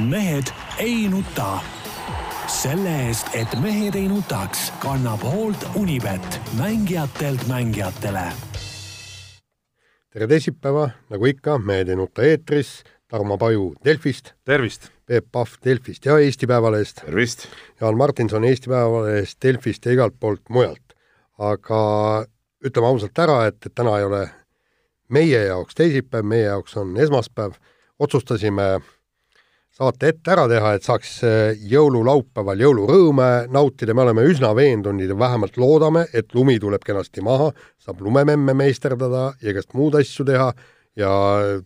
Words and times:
mehed 0.00 0.44
ei 0.78 1.08
nuta. 1.08 1.58
selle 2.46 2.90
eest, 3.06 3.28
et 3.34 3.52
mehed 3.62 3.94
ei 3.94 4.08
nutaks, 4.08 4.72
kannab 4.82 5.22
hoolt 5.22 5.66
Unibet, 5.74 6.40
mängijatelt 6.58 7.46
mängijatele. 7.48 8.32
tere 10.12 10.26
teisipäeva, 10.26 10.90
nagu 11.10 11.24
ikka, 11.24 11.58
Mehed 11.58 11.88
ei 11.88 11.96
nuta 11.96 12.22
eetris, 12.22 12.82
Tarmo 13.08 13.38
Paju 13.38 13.74
Delfist. 13.84 14.32
tervist! 14.44 14.88
Peep 15.06 15.26
Pahv 15.32 15.48
Delfist 15.64 16.04
ja 16.04 16.18
Eesti 16.18 16.46
Päevalehest. 16.46 16.96
tervist! 17.04 17.46
Jaan 17.80 17.96
Martinson 17.96 18.44
Eesti 18.44 18.70
Päevalehest, 18.70 19.38
Delfist 19.42 19.84
ja 19.86 19.92
igalt 19.92 20.14
poolt 20.20 20.42
mujalt. 20.48 20.94
aga 21.38 22.26
ütleme 22.64 22.86
ausalt 22.86 23.18
ära, 23.18 23.46
et, 23.46 23.66
et 23.66 23.74
täna 23.74 23.98
ei 23.98 24.04
ole 24.04 24.30
meie 25.08 25.44
jaoks 25.44 25.74
teisipäev, 25.74 26.24
meie 26.24 26.44
jaoks 26.44 26.76
on 26.76 26.96
esmaspäev, 26.96 27.52
otsustasime 27.98 28.80
saate 29.80 30.10
ette 30.12 30.32
ära 30.34 30.44
teha, 30.50 30.74
et 30.76 30.84
saaks 30.84 31.12
eh, 31.24 31.62
jõululaupäeval 31.70 32.60
jõulurõõme 32.66 33.30
nautida, 33.52 33.94
me 33.96 34.04
oleme 34.04 34.26
üsna 34.28 34.52
veendunud 34.56 35.08
ja 35.08 35.16
vähemalt 35.16 35.56
loodame, 35.60 36.04
et 36.12 36.34
lumi 36.36 36.58
tuleb 36.60 36.84
kenasti 36.84 37.24
maha, 37.24 37.48
saab 37.80 38.02
lumememme 38.04 38.54
meisterdada 38.58 39.30
ja 39.40 39.54
igast 39.54 39.72
muud 39.78 39.96
asju 40.00 40.26
teha 40.28 40.50
ja 41.00 41.10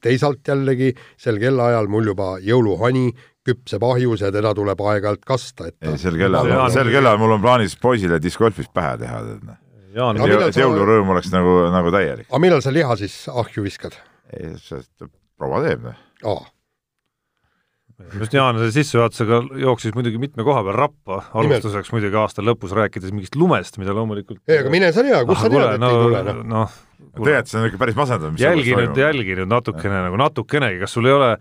teisalt 0.05 0.47
jällegi 0.47 0.93
sel 1.19 1.41
kellaajal 1.43 1.91
mul 1.91 2.13
juba 2.13 2.35
jõuluhani 2.45 3.09
küpseb 3.45 3.83
ahjus 3.85 4.23
ja 4.25 4.31
teda 4.33 4.55
tuleb 4.57 4.81
aeg-ajalt 4.81 5.27
kasta, 5.27 5.69
et 5.73 5.77
ei, 5.83 5.99
sel 6.01 6.17
kellaajal, 6.21 6.65
sel 6.73 6.93
kellaajal 6.95 7.21
mul 7.21 7.37
on 7.37 7.45
plaanis 7.45 7.77
poisile 7.81 8.21
discgolfis 8.23 8.71
pähe 8.73 8.97
teha, 9.03 9.21
tead 9.27 9.45
noh. 9.51 9.61
Jaan, 9.95 10.19
et 10.19 10.57
jõulurõõm 10.59 11.13
oleks 11.15 11.29
nagu, 11.31 11.53
nagu 11.71 11.93
täielik. 11.95 12.27
aga 12.31 12.41
millal 12.43 12.63
sa 12.65 12.73
liha 12.75 12.97
siis 12.99 13.25
ahju 13.31 13.67
viskad? 13.67 13.99
ei, 14.35 14.55
see 14.63 14.81
proua 15.39 15.61
teeb, 15.67 15.91
noh. 15.91 16.01
aa, 16.31 16.47
just 18.19 18.35
Jaan 18.35 18.59
sissejuhatusega 18.75 19.41
jooksis 19.63 19.95
muidugi 19.97 20.21
mitme 20.23 20.47
koha 20.47 20.63
peal 20.67 20.79
rappa, 20.79 21.21
alustuseks 21.41 21.93
muidugi 21.95 22.19
aasta 22.21 22.45
lõpus 22.45 22.75
rääkides 22.77 23.15
mingist 23.15 23.39
lumest, 23.39 23.79
mida 23.83 23.95
loomulikult 23.97 24.43
ei 24.51 24.61
aga 24.63 24.73
mine 24.73 24.91
sa 24.95 25.05
tea, 25.07 25.21
kust 25.29 25.45
sa 25.47 25.51
tead, 25.53 25.77
et 25.77 25.89
ei 25.89 25.99
tule, 26.03 26.23
noh. 26.29 26.41
noh, 26.55 26.79
tegelikult 27.15 27.53
see 27.53 27.61
on 27.61 27.69
ikka 27.71 27.83
päris 27.85 27.99
masendav, 27.99 28.33
mis 28.35 28.45
jälginud, 28.45 29.05
jälginud 29.05 29.51
natukene 29.51 30.07
nagu 30.09 30.19
natukenegi, 30.21 30.81
kas 30.83 30.97
sul 30.97 31.11
ei 31.11 31.17
ole 31.17 31.35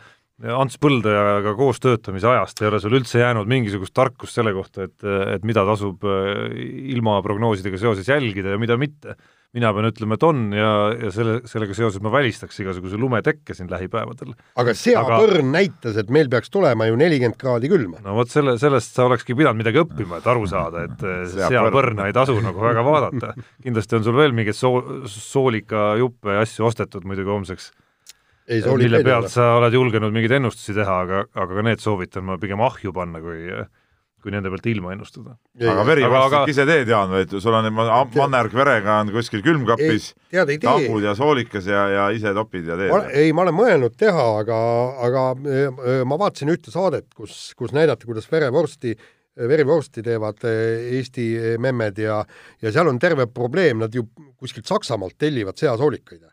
Ants 0.44 0.80
Põldajaga 0.82 1.54
koos 1.56 1.78
töötamise 1.80 2.28
ajast 2.28 2.64
ei 2.64 2.68
ole 2.68 2.80
sul 2.82 2.98
üldse 2.98 3.22
jäänud 3.22 3.48
mingisugust 3.48 3.94
tarkust 3.96 4.36
selle 4.36 4.52
kohta, 4.56 4.90
et, 4.90 4.98
et 5.36 5.46
mida 5.48 5.64
tasub 5.68 6.04
äh, 6.10 6.50
ilmaprognoosidega 6.96 7.80
seoses 7.80 8.10
jälgida 8.10 8.56
ja 8.56 8.62
mida 8.62 8.78
mitte? 8.82 9.16
Mina 9.54 9.70
pean 9.76 9.88
ütlema, 9.90 10.18
et 10.18 10.24
on 10.26 10.40
ja, 10.56 10.70
ja 10.98 11.12
selle, 11.14 11.36
sellega 11.50 11.76
seoses 11.78 12.02
ma 12.04 12.12
välistaks 12.14 12.58
igasuguse 12.64 12.98
lumetekke 13.00 13.56
siin 13.58 13.70
lähipäevadel. 13.72 14.34
aga 14.60 14.74
seapõrn 14.78 15.52
näitas, 15.54 16.00
et 16.02 16.10
meil 16.14 16.32
peaks 16.32 16.50
tulema 16.54 16.88
ju 16.90 16.98
nelikümmend 17.00 17.38
kraadi 17.40 17.70
külma. 17.72 18.02
no 18.06 18.18
vot 18.18 18.34
selle, 18.34 18.56
sellest 18.62 18.98
sa 18.98 19.06
olekski 19.10 19.38
pidanud 19.38 19.62
midagi 19.62 19.84
õppima, 19.84 20.20
et 20.22 20.30
aru 20.34 20.50
saada, 20.50 20.88
et 20.90 21.06
seapõrna 21.38 22.10
ei 22.10 22.18
tasu 22.18 22.40
nagu 22.42 22.66
väga 22.66 22.86
vaadata. 22.88 23.34
kindlasti 23.64 24.00
on 24.00 24.08
sul 24.08 24.18
veel 24.18 24.36
mingeid 24.36 24.58
soo-, 24.58 25.04
soolikajuppe 25.10 26.40
ja 26.40 26.48
asju 26.48 26.70
ostetud 26.72 27.06
muidugi 27.10 27.34
homseks, 27.34 27.70
ei 28.50 28.66
mille 28.66 29.04
pealt 29.06 29.32
sa 29.32 29.54
oled 29.60 29.78
julgenud 29.78 30.12
mingeid 30.12 30.40
ennustusi 30.40 30.76
teha, 30.76 30.98
aga, 31.06 31.24
aga 31.32 31.60
ka 31.60 31.70
need 31.70 31.84
soovitan 31.84 32.26
ma 32.28 32.42
pigem 32.42 32.62
ahju 32.66 32.92
panna, 32.96 33.22
kui 33.24 33.46
kui 34.24 34.32
nende 34.34 34.50
pealt 34.54 34.68
ilma 34.72 34.94
ennustada. 34.96 35.36
aga 35.60 35.84
veri 35.88 36.04
Aga- 36.08 36.44
ise 36.50 36.66
teed, 36.66 36.88
Jaan, 36.90 37.12
vaid 37.12 37.34
sul 37.44 37.54
on 37.58 37.68
ma- 37.74 38.04
mannerg 38.16 38.54
verega 38.56 39.00
on 39.02 39.12
kuskil 39.14 39.44
külmkapis, 39.46 40.14
tambud 40.64 41.04
ja 41.04 41.16
soolikas 41.16 41.68
ja, 41.70 41.84
ja 41.92 42.06
ise 42.16 42.34
topid 42.34 42.68
ja 42.72 42.78
teed. 42.80 43.12
ei, 43.14 43.34
ma 43.36 43.44
olen 43.44 43.58
mõelnud 43.58 43.98
teha, 44.00 44.28
aga, 44.40 44.60
aga 45.10 45.26
öö, 45.44 46.04
ma 46.08 46.18
vaatasin 46.20 46.54
ühte 46.56 46.72
saadet, 46.74 47.10
kus, 47.16 47.52
kus 47.60 47.76
näidati, 47.76 48.08
kuidas 48.08 48.30
verevorsti, 48.32 48.96
verivorsti 49.50 50.04
teevad 50.06 50.44
eh, 50.46 50.94
Eesti 51.00 51.58
memmed 51.62 51.98
ja, 52.00 52.22
ja 52.62 52.72
seal 52.72 52.88
on 52.88 53.00
terve 53.02 53.28
probleem, 53.28 53.82
nad 53.84 53.94
ju 53.96 54.06
kuskilt 54.40 54.70
Saksamaalt 54.70 55.18
tellivad 55.18 55.58
seasoolikaid. 55.60 56.24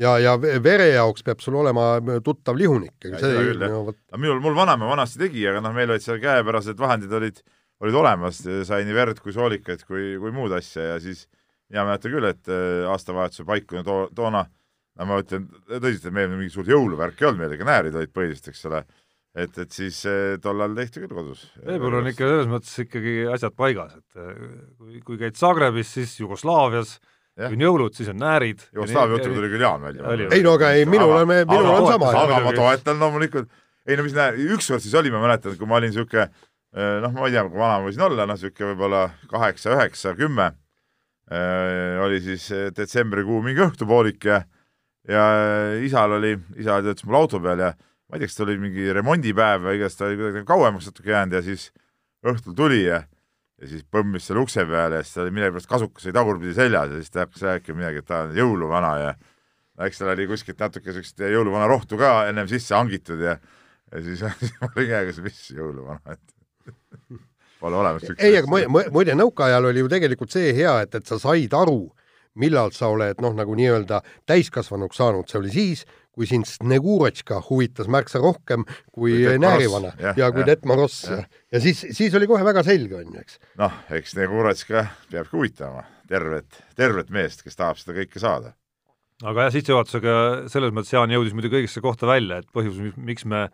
Ja, 0.00 0.14
ja 0.20 0.36
ve- 0.40 0.58
vere 0.62 0.88
jaoks 0.92 1.24
peab 1.26 1.42
sul 1.44 1.58
olema 1.60 1.96
tuttav 2.24 2.56
lihunik. 2.58 2.94
Küll, 3.02 3.60
jah. 3.60 3.90
no 3.92 4.20
minul, 4.20 4.40
mul 4.44 4.56
vanaema 4.56 4.88
vanasti 4.92 5.20
tegi, 5.26 5.44
aga 5.48 5.62
noh, 5.64 5.74
meil 5.76 5.92
olid 5.92 6.04
seal 6.04 6.20
käepärased 6.22 6.80
vahendid 6.80 7.12
olid, 7.18 7.42
olid 7.82 8.00
olemas, 8.02 8.42
sai 8.68 8.86
nii 8.88 8.96
verd 8.96 9.22
kui 9.22 9.34
soolikaid 9.36 9.84
kui, 9.88 10.16
kui 10.22 10.34
muud 10.34 10.54
asja 10.56 10.94
ja 10.94 10.98
siis 11.02 11.26
mina 11.72 11.86
mäletan 11.88 12.12
küll, 12.14 12.28
et 12.28 12.50
äh, 12.52 12.88
aastavahetuse 12.92 13.46
paiku 13.48 13.80
no 13.80 13.86
too, 13.86 14.08
toona 14.16 14.44
no 14.46 15.08
ma 15.08 15.22
ütlen 15.22 15.46
tõsiselt, 15.68 16.10
et 16.10 16.16
meil 16.16 16.32
mingit 16.34 16.54
suurt 16.54 16.68
jõuluvärki 16.72 17.24
ei 17.24 17.30
olnud, 17.30 17.44
meil 17.44 17.56
ikka 17.56 17.68
näärid 17.68 17.96
olid 17.96 18.12
põhiliselt, 18.12 18.50
eks 18.52 18.66
ole, 18.68 18.82
et, 19.32 19.56
et 19.56 19.72
siis 19.72 20.02
äh, 20.08 20.36
tollal 20.44 20.76
tehti 20.76 21.04
küll 21.04 21.16
kodus. 21.16 21.46
Veebruar 21.64 22.02
on 22.02 22.12
ikka 22.12 22.28
selles 22.28 22.50
mõttes 22.52 22.74
ikkagi 22.84 23.16
asjad 23.32 23.56
paigas, 23.56 23.96
et 23.96 24.20
kui, 24.76 25.00
kui 25.06 25.20
käid 25.20 25.40
Zagrebis, 25.40 25.94
siis 25.96 26.18
Jugoslaavias, 26.20 26.98
Jah. 26.98 27.11
Kui 27.38 27.56
on 27.56 27.66
jõulud, 27.66 27.96
siis 27.96 28.10
on 28.12 28.18
näärid. 28.20 28.62
Jugoslaavia 28.74 29.18
jutu 29.18 29.34
tuli 29.34 29.50
küll 29.52 29.64
Jaan 29.64 29.84
välja. 29.84 30.14
Ei 30.28 30.44
no 30.44 30.56
aga 30.58 30.72
ei, 30.76 30.86
minul 30.88 31.14
on, 31.16 31.28
minul 31.32 31.70
on 31.72 31.90
sama. 31.90 32.14
aga 32.22 32.40
ma 32.44 32.54
toetan 32.56 33.00
loomulikult, 33.00 33.52
ei 33.88 33.98
no 33.98 34.06
mis 34.06 34.16
näe, 34.16 34.34
ükskord 34.56 34.84
siis 34.84 34.94
oli, 34.98 35.12
ma 35.14 35.22
mäletan, 35.24 35.56
kui 35.58 35.68
ma 35.68 35.80
olin 35.80 35.92
niisugune 35.92 36.28
noh, 36.72 37.12
ma 37.12 37.28
ei 37.28 37.34
tea, 37.34 37.44
kui 37.48 37.60
vana 37.60 37.78
ma 37.80 37.86
võisin 37.86 38.04
olla, 38.08 38.26
noh 38.26 38.36
niisugune 38.38 38.72
võib-olla 38.72 39.04
kaheksa, 39.30 39.72
üheksa, 39.76 40.14
kümme, 40.18 40.52
oli 42.02 42.20
siis 42.24 42.48
eh, 42.52 42.68
detsembrikuu 42.76 43.40
mingi 43.44 43.64
õhtupoolik 43.64 44.28
ja 44.28 44.42
ja 45.08 45.22
isal 45.82 46.18
oli, 46.18 46.36
isa 46.60 46.78
töötas 46.82 47.06
mul 47.08 47.18
auto 47.18 47.40
peal 47.42 47.58
ja 47.58 47.72
ma 47.74 48.16
ei 48.16 48.22
tea, 48.22 48.28
kas 48.28 48.36
ta 48.38 48.44
oli 48.44 48.58
mingi 48.62 48.92
remondipäev 48.94 49.64
või 49.64 49.78
igatahes 49.80 49.98
ta 49.98 50.06
oli 50.06 50.18
kuidagi 50.20 50.44
kauemaks 50.46 50.90
natuke 50.90 51.10
jäänud 51.10 51.34
ja 51.38 51.42
siis 51.42 51.70
õhtul 52.22 52.54
tuli 52.54 52.84
ja 52.84 53.00
ja 53.62 53.68
siis 53.70 53.84
põmmis 53.94 54.26
selle 54.26 54.42
ukse 54.42 54.64
peale 54.66 54.98
ja 55.00 55.06
siis 55.06 55.14
ta 55.14 55.22
oli 55.24 55.34
millegipärast 55.36 55.70
kasukas 55.70 56.06
oli 56.08 56.16
tagurpidi 56.16 56.54
seljas 56.56 56.90
ja 56.90 56.98
siis 57.00 57.12
ta 57.14 57.24
hakkas 57.26 57.44
rääkima 57.46 57.78
midagi, 57.78 58.02
et 58.02 58.08
ta 58.10 58.24
on 58.26 58.34
jõuluvana 58.36 58.92
ja 59.00 59.12
eks 59.86 60.02
tal 60.02 60.12
oli 60.12 60.26
kuskilt 60.30 60.60
natuke 60.60 60.92
siukest 60.94 61.22
jõuluvana 61.30 61.68
rohtu 61.70 61.98
ka 62.00 62.14
ennem 62.30 62.50
sisse 62.50 62.74
hangitud 62.76 63.22
ja 63.22 63.36
ja 63.92 64.02
siis 64.02 64.22
siis 64.40 64.54
ma 64.60 64.70
olin 64.74 64.88
käega, 64.90 65.14
mis 65.24 65.40
jõuluvana, 65.54 66.16
et 66.16 66.70
pole 67.62 67.78
olemas 67.78 68.02
siukest 68.06 68.26
ei, 68.26 68.36
aga 68.40 68.50
mu- 68.50 68.68
mu- 68.76 68.86
muide, 68.98 69.14
nõukaajal 69.18 69.70
oli 69.70 69.84
ju 69.84 69.90
tegelikult 69.92 70.34
see 70.34 70.52
hea, 70.56 70.74
et, 70.86 70.94
et 70.98 71.06
sa 71.06 71.18
said 71.22 71.54
aru, 71.54 71.84
millal 72.42 72.72
sa 72.72 72.88
oled 72.90 73.20
noh, 73.22 73.34
nagu 73.36 73.54
nii-öelda 73.58 74.00
täiskasvanuks 74.26 74.96
saanud, 74.98 75.28
see 75.30 75.38
oli 75.42 75.52
siis, 75.54 75.84
kui 76.12 76.28
sind 76.28 76.48
Snegurotška 76.48 77.40
huvitas 77.48 77.88
märksa 77.92 78.20
rohkem 78.22 78.66
kui 78.92 79.22
Näärivana 79.40 79.94
jah, 79.96 80.18
ja 80.18 80.30
kui 80.34 80.44
Detmar 80.48 80.82
Ross 80.82 81.06
ja, 81.08 81.22
ja 81.52 81.62
siis, 81.64 81.80
siis 81.96 82.14
oli 82.18 82.28
kohe 82.30 82.44
väga 82.46 82.64
selge, 82.66 82.98
on 83.00 83.14
ju, 83.16 83.24
eks. 83.24 83.40
noh, 83.60 83.78
eks 83.96 84.16
Neguratska 84.18 84.86
peabki 85.10 85.38
huvitama 85.38 85.86
tervet, 86.10 86.62
tervet 86.76 87.12
meest, 87.14 87.44
kes 87.46 87.56
tahab 87.56 87.80
seda 87.80 87.96
kõike 87.96 88.22
saada. 88.22 88.54
aga 89.24 89.48
jah, 89.48 89.54
sissejuhatusega 89.56 90.16
selles 90.52 90.74
mõttes 90.76 90.92
Jaan 90.92 91.14
jõudis 91.14 91.36
muidugi 91.36 91.62
õigesse 91.62 91.84
kohta 91.84 92.10
välja, 92.10 92.42
et 92.42 92.50
põhjus, 92.52 92.80
miks 92.96 93.24
me 93.24 93.46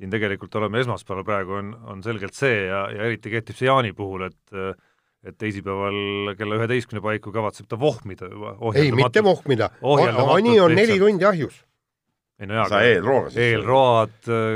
siin 0.00 0.12
tegelikult 0.12 0.54
oleme 0.56 0.80
esmaspäeval 0.80 1.26
praegu, 1.28 1.58
on, 1.60 1.74
on 1.92 2.04
selgelt 2.04 2.36
see 2.38 2.64
ja, 2.70 2.86
ja 2.94 3.10
eriti 3.10 3.32
kehtib 3.34 3.58
see 3.58 3.68
Jaani 3.68 3.92
puhul, 3.96 4.30
et 4.30 4.86
et 5.20 5.36
teisipäeval 5.36 6.30
kella 6.38 6.56
üheteistkümne 6.56 7.02
paiku 7.04 7.28
kavatseb 7.34 7.66
ta 7.68 7.76
vohmida 7.76 8.30
juba. 8.30 8.54
ei, 8.72 8.88
mitte 8.88 9.20
vohmida. 9.20 9.68
Ani 10.32 10.54
on 10.64 10.72
neli 10.72 10.96
tundi 10.96 11.26
ahjus. 11.28 11.58
Ei 12.40 12.48
no 12.48 12.56
jaa, 12.56 12.68
siis. 13.28 13.36
eelroad, 13.44 14.14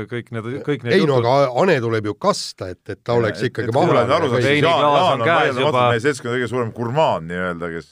kõik 0.09 0.31
need, 0.33 0.47
kõik 0.65 0.85
need 0.87 0.95
ei 0.97 1.05
no 1.05 1.19
aga 1.21 1.35
Ane 1.61 1.75
tuleb 1.83 2.09
ju 2.09 2.15
kasta, 2.17 2.71
et, 2.73 2.81
et 2.89 3.01
ta 3.05 3.13
oleks 3.19 3.43
ikkagi 3.45 3.69
aru 3.69 3.83
maha 3.93 4.05
saaks, 4.09 4.31
siis 4.33 4.47
Veiniklaas 4.47 4.81
Jaan, 4.81 4.95
on 4.95 4.97
Jaan 4.97 5.21
on 5.21 5.27
käes 5.27 5.37
vaieldamatult 5.37 5.93
meie 5.93 6.03
seltskonna 6.07 6.33
kõige 6.33 6.49
suurem 6.49 6.71
gurmaan 6.73 7.27
nii-öelda, 7.29 7.69
kes, 7.75 7.91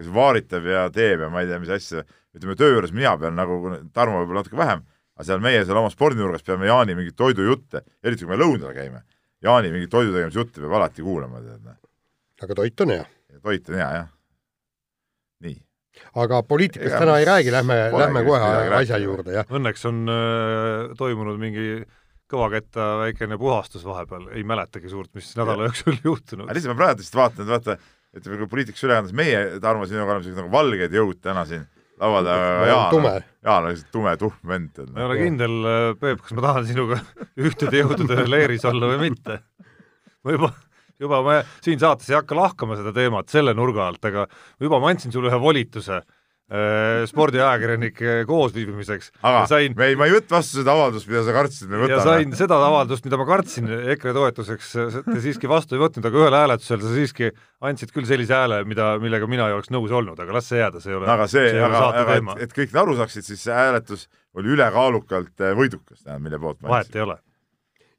kes 0.00 0.08
vaaritab 0.14 0.70
ja 0.72 0.86
teeb 0.94 1.26
ja 1.26 1.28
ma 1.32 1.44
ei 1.44 1.50
tea, 1.50 1.60
mis 1.60 1.74
asja, 1.76 2.06
ütleme 2.34 2.56
töö 2.60 2.72
juures 2.72 2.94
mina 2.96 3.12
pean 3.20 3.36
nagu, 3.36 3.60
Tarmo 3.92 4.22
võib-olla 4.22 4.40
natuke 4.40 4.58
vähem, 4.62 4.86
aga 5.14 5.28
seal 5.28 5.44
meie 5.44 5.60
seal 5.60 5.82
oma 5.82 5.92
spordinurgas 5.92 6.46
peame 6.46 6.70
Jaani 6.70 6.96
mingeid 6.96 7.18
toidujutte, 7.20 7.84
eriti 8.04 8.24
kui 8.24 8.32
me 8.32 8.40
lõunal 8.40 8.72
käime, 8.76 9.04
Jaani 9.44 9.74
mingeid 9.74 9.92
toidu 9.92 10.16
tegemise 10.16 10.40
jutte 10.40 10.64
peab 10.64 10.78
alati 10.80 11.04
kuulama, 11.04 11.44
tead 11.44 11.60
noh. 11.68 11.76
aga 12.42 12.58
toit 12.62 12.86
on 12.86 12.96
hea. 12.96 13.04
toit 13.44 13.68
on 13.68 13.80
hea, 13.82 13.92
jah. 14.00 14.10
nii. 15.44 15.60
Aga 16.22 16.40
poliitikast 16.48 16.96
täna 16.98 17.18
ei 17.20 17.28
räägi, 17.28 17.52
lähme, 17.54 17.76
lähme 17.94 18.24
kohe 18.26 18.54
asja 18.80 18.98
juurde, 19.02 19.34
jah. 19.36 19.50
õnneks 19.50 19.84
on 19.90 20.00
äh, 20.10 20.94
toimunud 20.98 21.38
mingi 21.40 21.84
kõvaketta 22.30 22.86
väikene 23.02 23.38
puhastus 23.38 23.84
vahepeal, 23.86 24.30
ei 24.34 24.44
mäletagi 24.48 24.90
suurt, 24.90 25.12
mis 25.14 25.30
nädala 25.38 25.68
jooksul 25.68 26.00
juhtunud 26.08 26.46
aga. 26.46 26.56
lihtsalt 26.56 26.74
ma 26.74 26.80
praegu 26.80 27.02
lihtsalt 27.04 27.20
vaatan, 27.20 27.44
et 27.44 27.52
vaata, 27.52 27.78
ütleme 28.14 28.40
kui 28.40 28.50
poliitikas 28.56 28.86
ülekandes 28.86 29.16
meie, 29.16 29.44
Tarmo, 29.62 29.86
sinuga 29.90 30.14
oleme 30.14 30.26
sellised 30.26 30.42
nagu 30.42 30.52
valged 30.54 30.98
jõud 30.98 31.20
täna 31.22 31.46
siin 31.48 31.66
laua 32.00 32.22
taga, 32.26 32.66
Jaan 32.68 33.24
Jaan 33.44 33.66
on 33.66 33.70
lihtsalt 33.70 33.90
tume, 33.94 34.16
tuhm 34.18 34.50
vend. 34.50 34.82
ma 34.90 35.02
ei 35.02 35.08
ole 35.08 35.18
kindel, 35.20 35.56
Peep, 36.00 36.22
kas 36.24 36.36
ma 36.36 36.46
tahan 36.48 36.68
sinuga 36.68 37.00
ühtede 37.46 37.82
jõudude 37.82 38.26
leeris 38.28 38.64
olla 38.70 38.90
või 38.94 39.10
mitte. 39.10 39.40
ma 40.24 40.38
juba, 40.38 40.50
juba 41.00 41.22
ma 41.24 41.38
siin 41.64 41.80
saates 41.82 42.10
ei 42.10 42.18
hakka 42.18 42.36
lahkama 42.38 42.78
seda 42.80 42.92
teemat 42.96 43.32
selle 43.32 43.54
nurga 43.56 43.88
alt, 43.88 44.04
aga 44.04 44.28
juba 44.62 44.82
ma 44.82 44.92
andsin 44.92 45.14
sulle 45.14 45.32
ühe 45.32 45.40
volituse 45.40 45.96
äh, 45.98 47.02
spordiajakirjanike 47.10 48.16
koosviibimiseks. 48.28 49.10
aga 49.22 49.44
sain, 49.50 49.74
me 49.78 49.90
ei, 49.90 49.98
ma 49.98 50.06
ei 50.08 50.14
võtnud 50.14 50.36
vastu 50.36 50.60
seda 50.60 50.74
avaldust, 50.76 51.08
mida 51.10 51.24
sa 51.26 51.34
kartsid, 51.36 51.70
me 51.72 51.80
võtame. 51.82 51.96
ja 51.96 52.04
sain 52.04 52.36
seda 52.38 52.58
avaldust, 52.68 53.06
mida 53.08 53.18
ma 53.20 53.26
kartsin 53.28 53.70
EKRE 53.96 54.14
toetuseks, 54.18 54.70
te 55.08 55.18
siiski 55.24 55.50
vastu 55.50 55.78
ei 55.78 55.82
võtnud, 55.82 56.06
aga 56.10 56.22
ühel 56.22 56.38
hääletusel 56.38 56.84
sa 56.84 56.94
siiski 56.94 57.32
andsid 57.64 57.94
küll 57.96 58.08
sellise 58.08 58.36
hääle, 58.36 58.62
mida, 58.68 58.92
millega 59.02 59.28
mina 59.30 59.48
ei 59.50 59.58
oleks 59.58 59.72
nõus 59.74 59.94
olnud, 59.94 60.20
aga 60.20 60.38
las 60.38 60.52
see 60.52 60.62
jääda, 60.62 60.84
see 60.84 60.94
ei 60.94 61.00
ole 61.00 61.10
aga 61.16 61.28
see, 61.30 61.48
see, 61.50 61.66
aga, 61.70 61.82
aga 62.04 62.20
et, 62.20 62.46
et 62.46 62.56
kõik 62.60 62.78
aru 62.84 62.98
saaksid, 63.02 63.26
siis 63.32 63.44
see 63.48 63.56
hääletus 63.56 64.06
oli 64.38 64.54
ülekaalukalt 64.54 65.42
äh, 65.42 65.56
võidukas, 65.58 66.02
tähendab, 66.02 66.28
mille 66.28 66.42
poolt 66.42 66.62
ma 66.62 66.68
andsin. 66.68 66.76
vahet 66.76 67.00
ei 67.00 67.06
ole. 67.08 67.20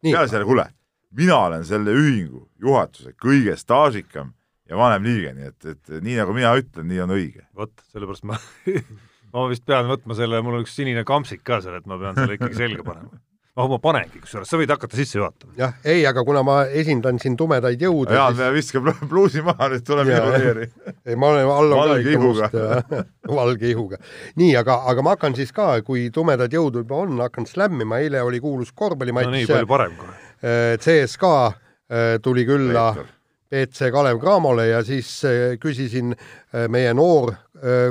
peale 0.06 0.32
selle, 0.32 0.48
kuule, 0.48 0.70
mina 1.12 1.38
olen 1.50 1.66
selle 1.68 1.94
ühingu 1.96 2.46
juhatuse 2.62 3.14
kõige 3.22 3.56
staažikam 3.60 4.34
ja 4.70 4.80
vanem 4.80 5.06
liige, 5.06 5.34
nii 5.38 5.52
et, 5.52 5.70
et 5.76 6.02
nii 6.02 6.18
nagu 6.22 6.34
mina 6.34 6.56
ütlen, 6.58 6.88
nii 6.90 7.04
on 7.06 7.14
õige. 7.18 7.46
vot, 7.56 7.74
sellepärast 7.94 8.26
ma 8.30 8.40
ma 9.36 9.46
vist 9.52 9.66
pean 9.68 9.90
võtma 9.92 10.18
selle, 10.18 10.42
mul 10.42 10.60
on 10.60 10.66
üks 10.66 10.76
sinine 10.78 11.06
kampsik 11.08 11.44
ka 11.46 11.62
seal, 11.64 11.80
et 11.80 11.88
ma 11.90 12.00
pean 12.02 12.18
selle 12.18 12.40
ikkagi 12.40 12.58
selga 12.58 12.88
panema 12.88 13.22
oh, 13.56 13.70
ma 13.72 13.78
panengi, 13.80 14.20
kusjuures 14.20 14.50
sa 14.52 14.58
võid 14.60 14.72
hakata 14.74 14.98
sisse 15.00 15.18
juhatama. 15.20 15.54
jah, 15.60 15.76
ei, 15.88 16.04
aga 16.08 16.24
kuna 16.28 16.42
ma 16.46 16.58
esindan 16.82 17.20
siin 17.22 17.38
tumedaid 17.40 17.82
jõude 17.82 18.16
Jaan 18.16 18.36
siis... 18.36 18.52
viskab 18.58 18.90
pluusi 19.12 19.44
maha, 19.46 19.70
nüüd 19.72 19.86
tuleb 19.88 20.10
minu 20.10 20.34
teeri. 20.36 20.68
ei, 21.06 21.16
ma 21.20 21.32
olen 21.32 21.52
all 21.54 21.76
on 21.76 21.80
valge 21.80 22.16
ihuga 22.16 22.50
valge 23.40 23.72
ihuga. 23.72 24.00
nii, 24.42 24.52
aga, 24.60 24.82
aga 24.92 25.06
ma 25.06 25.16
hakkan 25.16 25.38
siis 25.40 25.56
ka, 25.56 25.70
kui 25.88 26.10
tumedad 26.16 26.52
jõud 26.52 26.82
juba 26.82 27.00
on, 27.06 27.16
hakkan 27.24 27.48
slämmima, 27.50 28.02
eile 28.04 28.24
oli 28.26 28.44
kuulus 28.44 28.76
korvpallimatš 28.76 29.32
no 29.32 29.38
nii, 29.38 29.50
palju 29.52 29.72
parem 29.72 29.96
kohe. 30.00 30.20
Äh, 30.46 30.78
CSKA 30.78 31.54
äh, 31.90 32.20
tuli 32.22 32.46
külla 32.46 32.94
BC 33.50 33.90
Kalev 33.92 34.20
Cramole 34.22 34.68
ja 34.68 34.84
siis 34.86 35.10
äh, 35.26 35.56
küsisin 35.58 36.14
meie 36.70 36.92
noor 36.94 37.34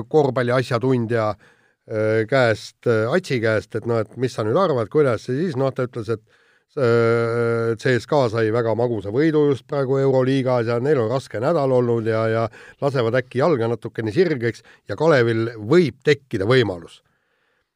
korvpalli 0.08 0.52
asjatundja 0.52 1.32
käest, 2.28 2.86
Atsi 2.86 3.38
käest, 3.42 3.74
et 3.74 3.86
noh, 3.88 3.98
et 4.04 4.12
mis 4.20 4.32
sa 4.32 4.44
nüüd 4.44 4.56
arvad, 4.60 4.88
kuidas 4.92 5.26
ja 5.26 5.34
siis 5.34 5.56
noh, 5.58 5.72
ta 5.74 5.88
ütles, 5.88 6.12
et 6.14 6.22
CSKA 7.80 8.20
sai 8.32 8.52
väga 8.54 8.74
magusa 8.78 9.12
võidu 9.14 9.46
just 9.50 9.66
praegu 9.68 9.98
Euroliigas 10.00 10.68
ja 10.70 10.78
neil 10.84 11.00
on 11.02 11.10
raske 11.12 11.40
nädal 11.42 11.74
olnud 11.76 12.06
ja, 12.08 12.22
ja 12.30 12.44
lasevad 12.84 13.18
äkki 13.20 13.40
jalga 13.42 13.68
natukene 13.72 14.14
sirgeks 14.14 14.62
ja 14.88 14.96
Kalevil 15.00 15.50
võib 15.58 15.98
tekkida 16.06 16.48
võimalus. 16.48 17.00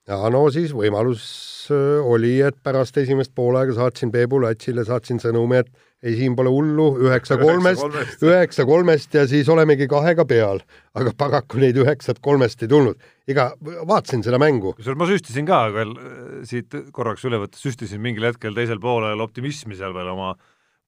Ja 0.08 0.30
no 0.32 0.46
siis 0.54 0.72
võimalus 0.76 1.26
oli, 1.68 2.38
et 2.40 2.56
pärast 2.64 2.96
esimest 2.96 3.34
poolega 3.36 3.74
saatsin 3.76 4.12
Peebu 4.12 4.40
Latsile, 4.40 4.84
saatsin 4.88 5.20
sõnumi, 5.20 5.60
et 5.60 5.68
ei, 6.02 6.14
siin 6.14 6.36
pole 6.38 6.50
hullu, 6.52 6.86
üheksa 7.08 7.36
kolmest, 7.40 7.82
üheksa 8.22 8.64
kolmest 8.68 9.14
ja 9.14 9.24
siis 9.30 9.48
olemegi 9.50 9.88
kahega 9.90 10.24
peal. 10.28 10.62
aga 10.98 11.12
paraku 11.18 11.58
neid 11.62 11.78
üheksat 11.78 12.20
kolmest 12.22 12.62
ei 12.62 12.70
tulnud. 12.70 13.00
ega 13.28 13.50
vaatasin 13.60 14.22
seda 14.22 14.38
mängu. 14.38 14.74
kusjuures 14.78 14.98
ma 14.98 15.08
süstisin 15.10 15.46
ka 15.46 15.64
veel 15.74 15.96
äh, 15.98 16.44
siit 16.48 16.74
korraks 16.92 17.24
üle 17.24 17.42
võttes, 17.42 17.62
süstisin 17.62 18.00
mingil 18.00 18.30
hetkel 18.30 18.54
teisel 18.54 18.80
poolel 18.80 19.20
optimismi 19.20 19.76
seal 19.76 19.94
veel 19.94 20.14
oma 20.14 20.36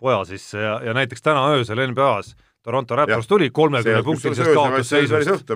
poja 0.00 0.22
sisse 0.24 0.62
ja, 0.62 0.78
ja 0.84 0.94
näiteks 0.96 1.22
täna 1.26 1.48
öösel 1.56 1.82
NBA-s 1.90 2.36
Toronto 2.62 2.96
Raptors 2.96 3.28
tuli 3.28 3.50
kolmekümne 3.50 4.02
punktilisest 4.04 4.52
kaotusseisust. 4.54 5.46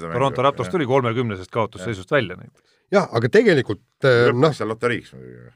Toronto 0.00 0.42
Raptors 0.42 0.68
tuli 0.68 0.86
kolmekümnesest 0.86 1.50
kaotusseisust 1.50 2.10
välja 2.10 2.36
näiteks. 2.36 2.68
jah, 2.92 3.08
aga 3.12 3.28
tegelikult 3.28 4.10
noh. 4.34 4.52
seal 4.54 4.68
loteriiks 4.68 5.14
muidugi 5.14 5.50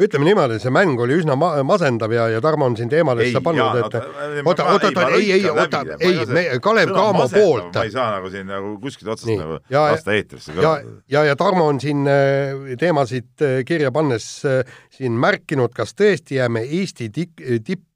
ütleme 0.00 0.26
niimoodi, 0.26 0.58
see 0.62 0.72
mäng 0.74 0.98
oli 1.00 1.14
üsna 1.20 1.36
ma 1.38 1.52
masendav 1.66 2.12
ja, 2.14 2.26
ja 2.32 2.40
Tarmo 2.42 2.66
on 2.66 2.74
siin 2.78 2.90
teemadesse 2.90 3.40
pannud, 3.44 3.78
et 3.78 3.94
oota, 4.42 4.66
oota, 4.72 4.88
oota, 4.90 5.04
ei, 5.14 5.28
ei, 5.36 5.44
oota, 5.50 5.84
ei, 6.00 6.24
me, 6.26 6.44
Kalev 6.62 6.90
Cramo 6.90 7.28
poolt. 7.30 7.70
ma 7.76 7.84
ei 7.86 7.94
saa 7.94 8.08
nagu 8.16 8.30
siin 8.32 8.50
nagu 8.50 8.74
kuskilt 8.82 9.12
otsast 9.14 9.30
Nii. 9.30 9.38
nagu 9.38 9.60
ja, 9.70 9.86
lasta 9.92 10.16
eetrisse 10.16 10.56
ja, 10.58 10.74
ja, 11.10 11.24
ja 11.30 11.38
Tarmo 11.38 11.68
on 11.70 11.78
siin 11.82 12.02
äh, 12.10 12.74
teemasid 12.80 13.46
äh, 13.46 13.60
kirja 13.68 13.94
pannes 13.94 14.26
äh, 14.50 14.76
siin 14.94 15.14
märkinud, 15.20 15.74
kas 15.76 15.94
tõesti 15.94 16.40
jääme 16.40 16.64
Eesti 16.66 17.10
tipp, 17.14 17.38
tipp, 17.66 17.86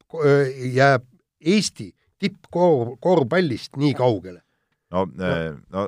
jääb 0.79 1.03
Eesti 1.43 1.91
tippkorvpallist 2.23 3.79
nii 3.81 3.95
kaugele? 3.99 4.43
no, 4.95 5.05
no. 5.71 5.83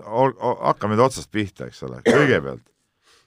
hakkame 0.61 0.97
nüüd 0.97 1.07
otsast 1.07 1.31
pihta, 1.33 1.71
eks 1.71 1.83
ole, 1.87 2.03
kõigepealt 2.07 2.67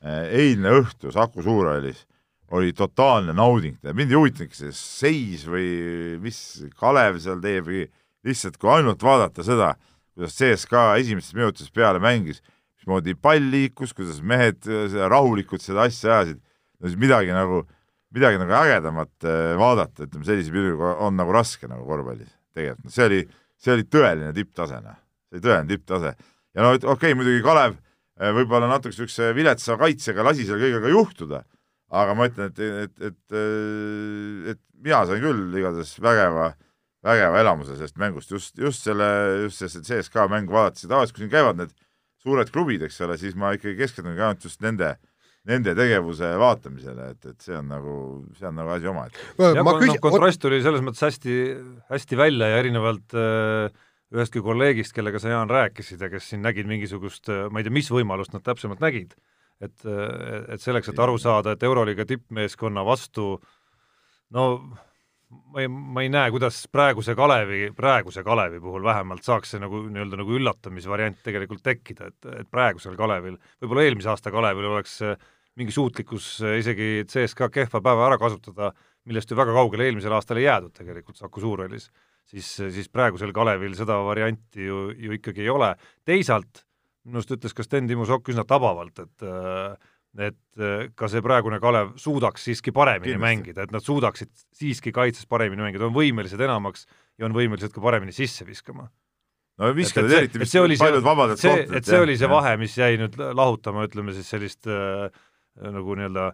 eilne 0.03 0.73
õhtu 0.81 1.13
Saku 1.13 1.44
Suurhallis 1.44 2.03
oli 2.53 2.73
totaalne 2.77 3.33
nauding, 3.33 3.79
mind 3.95 4.11
ei 4.11 4.17
huvitanudki 4.19 4.57
see 4.57 4.73
seis 4.77 5.45
või 5.50 6.19
mis 6.21 6.38
Kalev 6.77 7.17
seal 7.23 7.39
teeb 7.41 7.65
või 7.65 7.85
lihtsalt 8.27 8.59
kui 8.61 8.69
ainult 8.75 9.01
vaadata 9.03 9.45
seda, 9.45 9.71
kuidas 10.13 10.35
CSKA 10.38 10.99
esimestes 11.01 11.33
minutites 11.33 11.73
peale 11.73 12.01
mängis, 12.03 12.44
mismoodi 12.77 13.15
pall 13.17 13.49
liikus, 13.49 13.95
kuidas 13.97 14.21
mehed 14.21 14.61
seda 14.67 15.09
rahulikult 15.09 15.65
seda 15.65 15.88
asja 15.88 16.19
ajasid, 16.19 16.44
no 16.77 16.91
siis 16.91 16.99
midagi 16.99 17.33
nagu, 17.33 17.63
midagi 18.13 18.38
nagu 18.44 18.53
ägedamat 18.59 19.29
vaadata, 19.57 20.06
ütleme 20.06 20.29
sellise 20.29 20.53
pilguga 20.53 20.97
on 21.07 21.17
nagu 21.17 21.33
raske 21.33 21.71
nagu 21.71 21.88
korvpallis 21.89 22.29
tegelikult, 22.55 22.94
see 22.94 23.07
oli, 23.09 23.23
see 23.59 23.73
oli 23.75 23.88
tõeline 23.89 24.33
tipptase, 24.35 24.81
noh, 24.83 25.00
see 25.29 25.39
oli 25.39 25.47
tõeline 25.47 25.71
tipptase. 25.71 26.13
ja 26.53 26.65
no 26.65 26.75
okei 26.75 26.94
okay,, 26.95 27.17
muidugi 27.17 27.41
Kalev 27.45 27.75
äh, 27.75 28.31
võib-olla 28.35 28.69
natuke 28.71 28.94
niisuguse 28.94 29.33
viletsa 29.38 29.77
kaitsega 29.81 30.25
lasi 30.25 30.47
seal 30.47 30.61
kõigega 30.61 30.94
juhtuda 30.94 31.44
aga 31.94 32.15
ma 32.17 32.27
ütlen, 32.29 32.51
et, 32.51 32.59
et, 32.59 33.07
et, 33.09 33.38
et 34.53 34.61
mina 34.83 35.03
sain 35.07 35.21
küll 35.21 35.57
igatahes 35.59 35.94
vägeva, 36.01 36.51
vägeva 37.05 37.41
elamuse 37.44 37.77
sellest 37.77 38.00
mängust, 38.01 38.33
just, 38.33 38.57
just 38.59 38.88
selle, 38.88 39.07
just 39.45 39.61
sellest 39.61 39.89
CSKA 39.89 40.27
mängu 40.31 40.56
vaadates 40.56 40.85
ja 40.85 40.94
tavaliselt, 40.94 41.17
kui 41.17 41.25
siin 41.25 41.33
käivad 41.33 41.59
need 41.61 41.73
suured 42.23 42.49
klubid, 42.53 42.85
eks 42.88 43.01
ole, 43.06 43.17
siis 43.21 43.38
ma 43.38 43.53
ikkagi 43.57 43.77
keskendungi 43.77 44.23
ainult 44.23 44.47
just 44.47 44.63
nende 44.63 44.95
nende 45.50 45.74
tegevuse 45.75 46.30
vaatamisele, 46.40 47.10
et, 47.16 47.25
et 47.34 47.48
see 47.48 47.56
on 47.57 47.68
nagu, 47.68 47.95
see 48.38 48.48
on 48.48 48.56
nagu 48.62 48.72
asi 48.75 48.88
omaette. 48.88 49.25
jah, 49.40 49.57
küsin... 49.60 49.98
no 49.98 50.04
kontrast 50.06 50.42
tuli 50.44 50.62
selles 50.63 50.86
mõttes 50.86 51.04
hästi, 51.04 51.40
hästi 51.92 52.19
välja 52.19 52.54
ja 52.54 52.62
erinevalt 52.63 53.18
äh, 53.19 53.84
ühestki 54.13 54.44
kolleegist, 54.45 54.94
kellega 54.95 55.19
sa, 55.19 55.34
Jaan, 55.34 55.51
rääkisid 55.51 56.01
ja 56.06 56.10
kes 56.13 56.31
siin 56.31 56.44
nägid 56.45 56.69
mingisugust, 56.69 57.31
ma 57.51 57.60
ei 57.60 57.68
tea, 57.68 57.75
mis 57.75 57.90
võimalust 57.92 58.36
nad 58.36 58.45
täpsemalt 58.45 58.84
nägid 58.84 59.18
et, 59.63 59.86
et 60.54 60.63
selleks, 60.63 60.92
et 60.92 61.00
aru 61.00 61.18
saada, 61.22 61.54
et 61.54 61.63
Euroliiga 61.63 62.06
tippmeeskonna 62.10 62.84
vastu 62.86 63.36
no 64.36 64.48
ma 65.53 65.63
ei, 65.63 65.69
ma 65.69 66.03
ei 66.03 66.09
näe, 66.12 66.31
kuidas 66.33 66.63
praeguse 66.71 67.15
Kalevi, 67.18 67.68
praeguse 67.75 68.24
Kalevi 68.25 68.62
puhul 68.63 68.85
vähemalt 68.85 69.25
saaks 69.25 69.53
see 69.53 69.62
nagu 69.62 69.83
nii-öelda 69.85 70.19
nagu 70.19 70.35
üllatamisvariant 70.39 71.21
tegelikult 71.25 71.63
tekkida, 71.65 72.09
et, 72.12 72.30
et 72.41 72.50
praegusel 72.51 72.97
Kalevil, 73.00 73.38
võib-olla 73.62 73.85
eelmise 73.88 74.12
aasta 74.13 74.33
Kalevil 74.33 74.69
oleks 74.71 75.00
mingi 75.59 75.75
suutlikkus 75.75 76.39
isegi 76.59 77.06
CSKA 77.09 77.51
kehva 77.53 77.81
päeva 77.85 78.07
ära 78.09 78.18
kasutada, 78.21 78.71
millest 79.06 79.30
ju 79.30 79.38
väga 79.38 79.53
kaugele 79.53 79.87
eelmisel 79.90 80.16
aastal 80.18 80.42
ei 80.42 80.47
jäädud 80.47 80.73
tegelikult 80.78 81.19
Saku 81.19 81.44
Suurhallis, 81.44 81.90
siis, 82.30 82.49
siis 82.73 82.90
praegusel 82.90 83.33
Kalevil 83.35 83.75
seda 83.78 83.99
varianti 84.07 84.69
ju, 84.69 84.87
ju 84.97 85.18
ikkagi 85.19 85.45
ei 85.45 85.52
ole. 85.54 85.73
teisalt 86.06 86.66
minu 87.04 87.19
arust 87.19 87.33
ütles 87.35 87.54
ka 87.56 87.66
Sten 87.66 87.87
Timo 87.87 88.06
Sokk 88.07 88.31
üsna 88.31 88.45
tabavalt, 88.47 89.04
et 89.04 89.25
et 90.19 90.93
ka 90.95 91.07
see 91.09 91.23
praegune 91.25 91.57
Kalev 91.61 91.95
suudaks 91.97 92.43
siiski 92.45 92.73
paremini 92.75 93.15
Kindlasti. 93.15 93.23
mängida, 93.23 93.63
et 93.65 93.71
nad 93.73 93.81
suudaksid 93.81 94.29
siiski 94.53 94.93
kaitses 94.93 95.25
paremini 95.25 95.65
mängida, 95.65 95.87
on 95.87 95.95
võimelised 95.95 96.41
enamaks 96.41 96.85
ja 97.17 97.25
on 97.25 97.33
võimelised 97.33 97.73
ka 97.73 97.81
paremini 97.81 98.13
sisse 98.13 98.45
viskama. 98.45 98.89
no 99.57 99.73
viskavad 99.73 100.11
eriti 100.19 100.41
vist 100.41 100.57
paljud 100.81 101.03
vabadelt 101.05 101.41
kohtadelt. 101.41 101.75
et 101.77 101.89
see 101.89 101.99
oli 102.01 102.17
see 102.17 102.29
vahe, 102.29 102.55
mis 102.61 102.77
jäi 102.77 102.97
nüüd 103.01 103.17
lahutama, 103.17 103.87
ütleme 103.89 104.13
siis 104.13 104.29
sellist 104.29 104.69
äh, 104.69 105.09
nagu 105.61 105.97
nii-öelda 105.97 106.31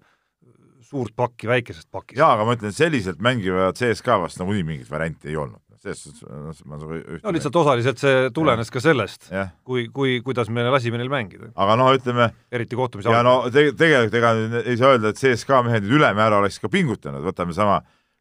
suurt 0.90 1.16
pakki 1.16 1.50
väikesest 1.50 1.90
pakist. 1.92 2.18
jaa, 2.20 2.34
aga 2.36 2.46
ma 2.48 2.58
ütlen, 2.58 2.76
selliselt 2.76 3.22
mängiva 3.24 3.72
CSKA 3.78 4.20
vastu 4.26 4.44
nagunii 4.44 4.66
mingit 4.68 4.92
varianti 4.92 5.32
ei 5.32 5.38
olnud 5.40 5.62
selles 5.80 6.02
suhtes 6.04 6.66
ma 6.68 6.78
nagu 6.80 6.98
üht 6.98 7.24
no 7.24 7.34
lihtsalt 7.36 7.58
osaliselt 7.62 8.02
see 8.02 8.16
tulenes 8.36 8.68
ja. 8.68 8.74
ka 8.76 8.82
sellest, 8.84 9.30
kui, 9.68 9.86
kui, 9.96 10.18
kuidas 10.26 10.52
me 10.52 10.66
lasime 10.68 11.00
neil 11.00 11.12
mängida. 11.12 11.52
aga 11.56 11.78
noh, 11.80 11.92
ütleme 11.96 12.30
eriti 12.52 12.78
kohtumise 12.80 13.14
ja 13.14 13.22
no 13.26 13.38
te, 13.54 13.70
tegelikult 13.80 14.18
ega 14.20 14.34
ei 14.66 14.76
saa 14.80 14.96
öelda, 14.96 15.14
et 15.14 15.22
CSKA 15.22 15.62
mehed 15.68 15.88
nüüd 15.88 16.00
ülemäära 16.02 16.42
oleks 16.44 16.60
ka 16.60 16.72
pingutanud, 16.74 17.24
võtame 17.24 17.56
sama 17.56 17.80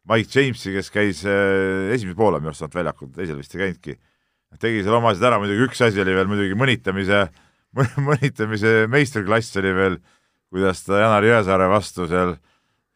Mike 0.09 0.31
Jamesi, 0.31 0.71
kes 0.73 0.91
käis 0.93 1.25
äh, 1.27 1.91
esimese 1.95 2.17
poole 2.17 2.39
minu 2.39 2.53
arust 2.53 2.63
sealt 2.63 2.77
väljakul, 2.79 3.11
teisel 3.15 3.41
vist 3.41 3.55
ei 3.57 3.65
käinudki, 3.65 3.97
tegi 4.63 4.85
seal 4.85 4.95
oma 4.97 5.11
asjad 5.11 5.27
ära, 5.33 5.41
muidugi 5.43 5.67
üks 5.67 5.83
asi 5.85 5.99
oli 6.01 6.15
veel 6.15 6.31
muidugi 6.31 6.55
mõnitamise, 6.57 7.25
mõnitamise 8.07 8.77
meistriklass 8.89 9.59
oli 9.59 9.75
veel, 9.75 9.99
kuidas 10.49 10.85
ta 10.87 11.03
Janar 11.03 11.27
Jõesaare 11.27 11.67
vastu 11.69 12.07
seal 12.09 12.37
äh, 12.37 12.48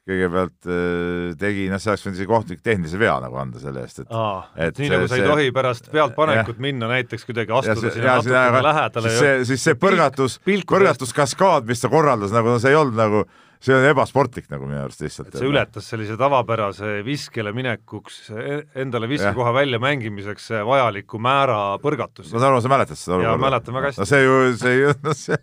kõigepealt 0.07 0.67
äh, 0.67 1.35
tegi, 1.39 1.67
noh, 1.71 1.79
see 1.79 1.93
oleks 1.93 2.03
võinud 2.03 2.17
isegi 2.17 2.29
kohtunik 2.31 2.63
tehnilise 2.65 2.99
vea 2.99 3.13
nagu 3.23 3.37
anda 3.39 3.61
selle 3.61 3.85
eest, 3.85 4.01
et 4.03 4.11
Aa, 4.11 4.41
et 4.67 4.81
nii 4.81 4.91
nagu 4.91 5.07
sa 5.07 5.19
ei 5.19 5.29
tohi 5.29 5.53
pärast 5.55 5.87
pealtpanekut 5.93 6.59
minna 6.63 6.89
näiteks 6.91 7.23
kuidagi 7.29 7.55
astuda 7.55 7.87
ja, 7.87 7.93
sinna 7.95 8.17
natukene 8.17 8.65
lähedale 8.67 9.13
siis 9.13 9.23
see, 9.23 9.39
siis 9.53 9.65
see 9.69 9.79
põrgatus, 9.79 10.37
põrgatuskaskaad, 10.43 11.71
mis 11.71 11.83
ta 11.83 11.91
korraldas, 11.93 12.35
nagu 12.35 12.51
no 12.51 12.59
see 12.59 12.75
ei 12.75 12.79
olnud 12.81 12.99
nagu, 12.99 13.23
see 13.63 13.77
on 13.77 13.87
ebasportlik 13.93 14.51
nagu 14.51 14.67
minu 14.67 14.83
arust 14.83 15.05
lihtsalt. 15.05 15.31
et 15.31 15.39
see 15.39 15.51
ületas 15.53 15.87
sellise 15.95 16.19
tavapärase 16.19 16.97
viskele 17.07 17.55
minekuks, 17.55 18.25
e-, 18.35 18.63
endale 18.83 19.07
viskekoha 19.07 19.55
väljamängimiseks 19.55 20.51
vajaliku 20.67 21.23
määra 21.23 21.61
põrgatust. 21.83 22.35
ma 22.35 22.43
saan 22.43 22.51
aru, 22.51 22.63
sa 22.65 22.75
mäletad 22.75 22.99
seda 22.99 23.21
olukorda? 23.21 23.37
jaa, 23.37 23.45
mäletan 23.47 23.79
väga 23.79 23.93
hästi. 23.93 24.03
no 24.03 24.11
see 24.11 24.25
ju, 24.27 24.41
see 24.59 24.81
ju, 24.81 24.97
no 24.99 25.15
see 25.15 25.39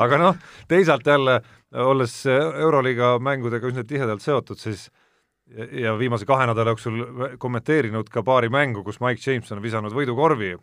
aga 0.00 0.18
noh, 0.20 0.38
teisalt 0.70 1.06
jälle, 1.06 1.38
olles 1.82 2.20
Euroliiga 2.28 3.16
mängudega 3.22 3.70
üsna 3.70 3.84
tihedalt 3.88 4.22
seotud, 4.22 4.60
siis 4.60 4.88
ja 5.76 5.92
viimase 5.98 6.24
kahe 6.26 6.46
nädala 6.48 6.72
jooksul 6.72 7.02
kommenteerinud 7.42 8.08
ka 8.12 8.22
paari 8.24 8.48
mängu, 8.52 8.84
kus 8.86 9.00
Mike 9.04 9.20
James 9.20 9.50
on 9.52 9.60
visanud 9.62 9.92
võidukorvi, 9.92 10.54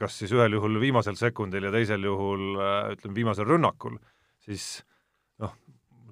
kas 0.00 0.18
siis 0.22 0.32
ühel 0.34 0.56
juhul 0.58 0.80
viimasel 0.82 1.18
sekundil 1.20 1.68
ja 1.68 1.72
teisel 1.74 2.02
juhul 2.08 2.58
ütleme, 2.96 3.14
viimasel 3.14 3.46
rünnakul, 3.46 3.94
siis 4.42 4.80
noh, 5.38 5.54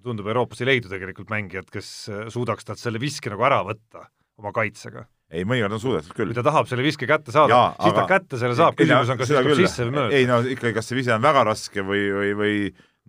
tundub 0.07 0.31
Euroopas 0.31 0.63
ei 0.63 0.71
leidu 0.71 0.93
tegelikult 0.93 1.33
mängijat, 1.33 1.73
kes 1.73 1.93
suudaks 2.31 2.69
talt 2.69 2.83
selle 2.83 3.03
viske 3.03 3.33
nagu 3.33 3.43
ära 3.49 3.65
võtta 3.67 4.07
oma 4.39 4.55
kaitsega 4.55 5.09
ei, 5.33 5.43
mõnikord 5.49 5.75
on 5.75 5.83
suudetud 5.83 6.15
küll. 6.15 6.31
kui 6.31 6.39
ta 6.39 6.45
tahab 6.47 6.69
selle 6.71 6.85
viske 6.87 7.09
kätte 7.11 7.35
saada, 7.35 7.73
siis 7.81 7.91
aga... 7.91 8.03
ta 8.03 8.11
kätte 8.13 8.39
selle 8.41 8.59
saab, 8.59 8.77
küsimus 8.79 9.11
on, 9.11 9.19
kas 9.19 9.33
tuleb 9.33 9.57
sisse 9.59 9.87
või 9.89 9.97
mööda. 9.97 10.19
ei 10.19 10.29
no 10.29 10.39
ikkagi, 10.45 10.75
kas 10.77 10.91
see 10.91 10.99
vise 11.01 11.15
on 11.17 11.25
väga 11.25 11.43
raske 11.49 11.83
või, 11.87 12.05
või, 12.15 12.31
või 12.39 12.59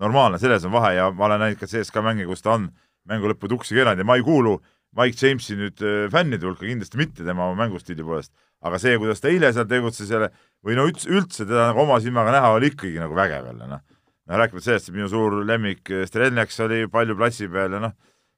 normaalne, 0.01 0.39
selles 0.41 0.65
on 0.67 0.73
vahe 0.75 0.95
ja 0.97 1.09
ma 1.11 1.27
olen 1.27 1.43
näinud 1.43 1.61
ka 1.61 1.69
CSKA 1.69 2.03
mänge, 2.05 2.25
kus 2.29 2.43
ta 2.45 2.55
on 2.55 2.69
mängu 3.07 3.29
lõppu 3.31 3.49
tuksi 3.51 3.77
keeranud 3.77 4.03
ja 4.03 4.07
ma 4.07 4.17
ei 4.19 4.25
kuulu 4.25 4.57
Mike 4.97 5.19
Jamesi 5.19 5.57
nüüd 5.57 5.83
äh, 5.83 6.07
fännide 6.11 6.47
hulka 6.47 6.65
kindlasti 6.65 6.99
mitte 6.99 7.25
tema 7.27 7.49
mängustiili 7.57 8.05
poolest, 8.05 8.31
aga 8.65 8.79
see, 8.81 8.95
kuidas 9.01 9.21
ta 9.21 9.29
eile 9.31 9.51
seal 9.53 9.67
tegutses 9.69 10.09
jälle 10.11 10.31
või 10.65 10.77
no 10.77 10.87
üldse, 10.89 11.09
üldse 11.11 11.45
teda 11.45 11.69
nagu 11.71 11.83
oma 11.83 11.99
silmaga 12.03 12.33
näha 12.35 12.53
oli 12.55 12.71
ikkagi 12.71 12.97
nagu 13.01 13.17
vägev 13.17 13.51
jälle 13.51 13.69
noh. 13.69 13.83
no 14.27 14.41
rääkimata 14.41 14.69
sellest, 14.69 14.89
et 14.89 14.97
minu 14.97 15.09
suur 15.11 15.39
lemmik 15.47 15.91
äh, 15.93 16.05
Strelniaks 16.09 16.59
oli 16.65 16.85
palju 16.91 17.17
platsi 17.19 17.49
peal 17.51 17.77
ja 17.77 17.83
noh, 17.83 17.95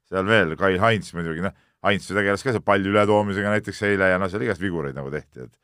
seal 0.10 0.28
veel 0.28 0.56
Kai 0.60 0.76
Heinz 0.82 1.14
muidugi 1.16 1.46
noh, 1.46 1.56
Heinz 1.86 2.10
ju 2.10 2.18
tegeles 2.18 2.44
ka 2.44 2.56
seal 2.56 2.66
palli 2.66 2.92
ületoomisega 2.92 3.56
näiteks 3.56 3.84
eile 3.88 4.12
ja 4.12 4.20
noh, 4.22 4.32
seal 4.32 4.44
igast 4.48 4.64
vigureid 4.64 4.98
nagu 4.98 5.12
tehti, 5.14 5.48
et 5.48 5.56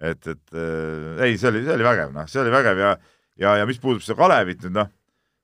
et, 0.00 0.26
et 0.32 0.54
äh, 0.56 1.26
ei, 1.26 1.36
see 1.36 1.50
oli, 1.50 1.60
see 1.66 1.76
oli 1.76 1.84
vägev, 1.84 2.14
noh, 2.14 2.28
see 2.30 2.40
oli 2.40 2.52
vägev 2.54 2.78
ja 2.80 2.94
ja, 3.40 3.56
ja 3.60 3.66
mis 3.68 3.78
puudutab 3.80 4.06
seda 4.08 4.18
Kalevit 4.18 4.64
nüüd 4.64 4.78
noh, 4.80 4.88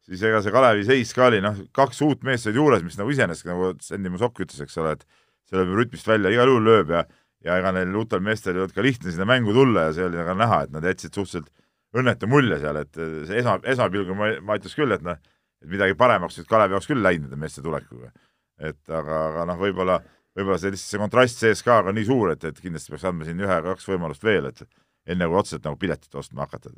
siis 0.06 0.22
ega 0.26 0.40
see 0.42 0.54
Kalevi 0.54 0.86
seis 0.86 1.12
ka 1.16 1.28
oli, 1.28 1.42
noh, 1.44 1.58
kaks 1.75 2.02
uut 2.06 2.25
meest 2.26 2.48
olid 2.48 2.60
juures, 2.60 2.82
mis 2.86 2.98
nagu 2.98 3.12
iseenesest, 3.12 3.46
nagu 3.50 3.72
Sandy 3.82 4.12
Musok 4.12 4.42
ütles, 4.44 4.62
eks 4.62 4.78
ole, 4.82 4.96
et 4.96 5.06
see 5.46 5.58
lööb 5.58 5.75
rütmist 5.80 6.08
välja, 6.08 6.32
igal 6.34 6.50
juhul 6.52 6.68
lööb 6.70 6.92
ja 6.94 7.06
ja 7.46 7.58
ega 7.60 7.70
neil 7.75 7.94
uutel 7.94 8.22
meestel 8.25 8.56
ei 8.56 8.64
olnud 8.64 8.75
ka 8.75 8.82
lihtne 8.82 9.12
sinna 9.12 9.26
mängu 9.28 9.54
tulla 9.54 9.86
ja 9.88 9.94
see 9.94 10.06
oli 10.08 10.18
nagu 10.18 10.34
näha, 10.40 10.62
et 10.66 10.72
nad 10.75 10.86
jätsid 10.88 11.14
suhteliselt 11.14 11.50
õnnetu 11.96 12.28
mulje 12.28 12.58
seal, 12.62 12.80
et 12.80 12.98
see 12.98 13.40
esa, 13.40 13.56
esmapilgul 13.72 14.18
ma, 14.18 14.30
ma 14.42 14.56
ütleks 14.58 14.76
küll, 14.78 14.94
et 14.96 15.04
noh, 15.06 15.18
et 15.62 15.70
midagi 15.70 15.96
paremaks 15.98 16.40
nüüd 16.40 16.48
Kalevi 16.50 16.76
jaoks 16.76 16.90
küll 16.90 17.04
läinud 17.04 17.28
nende 17.28 17.40
meeste 17.40 17.62
tulekuga. 17.64 18.10
et 18.56 18.88
aga, 18.88 19.20
aga 19.30 19.44
noh, 19.50 19.58
võib-olla, 19.60 19.98
võib-olla 20.36 20.56
see 20.60 20.72
lihtsalt 20.72 20.94
see 20.94 21.00
kontrast 21.00 21.42
CSKA-ga 21.42 21.92
on 21.92 21.98
nii 21.98 22.08
suur, 22.08 22.32
et, 22.32 22.44
et 22.48 22.60
kindlasti 22.60 22.92
peaks 22.92 23.04
andma 23.08 23.28
siin 23.28 23.40
ühe-kaks 23.44 23.88
võimalust 23.90 24.25
veel, 24.25 24.48
et 24.48 24.64
enne 25.06 25.28
kui 25.28 25.38
otseselt 25.38 25.64
nagu 25.66 25.78
piletit 25.80 26.14
ostma 26.18 26.46
hakata. 26.46 26.72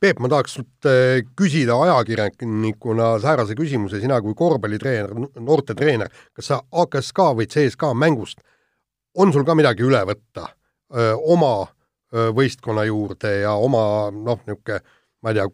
Peep, 0.00 0.20
ma 0.22 0.30
tahaks 0.30 0.56
sult 0.58 0.88
äh, 0.88 1.22
küsida 1.38 1.76
ajakirjanikuna 1.86 3.14
säärase 3.22 3.56
küsimuse, 3.58 4.00
sina 4.02 4.20
kui 4.22 4.36
korvpallitreener, 4.38 5.14
noortetreener, 5.40 6.12
kas 6.36 6.52
sa 6.52 6.60
AKSK 6.84 7.24
või 7.40 7.48
CSKA 7.50 7.92
mängust, 7.98 8.44
on 9.18 9.34
sul 9.34 9.46
ka 9.46 9.56
midagi 9.58 9.84
üle 9.86 10.00
võtta 10.08 10.48
öö, 10.94 11.12
oma 11.34 11.52
öö, 11.62 12.32
võistkonna 12.34 12.82
juurde 12.88 13.30
ja 13.44 13.52
oma 13.62 14.10
noh, 14.10 14.40
niisugune 14.46 14.80
ma 15.22 15.30
ei 15.30 15.38
tea, 15.38 15.46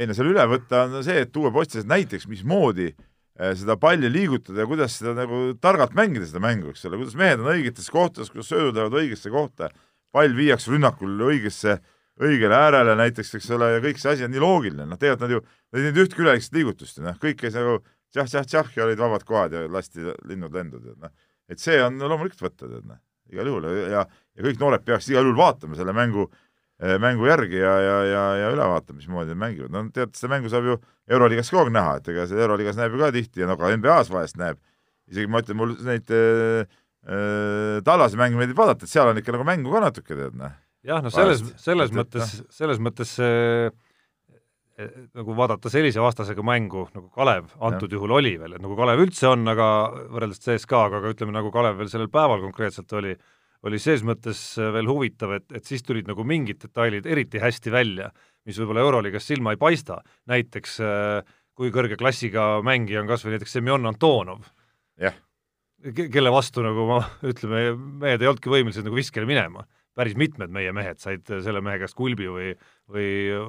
ei 0.00 0.08
no 0.08 0.16
seal 0.16 0.30
üle 0.32 0.46
võtta 0.48 0.86
on 0.86 1.02
see, 1.04 1.20
et 1.24 1.32
tuua 1.32 1.52
postises 1.54 1.84
näiteks, 1.88 2.24
mismoodi 2.30 2.90
seda 3.36 3.76
palli 3.76 4.08
liigutada 4.08 4.62
ja 4.62 4.68
kuidas 4.68 4.96
seda 4.96 5.12
nagu 5.16 5.50
targalt 5.60 5.92
mängida, 5.96 6.24
seda 6.28 6.40
mängu, 6.40 6.72
eks 6.72 6.86
ole, 6.88 6.96
kuidas 7.02 7.16
mehed 7.20 7.42
on 7.42 7.50
õigetes 7.52 7.90
kohtades, 7.92 8.30
kuidas 8.32 8.48
söödud 8.48 8.78
lähevad 8.78 8.96
õigesse 8.96 9.32
kohta 9.32 9.68
pall 10.16 10.36
viiakse 10.36 10.72
rünnakul 10.72 11.20
õigesse, 11.28 11.76
õigele 12.22 12.56
äärele 12.56 12.96
näiteks, 12.96 13.34
eks 13.36 13.50
ole, 13.56 13.74
ja 13.74 13.82
kõik 13.84 14.00
see 14.00 14.14
asi 14.14 14.24
on 14.24 14.32
nii 14.32 14.40
loogiline, 14.40 14.86
noh, 14.88 15.00
tegelikult 15.00 15.26
nad 15.26 15.34
ju, 15.34 15.42
nad 15.44 15.80
ei 15.80 15.84
teinud 15.84 16.02
ühtki 16.06 16.24
üleliigset 16.24 16.56
liigutust, 16.56 17.02
noh, 17.04 17.18
kõik 17.20 17.42
käis 17.42 17.58
nagu 17.58 17.82
tšah-tšah-tšah 18.14 18.78
ja 18.78 18.86
olid 18.86 19.02
vabad 19.02 19.26
kohad 19.28 19.56
ja 19.56 19.66
lasti 19.68 20.06
linnud 20.30 20.56
lendu, 20.56 20.80
tead 20.80 20.96
noh. 21.02 21.12
et 21.52 21.60
see 21.60 21.76
on 21.84 22.00
loomulikult 22.00 22.46
võtta, 22.46 22.64
tead 22.70 22.86
noh, 22.88 23.02
igal 23.34 23.50
juhul. 23.50 23.68
Ja, 23.90 24.06
ja 24.06 24.46
kõik 24.46 24.62
noored 24.62 24.86
peaks 24.86 25.10
igal 25.12 25.26
juhul 25.26 25.36
vaatama 25.36 25.76
selle 25.76 25.92
mängu, 25.96 26.30
eh, 26.80 26.96
mängu 27.02 27.28
järgi 27.28 27.60
ja, 27.60 27.74
ja, 27.84 27.98
ja, 28.08 28.24
ja 28.40 28.54
üle 28.54 28.70
vaatama, 28.72 29.02
mismoodi 29.02 29.34
nad 29.34 29.42
mängivad, 29.42 29.74
no 29.74 29.84
tead, 29.92 30.16
seda 30.16 30.32
mängu 30.32 30.52
saab 30.52 30.70
ju 30.70 30.78
Euroliigas 31.12 31.52
kogu 31.52 31.66
aeg 31.66 31.76
näha, 31.76 31.98
et 32.00 32.08
ega 32.14 32.24
see 32.30 32.40
Euroliigas 32.40 32.80
näeb 32.80 32.96
ju 32.96 33.04
ka 33.04 33.12
tihti 33.18 33.44
ja 33.44 33.50
no 33.50 33.58
ka 33.60 33.74
NBA-s 33.76 34.14
vahest 34.14 34.40
näeb, 34.40 34.62
isegi 35.10 35.28
ma 35.30 35.44
ütlen, 35.44 35.60
mul 35.60 35.76
neid 35.84 36.08
Äh, 36.08 36.64
Tallase 37.06 38.18
mänge 38.18 38.38
meeldib 38.38 38.58
vaadata, 38.58 38.86
et 38.86 38.90
seal 38.90 39.12
on 39.12 39.20
ikka 39.20 39.34
nagu 39.36 39.44
mängu 39.46 39.70
ka 39.70 39.82
natuke, 39.84 40.16
tead 40.18 40.38
noh. 40.38 40.54
jah, 40.86 41.02
no 41.04 41.12
selles, 41.14 41.44
selles 41.62 41.92
et, 41.92 41.98
mõttes, 41.98 42.32
noh. 42.40 42.54
selles 42.56 42.80
mõttes 42.82 43.12
see 43.20 43.68
nagu 45.16 45.36
vaadata 45.38 45.70
sellise 45.72 46.02
vastasega 46.04 46.42
mängu, 46.44 46.84
nagu 46.92 47.08
Kalev 47.14 47.48
antud 47.64 47.88
ja. 47.88 47.96
juhul 47.96 48.12
oli 48.18 48.34
veel, 48.40 48.56
et 48.58 48.64
nagu 48.64 48.76
Kalev 48.76 49.00
üldse 49.06 49.30
on, 49.30 49.46
aga 49.48 49.68
võrreldes 50.12 50.42
CSKA-ga, 50.44 51.00
aga 51.00 51.14
ütleme, 51.14 51.32
nagu 51.32 51.52
Kalev 51.54 51.78
veel 51.80 51.88
sellel 51.92 52.10
päeval 52.12 52.42
konkreetselt 52.44 52.92
oli, 52.98 53.14
oli 53.64 53.80
ses 53.80 54.04
mõttes 54.04 54.42
veel 54.74 54.90
huvitav, 54.90 55.32
et, 55.38 55.46
et 55.56 55.64
siis 55.64 55.86
tulid 55.86 56.10
nagu 56.10 56.26
mingid 56.28 56.60
detailid 56.66 57.08
eriti 57.08 57.40
hästi 57.40 57.72
välja, 57.72 58.10
mis 58.44 58.60
võib-olla 58.60 58.84
Euroliigas 58.84 59.30
silma 59.30 59.56
ei 59.56 59.62
paista, 59.62 60.02
näiteks 60.28 60.76
kui 61.56 61.72
kõrge 61.72 61.96
klassiga 61.96 62.56
mängija 62.66 63.00
on 63.00 63.08
kas 63.08 63.24
või 63.24 63.38
näiteks 63.38 63.56
Semjon 63.56 63.94
Antonov. 63.94 64.44
jah 65.00 65.16
kelle 66.12 66.32
vastu 66.32 66.64
nagu 66.64 66.86
ma, 66.88 67.00
ütleme, 67.32 67.72
mehed 68.02 68.22
ei 68.22 68.30
olnudki 68.30 68.52
võimelised 68.52 68.86
nagu 68.86 68.98
viskele 68.98 69.28
minema. 69.28 69.66
päris 69.96 70.12
mitmed 70.12 70.50
meie 70.52 70.72
mehed 70.76 70.98
said 71.00 71.24
selle 71.24 71.62
mehe 71.64 71.78
käest 71.80 71.96
kulbi 71.96 72.26
või, 72.28 72.50
või, 72.92 73.06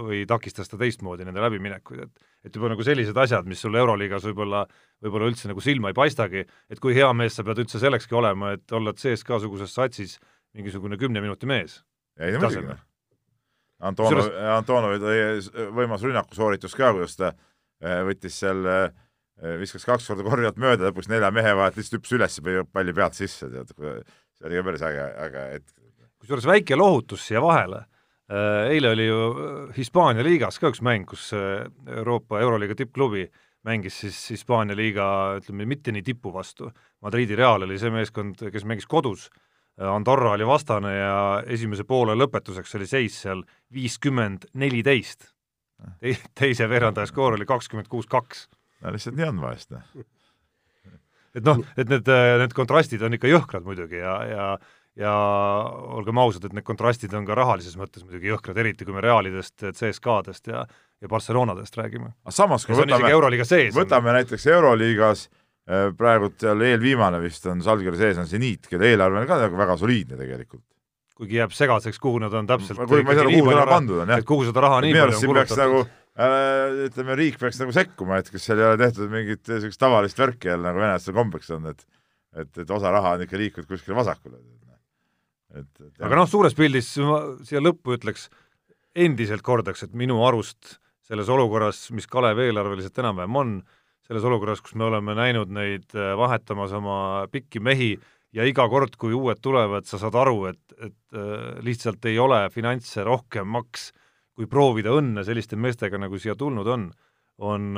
või 0.08 0.20
takistas 0.28 0.70
ta 0.72 0.78
teistmoodi 0.80 1.26
nende 1.28 1.42
läbiminekuid, 1.44 2.06
et 2.06 2.28
et 2.48 2.56
juba 2.56 2.70
nagu 2.72 2.84
sellised 2.86 3.18
asjad, 3.20 3.44
mis 3.44 3.60
sul 3.60 3.76
Euroliigas 3.76 4.24
võib-olla, 4.30 4.62
võib-olla 5.04 5.28
üldse 5.28 5.50
nagu 5.50 5.60
silma 5.60 5.92
ei 5.92 5.98
paistagi, 5.98 6.46
et 6.72 6.80
kui 6.80 6.96
hea 6.96 7.10
mees 7.12 7.36
sa 7.36 7.44
pead 7.44 7.60
üldse 7.60 7.82
sellekski 7.82 8.16
olema, 8.16 8.54
et 8.56 8.72
olla 8.72 8.94
CSKA-suguses 8.96 9.74
satsis 9.76 10.16
mingisugune 10.56 10.96
kümne 10.98 11.20
minuti 11.20 11.50
mees. 11.50 11.82
ei 12.16 12.38
muidugi. 12.40 12.78
Antonov, 13.84 14.32
Antonovi 14.56 15.02
võimas 15.76 16.06
rünnakusooritus 16.08 16.78
ka, 16.78 16.94
kuidas 16.96 17.20
ta 17.20 17.34
eh, 17.34 18.00
võttis 18.08 18.40
seal 18.40 18.64
Äh, 18.64 18.94
viskas 19.62 19.86
kaks 19.86 20.08
korda 20.10 20.26
korvi 20.26 20.48
alt 20.50 20.62
mööda, 20.62 20.90
lõpuks 20.90 21.10
nelja 21.12 21.30
mehe 21.34 21.52
vahelt 21.58 21.78
lihtsalt 21.78 22.00
hüppas 22.00 22.16
üles 22.18 22.40
ja 22.42 22.64
palli 22.74 22.96
pealt 22.98 23.18
sisse, 23.18 23.50
tead, 23.52 23.74
see 23.74 24.50
oli 24.50 24.58
ka 24.58 24.66
päris 24.70 24.86
äge, 24.88 25.06
äge 25.28 25.44
hetk. 25.54 25.76
kusjuures 26.18 26.48
väike 26.50 26.78
lohutus 26.80 27.28
siia 27.28 27.42
vahele, 27.44 27.84
äh, 28.34 28.72
eile 28.74 28.94
oli 28.96 29.10
ju 29.10 29.20
äh, 29.30 29.76
Hispaania 29.78 30.26
liigas 30.26 30.58
ka 30.58 30.72
üks 30.74 30.82
mäng, 30.82 31.06
kus 31.10 31.30
Euroopa 31.34 32.42
Euroliiga 32.42 32.78
tippklubi 32.78 33.28
mängis 33.68 34.00
siis 34.02 34.18
Hispaania 34.32 34.76
liiga, 34.78 35.06
ütleme, 35.42 35.68
mitte 35.68 35.92
nii 35.92 36.06
tipu 36.06 36.32
vastu, 36.34 36.72
Madridi 37.04 37.36
Real 37.36 37.66
oli 37.66 37.78
see 37.80 37.92
meeskond, 37.94 38.42
kes 38.54 38.66
mängis 38.68 38.88
kodus, 38.90 39.28
Andorra 39.78 40.32
oli 40.34 40.46
vastane 40.48 40.94
ja 40.96 41.18
esimese 41.46 41.86
poole 41.86 42.16
lõpetuseks 42.18 42.78
oli 42.80 42.88
seis 42.90 43.20
seal 43.22 43.44
viiskümmend 43.74 44.50
neliteist. 44.58 45.34
teise 46.40 46.66
veerandaja 46.70 47.06
skoor 47.06 47.36
oli 47.38 47.46
kakskümmend 47.46 47.88
kuus 47.88 48.08
kaks 48.10 48.48
no 48.84 48.96
lihtsalt 48.96 49.20
nii 49.20 49.28
on 49.28 49.44
vahest, 49.44 49.72
noh. 49.76 50.08
et 51.36 51.46
noh, 51.46 51.62
et 51.78 51.94
need, 51.94 52.12
need 52.44 52.58
kontrastid 52.58 53.06
on 53.06 53.18
ikka 53.18 53.32
jõhkrad 53.32 53.68
muidugi 53.68 54.02
ja, 54.02 54.18
ja 54.32 54.50
ja 54.98 55.14
olgem 55.94 56.18
ausad, 56.18 56.48
et 56.48 56.56
need 56.58 56.66
kontrastid 56.66 57.12
on 57.14 57.26
ka 57.28 57.36
rahalises 57.38 57.76
mõttes 57.78 58.02
muidugi 58.02 58.32
jõhkrad, 58.32 58.58
eriti 58.58 58.86
kui 58.86 58.96
me 58.96 59.04
Realidest, 59.06 59.62
CSKA-dest 59.78 60.50
ja 60.50 60.64
ja 61.02 61.08
Barcelonadest 61.08 61.78
räägime. 61.78 62.12
samas, 62.30 62.66
kui 62.66 62.76
võtame, 62.76 63.12
võtame 63.76 64.10
on... 64.10 64.18
näiteks 64.18 64.48
Euroliigas 64.50 65.28
äh, 65.28 65.92
praegult 65.98 66.40
seal 66.42 66.64
eelviimane 66.72 67.20
vist 67.22 67.46
on 67.46 67.62
Salgeri 67.66 68.00
sees 68.00 68.18
on 68.18 68.26
Zeniit, 68.30 68.66
kelle 68.70 68.90
eelarve 68.90 69.22
on 69.22 69.30
ka 69.30 69.38
nagu 69.44 69.60
väga 69.60 69.78
soliidne 69.78 70.18
tegelikult. 70.18 70.64
kuigi 71.18 71.40
jääb 71.40 71.54
segaseks, 71.54 72.00
kuhu 72.00 72.20
nad 72.22 72.34
on 72.34 72.50
täpselt 72.50 72.78
kuigi 72.78 73.06
ma 73.06 73.14
ei 73.14 73.22
tea, 73.22 73.30
kuhu 73.30 73.54
seda 73.54 73.70
pandud 73.70 74.02
on, 74.04 74.16
jah. 74.16 74.26
kuhu 74.26 74.50
seda 74.50 74.66
raha 74.66 74.82
nii 74.86 74.98
palju 74.98 75.18
on 75.18 75.32
kulutatud. 75.34 75.96
Äh, 76.18 76.88
ütleme, 76.88 77.14
riik 77.20 77.36
peaks 77.38 77.60
nagu 77.62 77.74
sekkuma, 77.76 78.18
et 78.18 78.32
kas 78.34 78.48
seal 78.48 78.58
ei 78.58 78.66
ole 78.72 78.80
tehtud 78.82 79.12
mingit 79.12 79.44
niisugust 79.52 79.78
tavalist 79.82 80.18
värki 80.18 80.50
jälle, 80.50 80.66
nagu 80.66 80.82
venelastel 80.82 81.14
kombeks 81.14 81.52
on, 81.54 81.70
et 81.70 81.86
et, 82.38 82.58
et 82.62 82.72
osa 82.74 82.92
raha 82.94 83.16
on 83.18 83.24
ikka 83.26 83.38
liikunud 83.40 83.70
kuskile 83.70 83.96
vasakule. 83.98 84.40
et, 85.58 85.70
et 85.82 86.04
aga 86.04 86.18
noh, 86.20 86.28
suures 86.30 86.58
pildis 86.58 86.90
ma 87.06 87.22
siia 87.46 87.62
lõppu 87.62 87.96
ütleks, 87.98 88.28
endiselt 88.98 89.46
kordaks, 89.46 89.86
et 89.86 89.94
minu 89.94 90.20
arust 90.26 90.78
selles 91.08 91.30
olukorras, 91.32 91.86
mis 91.96 92.10
Kalev 92.10 92.42
eelarveliselt 92.44 92.98
enam-vähem 93.00 93.38
on, 93.40 93.54
selles 94.08 94.26
olukorras, 94.28 94.62
kus 94.64 94.76
me 94.76 94.88
oleme 94.88 95.16
näinud 95.18 95.54
neid 95.54 95.94
äh, 95.96 96.16
vahetamas 96.18 96.74
oma 96.76 97.00
pikki 97.32 97.62
mehi 97.64 97.94
ja 98.36 98.46
iga 98.48 98.66
kord, 98.72 98.98
kui 99.00 99.14
uued 99.16 99.40
tulevad, 99.44 99.86
sa 99.88 100.00
saad 100.02 100.18
aru, 100.18 100.48
et, 100.50 100.64
et 100.82 101.16
äh, 101.16 101.62
lihtsalt 101.64 102.10
ei 102.10 102.18
ole 102.20 102.48
finantse 102.54 103.06
rohkem 103.06 103.48
maks 103.54 103.92
kui 104.38 104.46
proovida 104.50 104.94
õnne 104.94 105.26
selliste 105.26 105.58
meestega, 105.58 105.98
nagu 105.98 106.20
siia 106.22 106.38
tulnud 106.38 106.68
on, 106.70 106.90
on, 107.42 107.70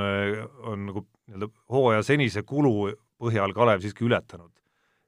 on 0.67 0.87
nagu 0.91 1.05
nii-öelda 1.07 1.47
hooaja 1.71 2.03
senise 2.03 2.43
kulu 2.43 2.91
põhjal 3.19 3.55
Kalev 3.55 3.83
siiski 3.83 4.03
ületanud 4.07 4.51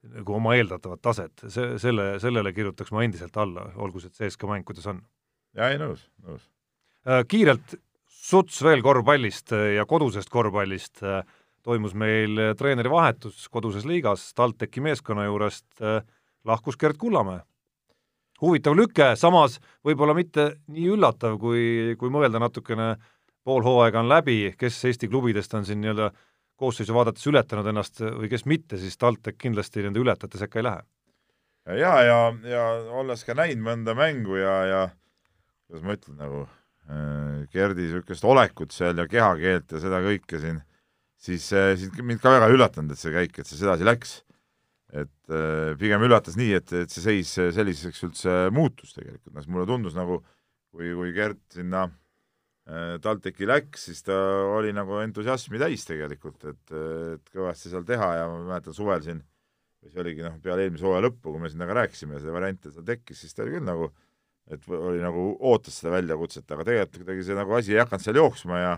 nagu 0.09 0.37
oma 0.37 0.55
eeldatavat 0.57 1.01
taset, 1.03 1.43
see, 1.51 1.75
selle, 1.81 2.15
sellele 2.21 2.53
kirjutaks 2.55 2.93
ma 2.93 3.03
endiselt 3.05 3.37
alla, 3.41 3.67
olgu 3.81 4.01
see 4.01 4.13
CSKA 4.15 4.49
mäng, 4.49 4.65
kuidas 4.67 4.87
on. 4.89 5.03
jaa, 5.57 5.69
ei 5.69 5.79
nõus, 5.81 6.07
nõus. 6.25 6.47
Äh, 7.05 7.23
kiirelt 7.29 7.75
suts 8.21 8.61
veel 8.65 8.81
korvpallist 8.85 9.53
äh, 9.57 9.75
ja 9.77 9.85
kodusest 9.89 10.31
korvpallist 10.33 11.03
äh, 11.05 11.21
toimus 11.65 11.93
meil 11.97 12.39
treeneri 12.57 12.89
vahetus 12.89 13.45
koduses 13.53 13.85
liigas, 13.85 14.31
TalTechi 14.37 14.81
meeskonna 14.81 15.27
juurest 15.27 15.83
lahkus 16.49 16.77
Gerd 16.81 16.97
Kullamäe. 16.97 17.43
Huvitav 18.41 18.75
lüke, 18.77 19.13
samas 19.19 19.59
võib-olla 19.85 20.15
mitte 20.17 20.47
nii 20.71 20.89
üllatav, 20.95 21.37
kui, 21.41 21.95
kui 21.99 22.13
mõelda 22.13 22.41
natukene, 22.41 22.95
pool 23.45 23.63
hooaega 23.65 24.01
on 24.01 24.09
läbi, 24.11 24.53
kes 24.57 24.79
Eesti 24.89 25.09
klubidest 25.09 25.53
on 25.57 25.65
siin 25.65 25.81
nii-öelda 25.81 26.11
koosseisu 26.61 26.93
vaadates 26.93 27.25
ületanud 27.29 27.67
ennast 27.71 28.01
või 28.03 28.29
kes 28.29 28.45
mitte, 28.49 28.77
siis 28.77 28.97
TalTech 29.01 29.39
kindlasti 29.41 29.85
nende 29.85 30.01
ületajate 30.01 30.41
sekka 30.41 30.61
ei 30.61 30.67
lähe. 30.67 30.81
ja, 31.77 31.93
ja, 32.05 32.17
ja 32.45 32.65
olles 33.01 33.25
ka 33.25 33.37
näinud 33.37 33.65
mõnda 33.65 33.95
mängu 33.97 34.37
ja, 34.37 34.57
ja 34.69 34.81
kuidas 35.67 35.85
ma 35.87 35.95
ütlen, 35.97 36.17
nagu 36.19 36.43
äh, 36.45 37.47
Gerdi 37.53 37.87
niisugust 37.87 38.25
olekut 38.27 38.75
seal 38.75 38.97
ja 39.01 39.07
kehakeelt 39.09 39.71
ja 39.73 39.81
seda 39.81 40.01
kõike 40.05 40.41
siin, 40.41 40.61
siis 41.21 41.47
äh,, 41.57 41.87
mind 42.01 42.21
ka 42.21 42.33
väga 42.37 42.49
üllatanud, 42.53 42.93
et 42.93 43.01
see 43.01 43.13
käik, 43.13 43.39
et 43.39 43.49
see 43.49 43.61
sedasi 43.61 43.87
läks. 43.87 44.19
Et 44.91 45.31
äh, 45.31 45.71
pigem 45.79 46.03
üllatas 46.03 46.37
nii, 46.39 46.53
et, 46.59 46.75
et 46.83 46.91
see 46.91 47.03
seis 47.03 47.33
selliseks 47.55 48.05
üldse 48.09 48.37
muutus 48.51 48.95
tegelikult, 48.97 49.33
noh, 49.35 49.49
mulle 49.51 49.67
tundus 49.69 49.97
nagu 49.97 50.19
kui, 50.71 50.91
kui 50.95 51.13
Gert 51.15 51.41
sinna 51.55 51.87
äh, 51.87 51.97
Äh, 52.69 52.99
TalTechi 53.01 53.47
läks, 53.49 53.87
siis 53.87 54.03
ta 54.05 54.15
oli 54.53 54.69
nagu 54.75 54.99
entusiasmi 55.01 55.57
täis 55.59 55.81
tegelikult, 55.87 56.43
et, 56.45 56.73
et 57.15 57.31
kõvasti 57.33 57.71
seal 57.71 57.87
teha 57.87 58.09
ja 58.19 58.27
ma 58.29 58.37
mäletan 58.51 58.75
suvel 58.77 59.01
siin, 59.01 59.23
see 59.81 59.97
oligi 60.03 60.21
noh, 60.21 60.35
peale 60.43 60.67
eelmise 60.67 60.85
hooaja 60.85 61.07
lõppu, 61.07 61.33
kui 61.33 61.41
me 61.41 61.49
siin 61.49 61.63
nagu 61.63 61.73
rääkisime 61.73 62.15
ja 62.15 62.21
see 62.21 62.35
variant 62.35 62.69
seal 62.69 62.85
tekkis, 62.85 63.23
siis 63.23 63.33
ta 63.33 63.43
oli 63.43 63.55
küll 63.55 63.65
nagu, 63.65 63.89
et 64.53 64.69
oli 64.77 65.01
nagu, 65.01 65.25
ootas 65.49 65.81
seda 65.81 65.95
väljakutset, 65.95 66.45
aga 66.53 66.67
tegelikult 66.67 67.01
kuidagi 67.01 67.25
see 67.27 67.39
nagu 67.41 67.57
asi 67.57 67.73
ei 67.73 67.81
hakanud 67.81 68.05
seal 68.05 68.21
jooksma 68.21 68.61
ja 68.61 68.71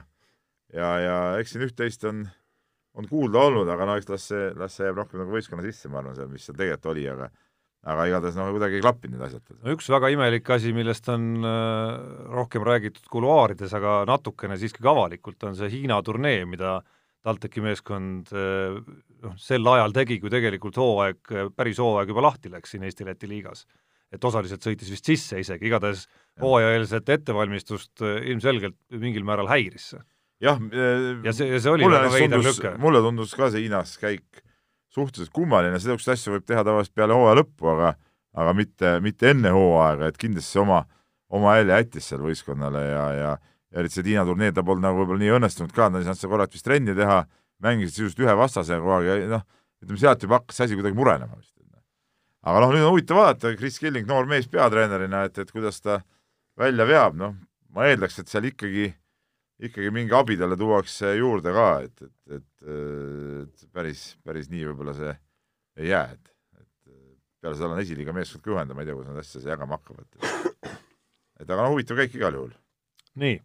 ja, 0.72 0.90
ja 1.04 1.18
eks 1.44 1.54
siin 1.54 1.68
üht-teist 1.68 2.08
on, 2.08 2.24
on 3.00 3.08
kuulda 3.10 3.48
olnud, 3.48 3.70
aga 3.74 3.88
no 3.90 3.98
eks 3.98 4.12
las 4.12 4.28
see, 4.30 4.52
las 4.60 4.78
see 4.78 4.86
jääb 4.88 5.02
rohkem 5.02 5.24
nagu 5.24 5.34
võistkonna 5.34 5.66
sisse, 5.66 5.90
ma 5.90 6.02
arvan, 6.02 6.16
seal, 6.18 6.30
mis 6.32 6.46
seal 6.46 6.58
tegelikult 6.60 6.92
oli, 6.94 7.08
aga 7.10 7.30
aga 7.84 8.06
igatahes 8.08 8.38
noh, 8.40 8.50
kuidagi 8.56 8.78
ei 8.80 8.84
klappinud 8.84 9.18
need 9.18 9.26
asjad. 9.28 9.56
no 9.60 9.74
üks 9.76 9.90
väga 9.92 10.12
imelik 10.14 10.50
asi, 10.56 10.72
millest 10.76 11.10
on 11.12 11.44
äh, 11.44 12.04
rohkem 12.32 12.64
räägitud 12.68 13.08
kuluaarides, 13.12 13.74
aga 13.76 14.04
natukene 14.08 14.58
siiski 14.60 14.84
ka 14.84 14.94
avalikult, 14.94 15.42
on 15.50 15.58
see 15.60 15.72
Hiina 15.74 16.00
turnee, 16.06 16.46
mida 16.48 16.78
TalTechi 17.28 17.64
meeskond 17.64 18.32
äh, 18.36 18.78
noh, 19.26 19.36
sel 19.40 19.68
ajal 19.74 19.96
tegi, 19.96 20.20
kui 20.24 20.32
tegelikult 20.32 20.80
hooaeg, 20.80 21.34
päris 21.58 21.82
hooaeg 21.84 22.14
juba 22.14 22.24
lahti 22.30 22.52
läks 22.54 22.76
siin 22.76 22.88
Eesti-Läti 22.88 23.32
liigas. 23.32 23.68
et 24.14 24.26
osaliselt 24.30 24.62
sõitis 24.62 24.92
vist 24.94 25.08
sisse 25.10 25.40
isegi, 25.42 25.66
igatahes 25.66 26.06
hooajaeelset 26.40 27.10
ettevalmistust 27.18 28.04
äh, 28.06 28.20
ilmselgelt 28.32 28.78
mingil 28.96 29.28
määral 29.28 29.52
häiris 29.52 29.92
see. 29.96 30.04
Jah, 30.44 30.60
ja 31.24 31.36
see, 31.36 31.60
see 31.60 31.72
oli 31.72 31.88
väga 31.88 32.10
veider 32.14 32.44
lüke. 32.44 32.74
mulle 32.82 33.04
tundus 33.06 33.36
ka 33.38 33.52
see 33.54 33.66
Hiinas 33.66 33.96
käik 34.02 34.44
suhteliselt 34.94 35.34
kummaline, 35.34 35.74
niisuguseid 35.74 36.18
asju 36.18 36.36
võib 36.36 36.46
teha 36.50 36.66
tavaliselt 36.66 36.96
peale 36.98 37.16
hooaja 37.18 37.40
lõppu, 37.42 37.72
aga 37.74 37.96
aga 38.34 38.54
mitte, 38.58 38.98
mitte 39.06 39.30
enne 39.30 39.52
hooaega, 39.54 40.10
et 40.10 40.18
kindlasti 40.22 40.60
oma, 40.62 40.84
oma 41.34 41.56
hääle 41.56 41.76
jättis 41.78 42.08
seal 42.10 42.22
võistkonnale 42.26 42.82
ja, 42.86 43.08
ja 43.18 43.34
ja 43.74 43.82
eriti 43.82 43.98
see 43.98 44.06
Tiina 44.06 44.24
turniir, 44.28 44.54
ta 44.54 44.64
polnud 44.66 44.86
nagu 44.86 45.02
võib-olla 45.02 45.24
nii 45.24 45.34
õnnestunud 45.40 45.74
ka, 45.74 45.90
nad 45.90 46.04
ei 46.04 46.08
saanud 46.08 46.22
seal 46.22 46.32
korralt 46.34 46.54
vist 46.54 46.66
trenni 46.68 46.94
teha, 46.98 47.24
mängisid 47.64 47.96
sisuliselt 47.96 48.22
ühe 48.26 48.36
vastase 48.38 48.78
kogu 48.78 48.94
aeg 49.00 49.08
ja 49.10 49.30
noh, 49.32 49.46
ütleme 49.84 50.02
sealt 50.02 50.26
juba 50.26 50.40
hakkas 50.40 50.60
see 50.60 50.68
asi 50.68 50.78
kuidagi 50.78 50.98
murenema 50.98 51.38
vist. 51.40 51.50
aga 52.44 52.60
noh, 52.60 52.74
nüüd 52.76 52.84
on 52.84 52.92
huvitav 52.92 53.18
vaadata, 53.18 53.54
Kris 53.58 53.80
Killing, 53.80 54.06
noor 54.08 54.28
mees 54.30 54.50
peatreenerina, 54.52 55.24
et, 55.30 55.38
et 55.40 55.52
kuidas 55.52 55.80
ta 55.82 56.02
välja 56.60 56.86
veab, 56.86 57.16
noh, 57.18 57.38
ma 57.74 57.88
eeldaks, 57.88 58.20
et 58.20 58.30
seal 58.30 58.50
ikkagi 58.50 58.92
ikkagi 59.60 59.92
mingi 59.94 60.14
abi 60.16 60.38
talle 60.38 60.58
tuuakse 60.58 61.16
juurde 61.16 61.54
ka, 61.54 61.68
et, 61.86 62.02
et, 62.02 62.38
et, 62.38 62.66
et 62.66 63.66
päris, 63.74 64.04
päris 64.26 64.50
nii 64.52 64.66
võib-olla 64.72 64.96
see 64.98 65.14
ei 65.78 65.90
jää, 65.90 66.12
et, 66.14 66.34
et 66.60 66.94
peale 67.42 67.58
seda 67.58 67.72
on 67.72 67.82
esiliiga 67.82 68.16
meeskond 68.16 68.44
kõvenda, 68.46 68.76
ma 68.76 68.84
ei 68.84 68.90
tea, 68.90 68.98
kuidas 68.98 69.14
nad 69.14 69.24
asja 69.24 69.54
jagama 69.54 69.80
hakkavad. 69.80 70.06
et 71.40 71.50
aga 71.50 71.62
no 71.62 71.72
huvitav 71.74 72.00
käik 72.02 72.16
igal 72.20 72.40
juhul. 72.40 72.54
nii. 73.22 73.42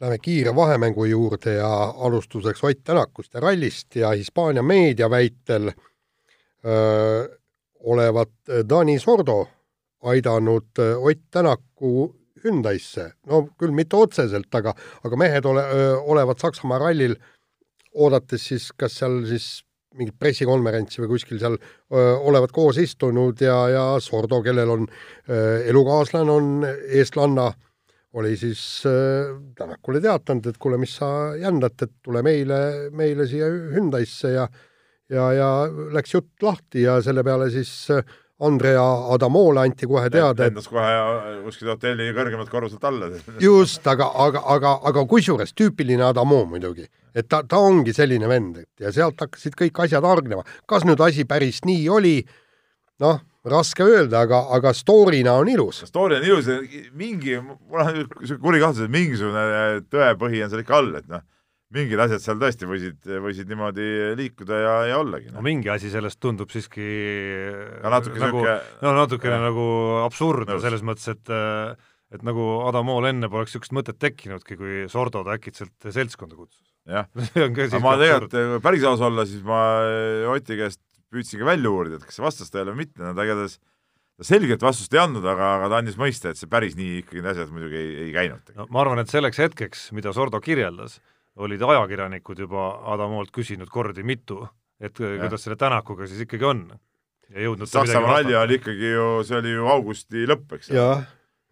Läheme 0.00 0.16
kiire 0.18 0.54
vahemängu 0.56 1.04
juurde 1.04 1.58
ja 1.58 1.68
alustuseks 2.06 2.64
Ott 2.64 2.78
Tänakust 2.84 3.34
ja 3.34 3.40
rallist 3.40 3.96
ja 3.96 4.14
Hispaania 4.16 4.62
meedia 4.62 5.10
väitel 5.10 5.72
öö, 6.64 7.28
olevat 7.80 8.32
Dani 8.68 8.98
Sordo 8.98 9.48
aidanud 10.02 10.78
äh, 10.78 10.96
Ott 10.96 11.26
Tänaku 11.30 12.10
Hyundai'sse, 12.44 13.10
no 13.28 13.42
küll 13.60 13.74
mitte 13.76 13.98
otseselt, 14.00 14.48
aga, 14.56 14.72
aga 15.04 15.16
mehed 15.20 15.44
ole, 15.44 15.64
olevat 16.08 16.40
Saksamaa 16.40 16.78
rallil, 16.80 17.18
oodates 17.92 18.46
siis, 18.48 18.70
kas 18.78 18.96
seal 19.00 19.18
siis 19.28 19.58
mingit 19.98 20.14
pressikonverentsi 20.22 21.02
või 21.02 21.10
kuskil 21.16 21.40
seal 21.40 21.56
öö, 21.58 22.12
olevat 22.30 22.52
koos 22.54 22.78
istunud 22.78 23.40
ja, 23.42 23.56
ja 23.72 23.84
Sordo, 24.02 24.38
kellel 24.44 24.70
on 24.70 24.86
öö, 24.86 25.64
elukaaslane, 25.72 26.30
on 26.30 26.66
eestlanna, 26.68 27.48
oli 28.14 28.36
siis 28.38 28.62
öö, 28.86 29.34
Tänakule 29.58 30.02
teatanud, 30.02 30.46
et 30.46 30.60
kuule, 30.62 30.78
mis 30.78 30.94
sa 31.00 31.34
jändad, 31.38 31.74
et 31.82 31.96
tule 32.04 32.22
meile, 32.22 32.60
meile 32.94 33.26
siia 33.30 33.50
Hyundai'sse 33.50 34.34
ja 34.36 34.48
ja, 35.10 35.24
ja 35.34 35.50
läks 35.90 36.14
jutt 36.14 36.46
lahti 36.46 36.84
ja 36.84 37.00
selle 37.02 37.26
peale 37.26 37.50
siis 37.50 37.72
öö, 37.90 38.04
Andrea 38.40 38.82
Adamole 39.14 39.60
anti 39.66 39.88
kohe 39.88 40.08
teada, 40.12 40.46
lendas 40.46 40.68
kohe 40.70 41.40
kuskil 41.44 41.72
hotelli 41.74 42.10
kõrgemalt 42.16 42.52
korruselt 42.52 42.84
alla. 42.88 43.10
just, 43.46 43.86
aga, 43.90 44.10
aga, 44.26 44.44
aga, 44.54 44.74
aga 44.90 45.06
kusjuures 45.10 45.52
tüüpiline 45.56 46.04
Adamo 46.08 46.42
muidugi, 46.48 46.86
et 47.14 47.28
ta, 47.28 47.42
ta 47.44 47.60
ongi 47.60 47.94
selline 47.96 48.28
vend, 48.30 48.62
et 48.62 48.86
ja 48.86 48.92
sealt 48.96 49.20
hakkasid 49.20 49.58
kõik 49.60 49.82
asjad 49.84 50.06
hargnema. 50.06 50.46
kas 50.70 50.86
nüüd 50.88 51.02
asi 51.04 51.26
päris 51.28 51.60
nii 51.68 51.88
oli, 51.92 52.14
noh, 53.04 53.20
raske 53.44 53.84
öelda, 53.84 54.24
aga, 54.24 54.44
aga 54.56 54.72
story'na 54.76 55.36
on 55.40 55.48
ilus. 55.48 55.84
Story 55.88 56.20
on 56.20 56.28
ilus 56.28 56.48
mingi, 56.96 57.38
mul 57.40 57.84
on 57.84 58.00
kuri 58.40 58.60
kahtlus, 58.62 58.86
et 58.86 58.94
mingisugune 58.94 59.84
tõepõhi 59.92 60.44
on 60.44 60.52
seal 60.52 60.64
ikka 60.64 60.80
all, 60.80 60.96
et 61.00 61.08
noh 61.12 61.24
mingid 61.74 62.02
asjad 62.02 62.24
seal 62.24 62.40
tõesti 62.40 62.66
võisid, 62.68 62.98
võisid 63.22 63.50
niimoodi 63.50 63.86
liikuda 64.18 64.58
ja, 64.58 64.74
ja 64.90 64.98
ollagi 65.02 65.30
no.. 65.30 65.38
no 65.38 65.46
mingi 65.46 65.70
asi 65.72 65.92
sellest 65.92 66.20
tundub 66.22 66.50
siiski 66.52 66.82
no, 67.82 67.92
natuke 67.92 68.22
nagu, 68.22 68.42
no 68.82 68.94
natukene 68.96 69.38
ja. 69.38 69.44
nagu 69.48 69.64
absurdne 70.06 70.58
selles 70.62 70.84
mõttes, 70.86 71.08
et 71.14 71.32
et 72.10 72.26
nagu 72.26 72.44
Adam 72.66 72.88
Mool 72.90 73.06
enne 73.12 73.30
poleks 73.30 73.54
niisugust 73.54 73.74
mõtet 73.76 74.00
tekkinudki, 74.02 74.56
kui 74.58 74.84
Sordo 74.90 75.22
ta 75.26 75.36
äkitselt 75.38 75.90
seltskonda 75.94 76.34
kutsus. 76.34 76.66
jah 76.90 77.06
ma 77.86 77.96
tegelikult, 78.00 78.38
päris 78.64 78.86
aus 78.90 79.02
olla, 79.06 79.26
siis 79.28 79.44
ma 79.46 79.60
Oti 80.34 80.58
käest 80.58 80.82
püüdsin 81.10 81.42
ka 81.42 81.52
välja 81.52 81.70
uurida, 81.70 81.98
et 81.98 82.06
kas 82.06 82.18
see 82.18 82.24
vastas 82.24 82.50
tõele 82.50 82.74
või 82.74 82.84
mitte, 82.84 83.02
no 83.02 83.14
ta 83.14 83.26
igatahes 83.26 83.58
ta 84.20 84.26
selget 84.28 84.62
vastust 84.62 84.92
ei 84.94 85.00
andnud, 85.00 85.24
aga, 85.24 85.54
aga 85.56 85.70
ta 85.72 85.78
andis 85.80 85.96
mõista, 86.00 86.30
et 86.30 86.38
see 86.38 86.50
päris 86.50 86.76
nii 86.78 87.00
ikkagi 87.00 87.22
need 87.22 87.30
asjad 87.32 87.54
muidugi 87.54 87.78
ei, 87.78 87.94
ei 88.04 88.10
käinud. 88.14 88.52
no 88.58 88.66
ma 88.74 88.82
arvan, 88.84 89.00
et 89.02 89.12
selleks 89.12 89.40
hetkeks, 89.40 89.86
mida 89.96 90.12
Sordo 90.16 90.42
kirjeldas, 90.44 90.98
olid 91.36 91.62
ajakirjanikud 91.62 92.42
juba 92.46 92.70
Adamolt 92.94 93.30
küsinud 93.34 93.70
kordi 93.72 94.02
mitu, 94.06 94.42
et 94.80 94.98
ja. 94.98 95.14
kuidas 95.22 95.44
selle 95.44 95.58
Tänakuga 95.60 96.08
siis 96.08 96.24
ikkagi 96.26 96.46
on. 96.48 96.66
ja 97.30 97.46
jõudnud 97.46 97.70
Saksamaa 97.70 98.18
ralli 98.18 98.36
oli 98.36 98.58
ikkagi 98.58 98.92
ju, 98.94 99.08
see 99.26 99.38
oli 99.38 99.54
ju 99.54 99.70
augusti 99.70 100.26
lõpp, 100.26 100.56
eks 100.56 100.72
ole. 100.74 101.04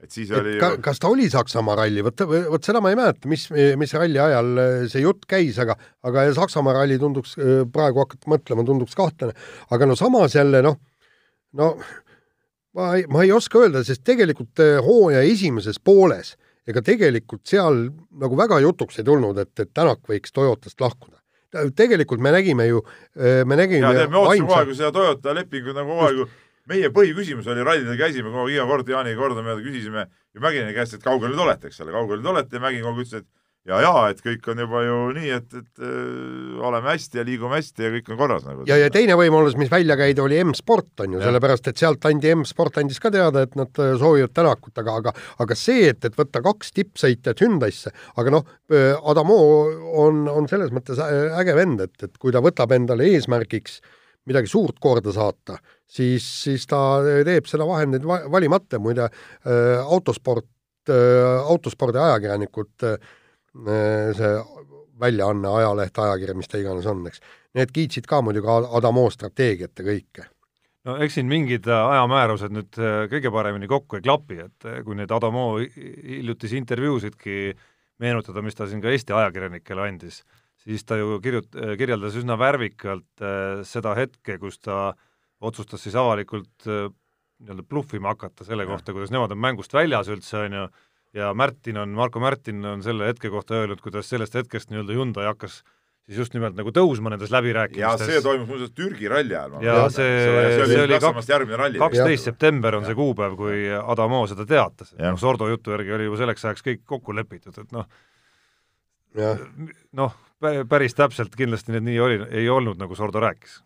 et 0.02 0.14
siis 0.14 0.32
et 0.32 0.40
oli 0.40 0.56
ka, 0.58 0.72
ju... 0.74 0.82
kas 0.88 1.02
ta 1.02 1.12
oli 1.12 1.28
Saksamaa 1.30 1.78
ralli, 1.82 2.02
vot, 2.04 2.24
vot 2.50 2.70
seda 2.70 2.82
ma 2.82 2.92
ei 2.92 2.98
mäleta, 2.98 3.30
mis, 3.30 3.46
mis 3.52 3.94
ralli 3.94 4.20
ajal 4.22 4.52
äh, 4.64 4.82
see 4.90 5.04
jutt 5.04 5.24
käis, 5.30 5.60
aga 5.62 5.78
aga 6.08 6.26
Saksamaa 6.40 6.80
ralli 6.80 6.98
tunduks, 6.98 7.38
äh, 7.38 7.62
praegu 7.72 8.02
hakata 8.04 8.34
mõtlema, 8.34 8.66
tunduks 8.66 8.98
kahtlane. 8.98 9.36
aga 9.70 9.88
no 9.88 9.96
samas 9.98 10.34
jälle 10.34 10.64
noh, 10.66 10.80
no 11.58 11.72
ma 12.78 12.92
ei, 12.98 13.06
ma 13.10 13.24
ei 13.24 13.32
oska 13.34 13.62
öelda, 13.62 13.84
sest 13.86 14.04
tegelikult 14.06 14.60
äh, 14.64 14.78
hooaja 14.84 15.22
esimeses 15.26 15.78
pooles 15.78 16.34
ega 16.68 16.82
tegelikult 16.84 17.46
seal 17.48 17.86
nagu 18.20 18.36
väga 18.38 18.60
jutuks 18.64 19.00
ei 19.00 19.06
tulnud, 19.06 19.38
et, 19.40 19.54
et 19.60 19.70
Tänak 19.74 20.04
võiks 20.08 20.34
Toyotast 20.34 20.80
lahkuda. 20.80 21.16
tegelikult 21.76 22.20
me 22.20 22.32
nägime 22.34 22.66
ju, 22.68 22.82
me 23.16 23.56
nägime 23.56 23.94
ja, 23.94 24.08
me 24.08 24.20
ootasime 24.20 24.46
kogu 24.46 24.58
aeg 24.58 24.74
seda 24.76 24.92
Toyota 24.92 25.34
lepingut 25.34 25.76
nagu 25.78 25.94
kogu 25.94 26.06
aeg 26.08 26.36
meie 26.68 26.90
põhiküsimus 26.92 27.48
oli 27.48 27.64
rallidel 27.64 27.96
käisime 27.96 28.28
kogu 28.28 28.46
aeg 28.46 28.58
iga 28.58 28.66
kord 28.68 28.90
Jaani 28.92 29.16
kordamööda 29.16 29.64
küsisime 29.64 30.08
ju 30.34 30.44
Mägini 30.44 30.74
käest, 30.76 30.98
et 30.98 31.04
kaugel 31.04 31.32
nüüd 31.32 31.40
olete, 31.46 31.70
eks 31.70 31.80
ole, 31.84 31.94
kaugel 31.94 32.20
nüüd 32.20 32.32
olete 32.34 32.58
ja 32.58 32.62
Mägin 32.62 32.84
kogu 32.84 33.00
aeg 33.00 33.08
ütles, 33.08 33.24
et 33.24 33.28
ja, 33.68 33.78
ja 33.84 33.92
et 34.12 34.20
kõik 34.24 34.46
on 34.52 34.62
juba 34.62 34.82
ju 34.84 34.96
nii, 35.16 35.30
et, 35.36 35.56
et 35.60 35.82
öö, 35.84 36.58
oleme 36.68 36.92
hästi 36.92 37.20
ja 37.20 37.24
liigume 37.26 37.58
hästi 37.58 37.84
ja 37.84 37.90
kõik 37.94 38.10
on 38.12 38.20
korras 38.20 38.46
nagu. 38.46 38.64
ja, 38.68 38.78
ja 38.80 38.88
teine 38.94 39.16
võimalus, 39.18 39.56
mis 39.60 39.70
välja 39.72 39.96
käidi, 40.00 40.22
oli 40.24 40.40
M-sport 40.42 41.04
on 41.04 41.16
ju, 41.16 41.22
sellepärast 41.24 41.70
et 41.70 41.80
sealt 41.80 42.08
andi 42.08 42.32
M-sport 42.34 42.80
andis 42.82 43.00
ka 43.02 43.12
teada, 43.14 43.44
et 43.46 43.58
nad 43.58 43.82
äh, 43.82 43.94
soovivad 44.00 44.34
Tänakut, 44.38 44.74
aga, 44.80 44.96
aga 45.02 45.14
aga 45.44 45.58
see, 45.58 45.88
et, 45.92 46.00
et 46.04 46.16
võtta 46.18 46.42
kaks 46.44 46.72
tippsõitjat 46.76 47.44
Hyundai'sse, 47.44 47.92
aga 48.20 48.34
noh, 48.34 48.50
Adamo 49.08 49.38
on, 50.04 50.26
on 50.30 50.48
selles 50.50 50.72
mõttes 50.74 51.00
äge 51.00 51.54
vend, 51.56 51.80
et, 51.84 51.96
et 52.04 52.18
kui 52.20 52.34
ta 52.34 52.42
võtab 52.44 52.72
endale 52.76 53.08
eesmärgiks 53.14 53.80
midagi 54.28 54.50
suurt 54.50 54.76
korda 54.80 55.12
saata, 55.14 55.56
siis, 55.88 56.24
siis 56.44 56.66
ta 56.68 57.00
teeb 57.24 57.48
seda 57.48 57.64
vahendeid 57.68 58.04
valimata, 58.04 58.80
muide 58.82 59.08
äh, 59.08 59.78
autosport 59.80 60.48
äh,, 60.92 61.48
autospordi 61.48 62.00
ajakirjanikud 62.02 62.88
äh, 62.88 62.98
Äh, 62.98 63.06
see 63.54 64.32
väljaanne, 65.00 65.50
ajaleht, 65.60 65.98
ajakiri, 66.02 66.34
mis 66.38 66.50
ta 66.50 66.58
iganes 66.60 66.88
on, 66.90 67.04
eks. 67.08 67.22
Need 67.58 67.72
kiitsid 67.74 68.08
ka 68.08 68.20
muidugi 68.24 68.50
Adamo 68.50 69.06
strateegiat 69.12 69.78
ja 69.78 69.86
kõike. 69.86 70.26
no 70.88 70.96
eks 71.04 71.18
siin 71.18 71.28
mingid 71.28 71.66
ajamäärused 71.68 72.54
nüüd 72.54 72.78
äh, 72.80 73.02
kõige 73.12 73.32
paremini 73.34 73.68
kokku 73.68 73.98
ei 73.98 74.04
klapi, 74.04 74.38
et 74.46 74.68
äh, 74.68 74.80
kui 74.86 74.96
neid 74.98 75.12
Adamo 75.12 75.58
hiljutisi 75.58 76.56
intervjuusidki 76.60 77.52
meenutada, 78.02 78.42
mis 78.46 78.56
ta 78.56 78.68
siin 78.68 78.80
ka 78.82 78.92
Eesti 78.92 79.12
ajakirjanikele 79.16 79.84
andis, 79.84 80.22
siis 80.62 80.86
ta 80.86 80.96
ju 81.00 81.18
kirjut-, 81.24 81.58
kirjeldas 81.78 82.16
üsna 82.18 82.38
värvikalt 82.38 83.26
seda 83.66 83.94
hetke, 83.98 84.38
kus 84.38 84.60
ta 84.62 84.92
otsustas 85.42 85.82
siis 85.82 85.96
avalikult 85.98 86.68
nii-öelda 86.68 87.64
bluffima 87.66 88.14
hakata 88.14 88.46
selle 88.46 88.66
kohta, 88.66 88.94
kuidas 88.94 89.12
nemad 89.14 89.34
on 89.34 89.40
mängust 89.42 89.74
väljas 89.74 90.08
üldse, 90.10 90.44
on 90.46 90.56
ju, 90.56 90.64
ja 91.16 91.32
Märtin 91.34 91.78
on, 91.80 91.96
Marko 91.96 92.20
Märtin 92.20 92.64
on 92.66 92.82
selle 92.84 93.08
hetke 93.08 93.30
kohta 93.30 93.60
öelnud, 93.62 93.80
kuidas 93.84 94.08
sellest 94.10 94.34
hetkest 94.34 94.70
nii-öelda 94.70 94.96
Hyundai 94.96 95.26
hakkas 95.28 95.62
siis 96.08 96.18
just 96.22 96.34
nimelt 96.36 96.56
nagu 96.56 96.72
tõusma 96.72 97.12
nendes 97.12 97.32
läbirääkimistes. 97.32 98.06
ja 98.06 98.12
see 98.12 98.22
toimus 98.24 98.48
muuseas 98.48 98.72
Türgi 98.76 99.10
ralli 99.12 99.36
ajal. 99.36 99.58
ja 99.64 99.76
see, 99.92 100.08
see, 100.24 100.66
see 100.72 100.82
oli 100.86 101.00
kaks, 101.04 101.32
kaksteist 101.78 102.30
september 102.30 102.78
on 102.78 102.86
ja. 102.86 102.90
see 102.90 102.98
kuupäev, 102.98 103.36
kui 103.36 103.66
Adamo 103.76 104.22
seda 104.30 104.46
teatas. 104.48 104.94
noh, 104.96 105.20
Sordo 105.20 105.48
jutu 105.52 105.76
järgi 105.76 105.96
oli 105.98 106.08
juba 106.08 106.22
selleks 106.22 106.48
ajaks 106.48 106.64
kõik 106.70 106.84
kokku 106.88 107.16
lepitud, 107.16 107.60
et 107.60 107.76
noh, 107.76 107.88
noh, 110.00 110.18
päris 110.68 110.96
täpselt 110.96 111.36
kindlasti 111.36 111.76
need 111.76 111.88
nii 111.90 112.00
oli, 112.00 112.20
ei 112.40 112.48
olnud, 112.52 112.80
nagu 112.80 112.96
Sordo 112.96 113.20
rääkis 113.24 113.60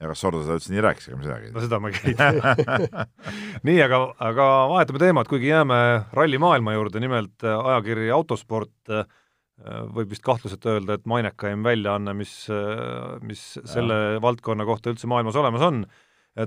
ja 0.00 0.08
kas 0.08 0.22
Sordo 0.22 0.40
seda 0.42 0.56
üldse 0.56 0.72
nii 0.72 0.82
rääkis, 0.84 1.08
ega 1.10 1.18
ma 1.18 1.26
seda 1.26 1.38
ei 1.38 1.52
no 1.52 1.62
seda 1.64 1.80
ma 1.80 1.90
ei 1.92 2.14
tea 2.16 3.06
nii, 3.68 3.78
aga, 3.84 4.00
aga 4.30 4.46
vahetame 4.72 5.02
teemat, 5.02 5.28
kuigi 5.30 5.50
jääme 5.50 5.80
rallimaailma 6.16 6.76
juurde, 6.76 7.02
nimelt 7.04 7.44
äh, 7.44 7.56
ajakiri 7.72 8.08
Autosport 8.16 8.94
äh, 8.96 9.04
võib 9.92 10.14
vist 10.14 10.24
kahtluseta 10.24 10.76
öelda, 10.76 10.96
et 10.96 11.08
mainekaim 11.10 11.64
väljaanne, 11.66 12.16
mis, 12.16 12.34
äh, 12.52 13.18
mis 13.26 13.44
selle 13.68 14.00
ja. 14.16 14.22
valdkonna 14.24 14.64
kohta 14.68 14.94
üldse 14.94 15.10
maailmas 15.10 15.36
olemas 15.40 15.66
on. 15.68 15.84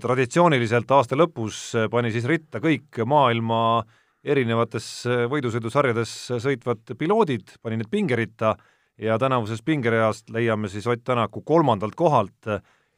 traditsiooniliselt 0.02 0.92
aasta 0.96 1.18
lõpus 1.20 1.74
pani 1.92 2.10
siis 2.14 2.26
ritta 2.26 2.62
kõik 2.64 3.04
maailma 3.06 3.84
erinevates 4.24 4.86
võidusõidusarjades 5.30 6.14
sõitvad 6.40 6.94
piloodid, 6.98 7.58
pani 7.62 7.78
need 7.82 7.90
pingeritta 7.92 8.54
ja 8.98 9.18
tänavusest 9.20 9.66
pingereast 9.68 10.32
leiame 10.32 10.72
siis 10.72 10.88
Ott 10.88 11.04
Tänaku 11.04 11.44
kolmandalt 11.44 12.00
kohalt 12.00 12.48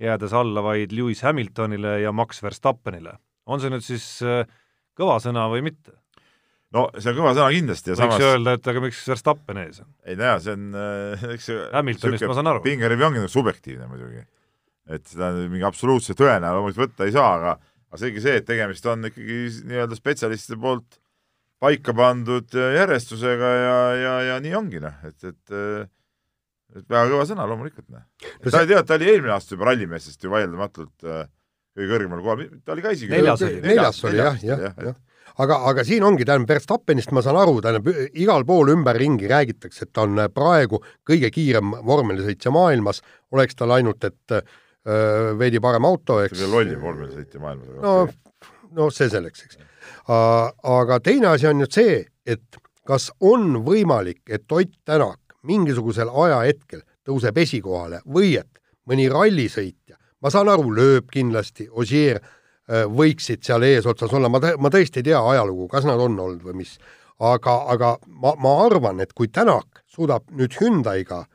jäädes 0.01 0.34
alla 0.36 0.63
vaid 0.63 0.93
Lewis 0.95 1.21
Hamiltonile 1.23 1.99
ja 2.01 2.12
Max 2.12 2.41
Verstappenile. 2.43 3.17
on 3.45 3.62
see 3.62 3.71
nüüd 3.71 3.86
siis 3.86 4.05
äh, 4.25 4.43
kõva 4.97 5.19
sõna 5.23 5.45
või 5.51 5.63
mitte? 5.65 5.95
no 6.75 6.88
see 6.97 7.12
on 7.13 7.19
kõva 7.19 7.36
sõna 7.38 7.51
kindlasti 7.53 7.93
ja 7.93 7.97
võiks 7.99 8.17
samas... 8.17 8.25
öelda, 8.27 8.55
et 8.58 8.71
aga 8.71 8.84
miks 8.84 9.03
Verstappen 9.12 9.62
ees 9.63 9.79
on? 9.84 9.91
ei 10.05 10.19
no 10.19 10.27
jaa, 10.31 10.41
see 10.43 10.58
on 10.58 10.81
äh, 10.81 11.25
eks 11.36 11.49
see 11.51 11.69
Hamiltonist 11.75 12.27
ma 12.27 12.38
saan 12.39 12.51
aru. 12.51 12.63
pingerivi 12.65 13.08
ongi 13.08 13.23
subjektiivne 13.31 13.88
muidugi. 13.91 14.25
et 14.97 15.08
seda 15.13 15.31
mingi 15.45 15.65
absoluutse 15.67 16.17
tõena 16.17 16.53
loomulikult 16.58 16.89
võtta 16.89 17.08
ei 17.08 17.15
saa, 17.15 17.31
aga 17.39 17.55
aga 17.55 18.01
seegi 18.01 18.23
see, 18.25 18.38
et 18.41 18.47
tegemist 18.47 18.86
on 18.91 19.08
ikkagi 19.08 19.41
nii-öelda 19.71 19.95
spetsialistide 19.97 20.60
poolt 20.60 20.99
paika 21.63 21.93
pandud 21.95 22.51
järjestusega 22.51 23.51
ja, 23.55 23.77
ja, 23.95 24.15
ja 24.34 24.39
nii 24.43 24.58
ongi 24.58 24.81
noh, 24.84 24.97
et, 25.08 25.21
et 25.23 25.55
äh, 25.55 25.86
et 25.86 25.93
väga 26.83 27.07
kõva 27.11 27.25
sõna 27.29 27.47
loomulikult, 27.49 27.88
noh. 27.93 28.03
ta 28.43 28.61
oli, 28.61 28.69
tead, 28.73 28.85
ta 28.88 28.97
oli 28.97 29.09
eelmine 29.13 29.33
aasta 29.35 29.55
juba 29.55 29.69
rallimeestest 29.71 30.23
ju 30.23 30.31
vaieldamatult 30.33 31.07
äh, 31.07 31.25
kõige 31.75 31.91
kõrgemal 31.91 32.23
kohal, 32.23 32.45
ta 32.63 32.75
oli 32.75 32.85
ka 32.85 32.93
isegi 32.95 33.11
neljas 33.11 33.43
oli, 33.45 33.59
neljas 33.63 34.01
oli 34.07 34.19
jah, 34.19 34.43
jah, 34.43 34.63
jah. 34.89 34.97
aga, 35.43 35.59
aga 35.71 35.85
siin 35.88 36.05
ongi, 36.07 36.27
tähendab, 36.27 36.51
Verstappenist 36.55 37.13
ma 37.15 37.23
saan 37.25 37.39
aru, 37.41 37.57
tähendab, 37.63 37.89
igal 38.15 38.45
pool 38.47 38.71
ümberringi 38.75 39.31
räägitakse, 39.31 39.88
et 39.88 39.93
ta 39.95 40.05
on 40.07 40.25
praegu 40.35 40.81
kõige 41.07 41.31
kiirem 41.35 41.75
vormelisõitja 41.88 42.53
maailmas, 42.55 43.01
oleks 43.35 43.59
tal 43.59 43.75
ainult, 43.75 44.07
et 44.07 44.35
öö, 44.35 45.33
veidi 45.39 45.59
parem 45.63 45.88
auto, 45.88 46.21
eks. 46.23 46.38
see 46.39 46.47
on 46.47 46.55
lollim 46.55 46.83
vormelisõitja 46.83 47.43
maailmas. 47.43 47.75
no, 47.83 47.97
no 48.75 48.91
see 48.95 49.11
selleks, 49.11 49.47
eks. 49.49 49.59
aga 50.07 51.01
teine 51.03 51.33
asi 51.35 51.51
on 51.51 51.59
nüüd 51.59 51.75
see, 51.75 51.99
et 52.25 52.63
kas 52.85 53.09
on 53.19 53.59
võimalik, 53.65 54.23
et 54.29 54.51
Ott 54.51 54.71
Tänak 54.85 55.24
mingisugusel 55.45 56.10
ajahetkel 56.10 56.84
tõuseb 57.05 57.38
esikohale 57.43 58.01
või 58.05 58.36
et 58.39 58.62
mõni 58.89 59.08
rallisõitja, 59.12 59.97
ma 60.21 60.31
saan 60.34 60.49
aru, 60.49 60.69
lööb 60.73 61.10
kindlasti, 61.13 61.67
Ogier 61.71 62.19
äh, 62.19 62.86
võiksid 62.89 63.45
seal 63.45 63.65
eesotsas 63.67 64.13
olla, 64.13 64.29
ma, 64.29 64.41
ma 64.41 64.71
tõesti 64.73 65.01
ei 65.01 65.10
tea 65.12 65.21
ajalugu, 65.34 65.67
kas 65.71 65.88
nad 65.88 66.01
on 66.01 66.19
olnud 66.19 66.45
või 66.45 66.62
mis, 66.63 66.75
aga, 67.19 67.58
aga 67.73 67.95
ma, 68.08 68.36
ma 68.41 68.55
arvan, 68.65 69.01
et 69.01 69.13
kui 69.13 69.29
Tänak 69.34 69.84
suudab 69.86 70.29
nüüd 70.31 70.58
Hyundai'ga 70.60 71.25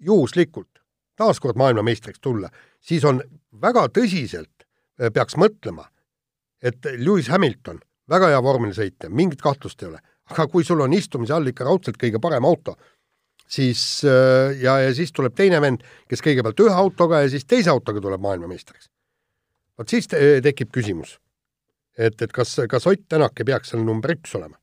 juhuslikult 0.00 0.80
taaskord 1.20 1.58
maailmameistriks 1.60 2.20
tulla, 2.20 2.48
siis 2.80 3.04
on 3.04 3.20
väga 3.62 3.88
tõsiselt, 3.92 4.64
äh, 5.00 5.12
peaks 5.12 5.36
mõtlema, 5.36 5.88
et 6.62 6.84
Lewis 6.98 7.28
Hamilton, 7.32 7.80
väga 8.08 8.32
hea 8.32 8.40
vormelisõitja, 8.44 9.10
mingit 9.10 9.42
kahtlust 9.44 9.82
ei 9.82 9.90
ole, 9.92 10.00
aga 10.30 10.46
kui 10.48 10.64
sul 10.64 10.80
on 10.84 10.92
istumise 10.94 11.34
all 11.34 11.48
ikka 11.50 11.66
raudselt 11.66 11.98
kõige 12.00 12.20
parem 12.22 12.46
auto, 12.46 12.76
siis 13.50 14.04
äh, 14.06 14.54
ja, 14.62 14.78
ja 14.84 14.94
siis 14.94 15.12
tuleb 15.12 15.34
teine 15.36 15.60
vend, 15.62 15.82
kes 16.10 16.22
kõigepealt 16.24 16.62
ühe 16.64 16.76
autoga 16.76 17.24
ja 17.24 17.30
siis 17.32 17.46
teise 17.48 17.72
autoga 17.72 18.02
tuleb 18.02 18.22
maailmameistriks. 18.22 18.90
vot 19.78 19.90
siis 19.90 20.08
te 20.10 20.40
tekib 20.44 20.70
küsimus, 20.74 21.18
et, 21.98 22.20
et 22.22 22.32
kas, 22.32 22.56
kas 22.70 22.86
Ott 22.86 23.06
Tänak 23.08 23.40
ei 23.40 23.48
peaks 23.50 23.72
seal 23.72 23.84
number 23.84 24.14
üks 24.14 24.36
olema? 24.38 24.56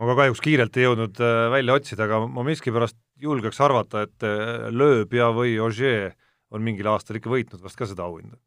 ma 0.00 0.08
ka 0.10 0.16
kahjuks 0.22 0.42
kiirelt 0.44 0.76
ei 0.80 0.88
jõudnud 0.88 1.22
äh, 1.22 1.46
välja 1.54 1.76
otsida, 1.78 2.06
aga 2.08 2.24
ma 2.26 2.44
miskipärast 2.46 2.98
julgeks 3.20 3.60
arvata, 3.62 4.06
et 4.08 4.26
äh, 4.26 4.70
Loeb 4.74 5.14
ja 5.14 5.30
või 5.36 5.58
Ogier 5.62 6.14
on 6.50 6.64
mingil 6.66 6.88
aastal 6.90 7.20
ikka 7.20 7.30
võitnud 7.30 7.62
vast 7.62 7.78
ka 7.78 7.86
seda 7.86 8.08
auhinda. 8.08 8.40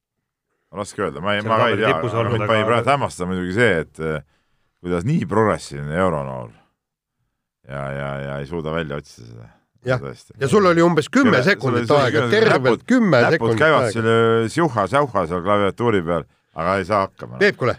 raske 0.74 1.06
öelda, 1.06 1.22
ma 1.22 1.38
ei, 1.38 1.46
ma 1.46 1.62
ka 1.62 1.70
ei 1.70 1.80
tea, 1.80 1.96
aga 1.96 2.26
mind 2.34 2.50
pani 2.50 2.68
praegu 2.68 2.92
hämmastada 2.92 3.30
muidugi 3.30 3.56
see, 3.56 3.80
et 3.86 4.04
kuidas 4.84 5.06
nii 5.08 5.30
progressiivne 5.30 5.96
euronoor 5.96 6.63
ja, 7.68 7.84
ja, 7.92 8.10
ja 8.28 8.38
ei 8.42 8.48
suuda 8.50 8.74
välja 8.74 9.00
otsida 9.02 9.28
seda. 9.28 9.48
jah, 9.88 10.06
ja 10.42 10.50
sul 10.52 10.68
oli 10.70 10.84
umbes 10.86 11.10
kümme 11.14 11.44
sekundit 11.46 11.92
aega, 11.96 12.28
tervelt 12.32 12.86
kümme 12.90 13.24
sekundit 13.30 13.62
aega. 13.62 13.64
käivad 13.66 13.90
selle 13.96 14.52
siuha-säuha 14.54 15.26
seal 15.32 15.44
klaviatuuri 15.46 16.04
peal, 16.06 16.28
aga 16.60 16.78
ei 16.80 16.88
saa 16.88 17.08
hakkama. 17.08 17.42
Peep, 17.42 17.58
kuule, 17.60 17.78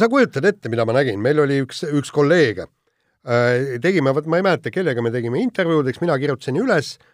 sa 0.00 0.10
kujutad 0.12 0.48
ette, 0.50 0.72
mida 0.72 0.88
ma 0.88 0.96
nägin, 0.96 1.20
meil 1.22 1.42
oli 1.44 1.62
üks, 1.64 1.84
üks 1.88 2.12
kolleeg 2.14 2.64
äh,, 2.64 3.78
tegime, 3.84 4.14
vot 4.16 4.28
ma 4.30 4.40
ei 4.40 4.46
mäleta, 4.46 4.72
kellega 4.74 5.04
me 5.04 5.12
tegime 5.14 5.42
intervjuud, 5.44 5.88
eks 5.92 6.02
mina 6.04 6.18
kirjutasin 6.20 6.60
üles 6.60 6.96
äh, 6.96 7.08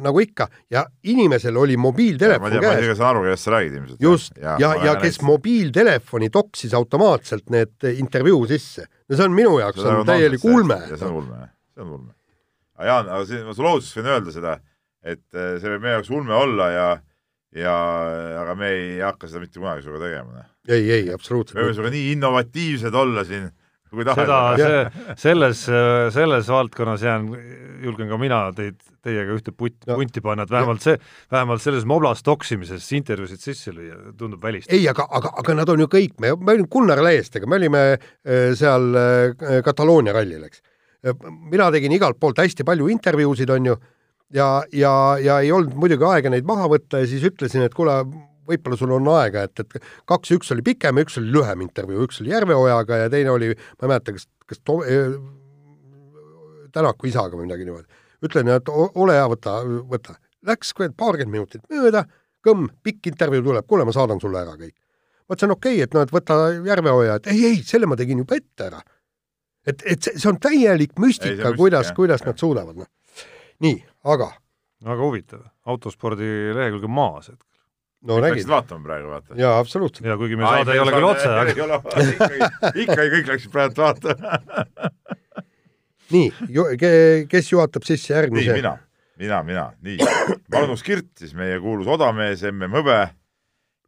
nagu 0.00 0.22
ikka 0.24 0.46
ja 0.72 0.86
inimesel 1.04 1.56
oli 1.60 1.76
mobiiltelefon 1.76 2.48
käes. 2.54 2.62
ma 2.64 2.72
ei 2.72 2.80
tea, 2.80 2.92
ma 2.94 2.96
saan 2.96 3.10
aru, 3.10 3.24
kellest 3.26 3.44
sa 3.44 3.52
räägid 3.52 3.74
ilmselt. 3.76 3.98
just, 4.00 4.32
ja, 4.38 4.54
ja, 4.56 4.70
ja, 4.74 4.84
ja 4.86 4.94
kes 4.96 5.18
hästi. 5.18 5.26
mobiiltelefoni 5.28 6.30
toksis 6.32 6.72
automaatselt 6.78 7.52
need 7.52 7.90
intervjuu 7.92 8.46
sisse 8.48 8.86
no 8.86 9.18
see 9.18 9.26
on 9.26 9.36
minu 9.36 9.58
jaoks 9.60 9.84
on 9.84 10.00
täielik 10.08 10.44
ulme. 10.48 10.80
see 10.88 11.06
on 11.06 11.20
ulme, 11.20 11.44
see 11.74 11.84
on 11.84 11.92
ulme. 11.98 12.12
aga 12.78 12.88
Jaan, 12.88 13.12
aga 13.12 13.28
siin 13.28 13.44
ma 13.44 13.54
sulle 13.56 13.74
ausalt 13.74 14.00
võin 14.00 14.10
öelda 14.14 14.34
seda, 14.34 14.56
et 15.04 15.24
eh, 15.36 15.54
see 15.60 15.74
võib 15.74 15.84
meie 15.84 15.98
jaoks 15.98 16.12
ulme 16.14 16.36
olla 16.38 16.72
ja 16.72 16.88
ja 17.56 17.76
aga 18.40 18.54
me 18.54 18.68
ei 18.70 18.90
hakka 19.02 19.28
seda 19.28 19.42
mitte 19.42 19.58
kunagi 19.58 19.82
sinuga 19.82 20.04
tegema. 20.04 20.36
Noh. 20.38 20.50
ei, 20.70 20.84
ei, 20.94 21.08
absoluutselt. 21.12 21.58
me 21.58 21.66
võime 21.66 21.76
sinuga 21.76 21.94
nii 21.96 22.12
innovatiivsed 22.14 22.98
olla 23.02 23.24
siin 23.26 23.50
kui 23.90 24.06
tahad. 24.06 24.22
seda, 24.22 24.38
see, 24.60 25.16
selles, 25.18 25.64
selles 26.14 26.48
valdkonnas 26.50 27.02
jään, 27.04 27.28
julgen 27.84 28.10
ka 28.10 28.18
mina 28.20 28.40
teid, 28.56 28.78
teiega 29.04 29.34
ühte 29.34 29.54
punt 29.56 29.76
no., 29.88 29.96
punti 29.98 30.22
panna, 30.24 30.46
et 30.46 30.52
vähemalt 30.52 30.84
see, 30.84 30.96
vähemalt 31.32 31.64
selles 31.64 31.86
moblas 31.88 32.22
toksimises 32.26 32.86
intervjuusid 32.98 33.42
sisse 33.42 33.74
lüüa 33.74 34.14
tundub 34.18 34.42
välist. 34.44 34.70
ei, 34.72 34.86
aga, 34.90 35.06
aga, 35.18 35.34
aga 35.42 35.56
nad 35.62 35.74
on 35.74 35.84
ju 35.84 35.90
kõik, 35.90 36.16
me, 36.22 36.34
me 36.38 36.56
olime 36.56 36.70
Gunnar 36.72 37.02
Leestega, 37.04 37.50
me 37.50 37.58
olime 37.60 37.84
äh, 37.94 38.50
seal 38.58 38.90
äh, 38.94 39.60
Kataloonia 39.66 40.14
rallil, 40.16 40.46
eks. 40.46 40.62
mina 41.50 41.70
tegin 41.74 41.96
igalt 41.96 42.20
poolt 42.20 42.42
hästi 42.42 42.66
palju 42.68 42.90
intervjuusid, 42.92 43.50
on 43.56 43.72
ju, 43.72 43.78
ja, 44.36 44.50
ja, 44.76 44.94
ja 45.22 45.40
ei 45.42 45.52
olnud 45.56 45.74
muidugi 45.74 46.06
aega 46.06 46.32
neid 46.32 46.46
maha 46.48 46.68
võtta 46.70 47.02
ja 47.02 47.10
siis 47.10 47.24
ütlesin, 47.26 47.66
et 47.66 47.74
kuule, 47.74 48.02
võib-olla 48.50 48.78
sul 48.78 48.94
on 48.96 49.10
aega, 49.14 49.44
et, 49.48 49.62
et 49.62 49.90
kaks, 50.10 50.32
üks 50.36 50.52
oli 50.54 50.64
pikem 50.66 50.98
ja 50.98 51.06
üks 51.06 51.18
oli 51.20 51.32
lühem 51.34 51.64
intervjuu, 51.66 52.06
üks 52.08 52.20
oli 52.22 52.32
Järveojaga 52.34 53.04
ja 53.04 53.12
teine 53.12 53.32
oli, 53.34 53.52
ma 53.54 53.86
ei 53.86 53.92
mäleta, 53.94 54.16
kas, 54.16 54.28
kas 54.50 54.62
to, 54.64 54.80
Tänaku 56.70 57.08
isaga 57.10 57.34
või 57.34 57.48
midagi 57.48 57.64
niimoodi. 57.66 57.88
ütlen, 58.22 58.48
et 58.54 58.68
ole 58.70 59.14
hea, 59.16 59.24
võta, 59.26 59.56
võta. 59.90 60.12
Läks 60.46 60.70
paarkümmend 60.78 61.32
minutit 61.34 61.64
mööda, 61.72 62.04
kõmm, 62.46 62.68
pikk 62.84 63.08
intervjuu 63.10 63.42
tuleb, 63.48 63.66
kuule, 63.66 63.86
ma 63.88 63.94
saadan 63.96 64.20
sulle 64.22 64.38
ära 64.38 64.54
kõik. 64.54 64.76
ma 65.26 65.34
ütlesin, 65.34 65.54
okei 65.56 65.74
okay,, 65.74 65.82
et 65.88 65.96
noh, 65.96 66.06
et 66.06 66.14
võta 66.14 66.36
järvehoia, 66.66 67.16
et 67.18 67.26
ei, 67.32 67.42
ei, 67.48 67.62
selle 67.66 67.90
ma 67.90 67.98
tegin 67.98 68.22
juba 68.22 68.38
ette 68.38 68.68
ära. 68.68 68.84
et, 69.66 69.82
et 69.82 70.02
see, 70.02 70.14
see 70.14 70.30
on 70.30 70.38
täielik 70.38 70.94
müstika, 70.98 71.34
müstika, 71.34 71.56
kuidas, 71.56 71.90
jah. 71.90 71.96
kuidas 71.96 72.24
nad 72.26 72.38
suudavad, 72.38 72.78
noh. 72.84 72.90
nii, 73.66 73.82
aga 74.14 74.30
väga 74.84 75.04
huvitav, 75.04 75.44
autospordi 75.68 76.28
lehekülg 76.56 76.86
on 76.88 76.94
maas 76.96 77.30
hetkel. 77.30 77.46
No 78.06 78.16
läksid 78.20 78.36
räägid. 78.36 78.48
vaatama 78.48 78.84
praegu, 78.84 79.08
vaata. 79.12 79.36
jaa, 79.36 79.58
absoluutselt. 79.58 80.06
ja 80.08 80.16
kuigi 80.20 80.38
meie 80.40 80.48
saade 80.48 80.76
ei 80.76 80.82
ole 80.82 80.94
küll 80.96 81.08
otse, 81.10 81.28
aga 81.28 81.52
ikkagi, 82.84 83.08
kõik 83.16 83.32
läksid 83.34 83.52
praegu 83.52 83.82
vaatama. 83.82 84.40
nii, 86.14 86.28
kes 87.30 87.52
juhatab 87.52 87.86
sisse 87.88 88.14
järgmise? 88.14 88.56
mina, 88.56 88.74
mina, 89.20 89.42
mina, 89.46 89.70
nii. 89.84 90.10
Magnus 90.52 90.84
Kirt, 90.86 91.12
siis 91.20 91.36
meie 91.36 91.60
kuulus 91.62 91.90
odamees, 91.92 92.44
MM 92.48 92.80
Hõbe, 92.80 92.98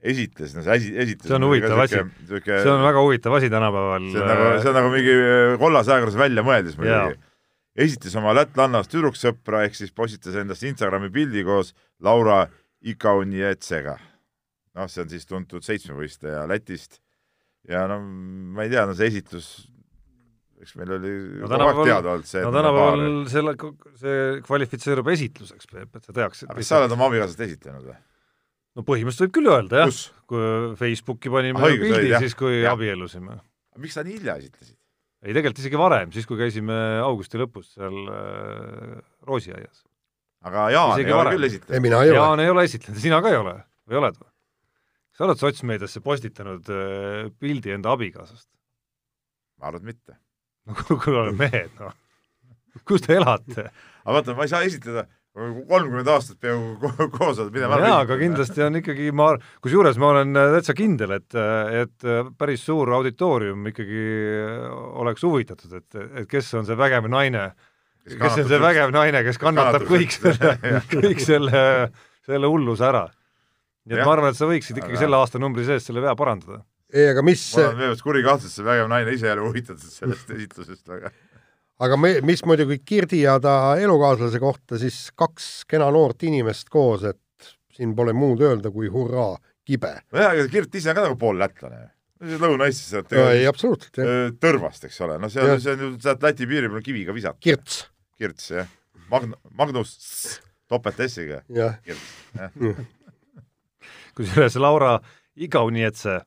esitles, 0.03 0.55
no 0.57 0.65
see 0.67 0.79
esi-, 0.79 0.95
esitles 1.07 1.31
See 1.31 1.39
on 1.39 1.49
huvitav 1.49 1.85
asi. 1.85 2.01
see 2.29 2.71
on 2.73 2.85
väga 2.85 3.05
huvitav 3.05 3.37
asi 3.39 3.51
tänapäeval. 3.53 4.09
see 4.13 4.23
on 4.23 4.33
nagu, 4.35 4.49
see 4.61 4.73
on 4.73 4.81
nagu 4.81 4.91
mingi 4.95 5.19
äh, 5.19 5.59
kollase 5.63 5.95
ajakirjanduse 5.95 6.25
väljamõeldis 6.25 6.81
muidugi. 6.81 7.21
esitles 7.87 8.17
oma 8.21 8.35
lätlannast 8.37 8.93
tüdruksõpra 8.93 9.63
ehk 9.69 9.79
siis 9.79 9.95
postitas 9.95 10.37
endast 10.43 10.67
Instagrami 10.69 11.09
pildi 11.15 11.47
koos 11.47 11.73
Laura 12.03 12.43
Ikaunietsega. 12.83 13.97
noh, 14.79 14.89
see 14.89 15.03
on 15.05 15.11
siis 15.13 15.27
tuntud 15.29 15.63
seitsmevõistleja 15.67 16.47
Lätist 16.49 17.01
ja 17.69 17.85
no 17.91 18.01
ma 18.03 18.65
ei 18.65 18.71
tea, 18.73 18.87
no 18.89 18.95
see 18.97 19.11
esitlus, 19.13 19.49
eks 20.63 20.73
meil 20.81 20.95
oli 20.97 21.11
No 21.43 21.51
tänapäeval- 21.53 21.91
teada 21.91 22.15
olnud 22.17 22.27
see, 22.31 22.43
no 22.47 22.53
tänapäeval 22.55 23.05
selle, 23.31 23.53
see 24.01 24.41
kvalifitseerub 24.47 25.09
esitluseks, 25.13 25.69
Peep, 25.71 25.97
et 26.01 26.09
sa 26.09 26.13
teaksid. 26.17 26.49
aga 26.51 26.59
kas 26.63 26.71
sa 26.73 26.81
oled 26.81 26.95
oma 26.97 27.11
abikaasat 27.11 27.45
esitlenud 27.49 27.85
või? 27.91 27.99
no 28.73 28.83
põhimõtteliselt 28.89 29.29
võib 29.29 29.37
küll 29.37 29.53
öelda, 29.53 29.83
jah. 29.85 30.03
kui 30.33 30.75
Facebooki 30.81 31.29
panime 31.31 31.61
Ah, 31.61 31.69
pildi 31.77 32.15
siis, 32.25 32.35
kui 32.39 32.63
Jah. 32.63 32.73
abiellusime. 32.73 33.37
miks 33.79 33.95
sa 33.99 34.03
nii 34.07 34.17
hilja 34.19 34.39
esitlesid? 34.41 34.79
ei, 35.23 35.31
tegelikult 35.37 35.61
isegi 35.63 35.79
varem, 35.79 36.11
siis 36.17 36.25
kui 36.27 36.41
käisime 36.41 36.75
augusti 37.05 37.39
lõpus 37.39 37.75
seal 37.77 37.99
äh, 38.09 38.97
Roosiaias. 39.29 39.85
Aga 40.49 40.67
Jaan 40.75 40.93
Isegi 40.97 41.11
ei 41.11 41.15
ole 41.15 41.23
varem. 41.23 41.37
küll 41.37 41.47
ei, 41.47 41.53
esitlenud. 41.53 41.87
ei 41.87 42.11
ole. 42.11 42.19
Jaan 42.19 42.43
ei 42.43 42.53
ole 42.53 42.67
esitlenud, 42.69 43.01
sina 43.03 43.23
ka 43.23 43.33
ei 43.33 43.39
ole 43.39 43.57
või 43.89 44.01
oled 44.03 44.19
või? 44.19 44.29
sa 45.13 45.27
oled 45.27 45.41
sotsmeediasse 45.41 46.03
postitanud 46.05 46.71
äh, 46.73 47.31
pildi 47.39 47.75
enda 47.77 47.95
abikaasast? 47.95 48.49
ma 49.61 49.71
arvan, 49.71 49.83
et 49.83 49.95
mitte. 49.95 50.19
no 50.67 50.99
kuule, 50.99 51.33
mehed, 51.39 51.75
noh. 51.79 51.95
kus 52.89 53.05
te 53.07 53.19
elate? 53.21 53.69
aga 54.05 54.17
vaata, 54.19 54.37
ma 54.39 54.47
ei 54.47 54.53
saa 54.53 54.63
esitleda, 54.67 55.05
kolmkümmend 55.33 56.09
aastat 56.13 56.41
peaaegu 56.43 56.75
ko- 56.83 57.09
koos 57.15 57.39
mida 57.55 57.71
ma 57.71 57.79
jaa, 57.81 58.01
aga 58.05 58.19
kindlasti 58.21 58.65
on 58.67 58.81
ikkagi, 58.83 59.11
ma, 59.17 59.31
kusjuures 59.65 60.01
ma 60.03 60.11
olen 60.17 60.37
äh, 60.37 60.51
täitsa 60.59 60.75
kindel, 60.77 61.15
et, 61.19 61.39
et 61.85 62.09
äh, 62.09 62.33
päris 62.39 62.65
suur 62.67 62.91
auditoorium 62.99 63.71
ikkagi 63.71 64.07
oleks 65.05 65.25
huvitatud, 65.29 65.79
et, 65.79 66.01
et 66.23 66.29
kes 66.31 66.51
on 66.59 66.69
see 66.69 66.79
vägev 66.79 67.09
naine, 67.13 67.53
kes 68.09 68.39
on 68.43 68.49
see 68.51 68.61
vägev 68.63 68.93
naine, 68.95 69.23
kes 69.27 69.39
kannatab 69.43 69.85
kõik 69.89 70.15
selle 70.15 70.55
kõik 70.93 71.23
selle, 71.23 71.65
selle 72.27 72.51
hulluse 72.51 72.85
ära. 72.89 73.07
nii 73.87 73.97
et 73.97 74.03
Jah. 74.03 74.07
ma 74.09 74.15
arvan, 74.17 74.31
et 74.35 74.39
sa 74.39 74.47
võiksid 74.51 74.79
ikkagi 74.79 74.97
Aga- 74.97 75.05
selle 75.05 75.19
aastanumbri 75.23 75.67
sees 75.67 75.87
selle 75.89 76.03
vea 76.05 76.15
parandada. 76.19 76.63
ei, 76.93 77.09
aga 77.13 77.23
mis, 77.27 77.45
mul 77.57 77.69
on 77.71 77.79
veel 77.83 77.95
üks 77.97 78.03
kuri 78.07 78.25
kahtlus, 78.27 78.55
see 78.57 78.67
vägev 78.67 78.89
naine 78.93 79.15
ise 79.17 79.27
ei 79.31 79.37
ole 79.37 79.47
huvitatud 79.49 79.87
sellest 79.95 80.31
esitlusest 80.35 80.89
väga. 80.89 81.13
aga 81.83 81.97
me, 81.99 82.13
mis 82.27 82.45
muidugi 82.47 82.79
Kirdi 82.85 83.23
ja 83.25 83.39
ta 83.43 83.77
elukaaslase 83.81 84.39
kohta, 84.43 84.79
siis 84.83 85.09
kaks 85.19 85.65
kena 85.71 85.89
noort 85.95 86.23
inimest 86.29 86.69
koos, 86.71 87.07
et 87.09 87.19
siin 87.73 87.95
pole 87.97 88.13
muud 88.13 88.43
öelda 88.45 88.71
kui 88.71 88.91
hurraa, 88.93 89.35
kibe. 89.67 89.95
nojah, 90.13 90.35
ega 90.37 90.49
Kirt 90.53 90.75
ise 90.79 90.91
on 90.93 90.99
ka 90.99 91.07
nagu 91.09 91.19
pool 91.19 91.39
lätlane. 91.41 91.87
Lõuna-Eestis 92.23 92.93
sealt 92.93 93.11
ei, 93.19 93.47
absoluutselt, 93.51 93.97
jah. 93.99 94.29
Tõrvast, 94.39 94.85
eks 94.87 95.01
ole, 95.03 95.17
no 95.19 95.27
see 95.33 95.43
on, 95.43 95.57
see 95.59 95.73
on 95.75 95.81
ju 95.83 95.89
sealt 96.05 96.23
Läti 96.23 96.47
piiri 96.47 96.69
peal 96.71 96.85
kiviga 96.87 97.15
visata. 97.17 97.35
Kirts, 97.43 97.81
Kirts, 98.19 98.51
jah. 98.53 98.69
Magn-, 99.11 99.37
Magnus 99.59 99.95
topelt 100.71 101.01
S-iga, 101.07 101.43
jah. 101.53 101.79
Kirts, 101.87 102.11
jah. 102.37 102.83
kusjuures 104.17 104.57
Laura 104.61 104.97
Igaunietse, 105.43 106.19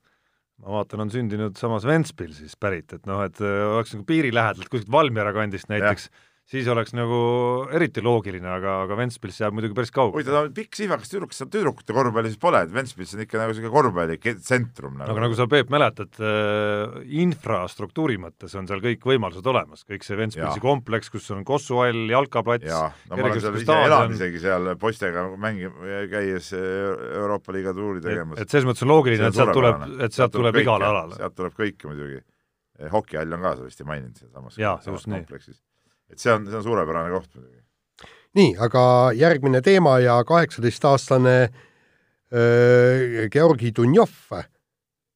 ma 0.64 0.78
vaatan, 0.80 1.06
on 1.06 1.12
sündinud 1.14 1.58
samas 1.60 1.86
Ventspilsis 1.88 2.56
pärit, 2.60 2.96
et 2.98 3.06
noh, 3.10 3.22
et 3.26 3.42
äh, 3.44 3.62
oleks 3.76 3.94
nagu 3.94 4.06
piiri 4.10 4.32
lähedalt 4.34 4.70
kuskilt 4.72 4.92
Valmiera 4.92 5.34
kandist 5.36 5.70
näiteks, 5.70 6.10
siis 6.46 6.68
oleks 6.70 6.94
nagu 6.94 7.18
eriti 7.74 8.04
loogiline, 8.06 8.46
aga, 8.46 8.76
aga 8.84 8.98
Ventspils 9.00 9.40
jääb 9.42 9.56
muidugi 9.58 9.74
päris 9.78 9.92
kaugele. 9.94 10.20
huvitav, 10.20 10.36
ta 10.36 10.42
on 10.46 10.52
pikk 10.54 10.78
sihvakas 10.78 11.10
tüdruk, 11.10 11.34
seal 11.34 11.50
tüdrukute 11.50 11.96
korvpalli 11.96 12.30
siis 12.30 12.42
pole, 12.42 12.62
et 12.68 12.74
Ventspils 12.74 13.16
on 13.18 13.24
ikka 13.26 13.40
nagu 13.42 13.54
niisugune 13.54 13.74
korvpallitsentrum 13.74 15.00
nagu. 15.00 15.10
aga 15.10 15.24
nagu 15.26 15.40
sa, 15.40 15.48
Peep, 15.50 15.74
mäletad 15.74 16.22
äh,, 16.22 17.00
infrastruktuuri 17.24 18.20
mõttes 18.22 18.54
on 18.60 18.70
seal 18.70 18.84
kõik 18.86 19.10
võimalused 19.10 19.50
olemas, 19.50 19.82
kõik 19.90 20.06
see 20.06 20.20
Ventspilsi 20.22 20.62
kompleks, 20.62 21.10
kus 21.14 21.32
on 21.34 21.42
kossuhall, 21.48 22.06
jalkaplats, 22.14 22.70
jaa, 22.70 22.94
no 23.10 23.18
ma 23.18 23.26
olen 23.32 23.42
seal 23.42 23.60
ise 23.64 23.82
elanud 23.90 24.18
isegi 24.20 24.46
seal 24.46 24.74
poistega 24.82 25.28
mängi-, 25.42 25.74
käies 26.14 26.54
Euroopa 26.54 27.58
liiga 27.58 27.74
tuuri 27.74 28.06
tegemas. 28.06 28.38
et 28.42 28.54
selles 28.54 28.70
mõttes 28.70 28.86
on 28.86 28.94
loogiline, 28.94 29.34
et 29.34 29.42
sealt 29.42 29.58
tuleb, 29.58 29.86
et 29.98 30.22
sealt 30.22 30.38
tuleb 30.38 30.62
igale 30.62 30.94
alale. 30.94 31.18
sealt 31.18 31.42
tuleb 31.42 31.58
kõike 31.58 31.90
muidugi. 31.90 32.22
hokihall 32.92 33.34
on 33.34 33.48
ka, 33.50 33.56
sa 33.58 33.66
vist 33.66 33.82
ei 33.82 33.88
maininud 33.96 34.20
sealsamas 34.20 34.60
just 34.62 35.10
nii. 35.10 35.26
Et 36.12 36.20
see 36.22 36.34
on, 36.34 36.48
see 36.48 36.60
on 36.60 36.66
suurepärane 36.66 37.14
koht 37.14 37.30
muidugi. 37.36 37.62
nii, 38.40 38.56
aga 38.62 38.84
järgmine 39.16 39.62
teema 39.66 40.00
ja 40.04 40.20
kaheksateistaastane 40.28 41.38
Georgi 43.32 43.72
Dunjov 43.76 44.12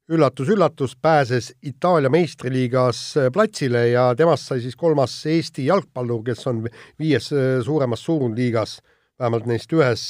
üllatus-üllatus, 0.10 0.96
pääses 1.02 1.52
Itaalia 1.62 2.10
meistriliigas 2.10 3.02
platsile 3.34 3.90
ja 3.92 4.08
temast 4.18 4.50
sai 4.50 4.64
siis 4.64 4.78
kolmas 4.78 5.14
Eesti 5.30 5.68
jalgpallur, 5.68 6.24
kes 6.26 6.48
on 6.50 6.64
viies 7.00 7.30
suuremas 7.66 8.06
suurliigas, 8.08 8.80
vähemalt 9.20 9.46
neist 9.50 9.74
ühes 9.76 10.06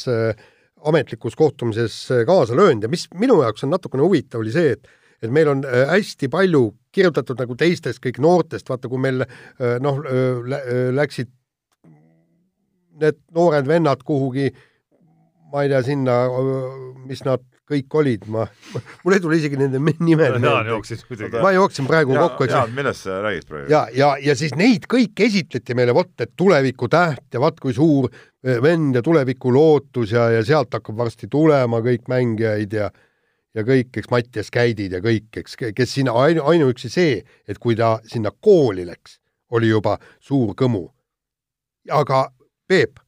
ametlikus 0.87 1.35
kohtumises 1.35 1.97
kaasa 2.27 2.55
löönud 2.55 2.87
ja 2.87 2.91
mis 2.91 3.07
minu 3.19 3.41
jaoks 3.43 3.65
on 3.67 3.73
natukene 3.75 4.05
huvitav, 4.05 4.39
oli 4.39 4.55
see, 4.55 4.77
et 4.77 4.87
et 5.21 5.31
meil 5.33 5.51
on 5.51 5.65
öö, 5.67 5.85
hästi 5.91 6.29
palju 6.31 6.63
kirjutatud 6.95 7.39
nagu 7.39 7.55
teistest 7.59 8.01
kõik 8.03 8.21
noortest, 8.23 8.69
vaata 8.69 8.89
kui 8.89 9.01
meil 9.01 9.25
öö, 9.25 9.75
noh, 9.83 10.01
läksid 10.95 11.31
need 12.99 13.21
noored 13.35 13.67
vennad 13.67 14.03
kuhugi, 14.05 14.49
ma 15.53 15.63
ei 15.63 15.71
tea, 15.71 15.81
sinna, 15.85 16.19
mis 17.07 17.23
nad 17.25 17.43
kõik 17.69 17.95
olid, 18.01 18.25
ma, 18.33 18.47
mul 19.03 19.15
ei 19.15 19.21
tule 19.21 19.37
isegi 19.37 19.57
nende 19.59 19.77
nimed 19.77 20.39
muidugi. 20.41 21.29
ma 21.37 21.51
jooksin 21.53 21.85
praegu 21.89 22.15
Jaa, 22.15 22.23
kokku, 22.25 22.47
eks 22.47 22.55
Jaan, 22.55 22.71
millest 22.73 23.05
sa 23.05 23.19
räägid 23.25 23.45
praegu? 23.49 23.69
ja, 23.71 23.83
ja, 23.93 24.09
ja 24.25 24.35
siis 24.37 24.55
neid 24.57 24.87
kõiki 24.89 25.27
esitleti 25.27 25.77
meile, 25.77 25.93
vot, 25.97 26.15
et 26.17 26.33
tuleviku 26.39 26.89
täht 26.89 27.27
ja 27.33 27.41
vaat 27.43 27.61
kui 27.61 27.75
suur 27.77 28.09
vend 28.63 28.97
ja 28.97 29.03
tuleviku 29.05 29.53
lootus 29.53 30.15
ja, 30.15 30.29
ja 30.33 30.41
sealt 30.45 30.73
hakkab 30.73 30.97
varsti 30.97 31.29
tulema 31.29 31.81
kõik 31.85 32.09
mängijaid 32.09 32.73
ja 32.73 32.89
ja 33.55 33.63
kõik, 33.65 33.89
eks 33.97 34.11
Mattias 34.11 34.51
Käidid 34.53 34.93
ja 34.97 35.01
kõik, 35.03 35.29
eks, 35.41 35.57
kes 35.75 35.93
sinna 35.93 36.13
ainu, 36.13 36.43
ainuüksi 36.45 36.89
see, 36.93 37.19
et 37.47 37.57
kui 37.57 37.75
ta 37.79 37.97
sinna 38.07 38.31
kooli 38.31 38.85
läks, 38.87 39.19
oli 39.51 39.71
juba 39.71 39.97
suur 40.19 40.53
kõmu. 40.57 40.87
aga 41.89 42.27
Peep, 42.69 42.99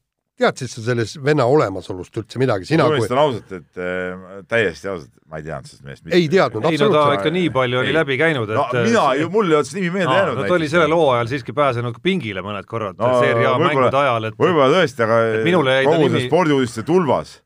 teadsid 0.42 0.70
sa 0.72 0.82
sellest 0.82 1.20
venna 1.22 1.44
olemasolust 1.46 2.16
üldse 2.18 2.40
midagi, 2.42 2.66
sina 2.66 2.82
ma 2.82 2.90
kui 2.90 3.04
tunnistan 3.04 3.20
ausalt, 3.22 3.52
et 3.54 3.78
äh, 3.78 4.40
täiesti 4.50 4.88
ausalt, 4.90 5.12
ma 5.30 5.38
ei 5.38 5.44
teadnud 5.46 5.70
sellest 5.70 5.84
mehest 5.86 6.16
ei 6.18 6.26
teadnud 6.32 6.64
ei 6.66 6.80
no 6.80 6.88
ta 6.88 6.88
absoluutselt. 6.88 7.18
ikka 7.20 7.32
nii 7.36 7.50
palju 7.54 7.78
oli 7.78 7.92
Ei. 7.92 7.94
läbi 7.94 8.16
käinud, 8.18 8.50
et 8.50 8.58
no 8.58 8.64
mina 8.88 9.04
ju, 9.20 9.28
mul 9.30 9.52
ei 9.52 9.58
olnud 9.60 9.68
see 9.70 9.78
nimi 9.78 9.92
meelde 10.00 10.10
Aa, 10.10 10.18
jäänud 10.24 10.40
no 10.40 10.48
ta 10.48 10.56
oli 10.56 10.70
sellel 10.72 10.96
hooajal 10.98 11.30
siiski 11.30 11.54
pääsenud 11.60 11.94
ka 11.94 12.02
pingile 12.02 12.42
mõned 12.42 12.66
korrad 12.66 12.98
No, 12.98 13.12
no, 13.12 13.20
seeria 13.22 13.54
mängude 13.62 14.00
ajal, 14.02 14.28
et 14.32 14.40
võib-olla 14.42 14.68
tõesti, 14.74 15.06
aga 15.06 15.20
minule 15.46 15.76
jäi 15.78 15.84
ta 15.86 15.92
kogu 15.92 16.08
see 16.08 16.16
nimi- 16.16 16.26
spordiuudiste 16.32 16.86
tulvas, 16.90 17.36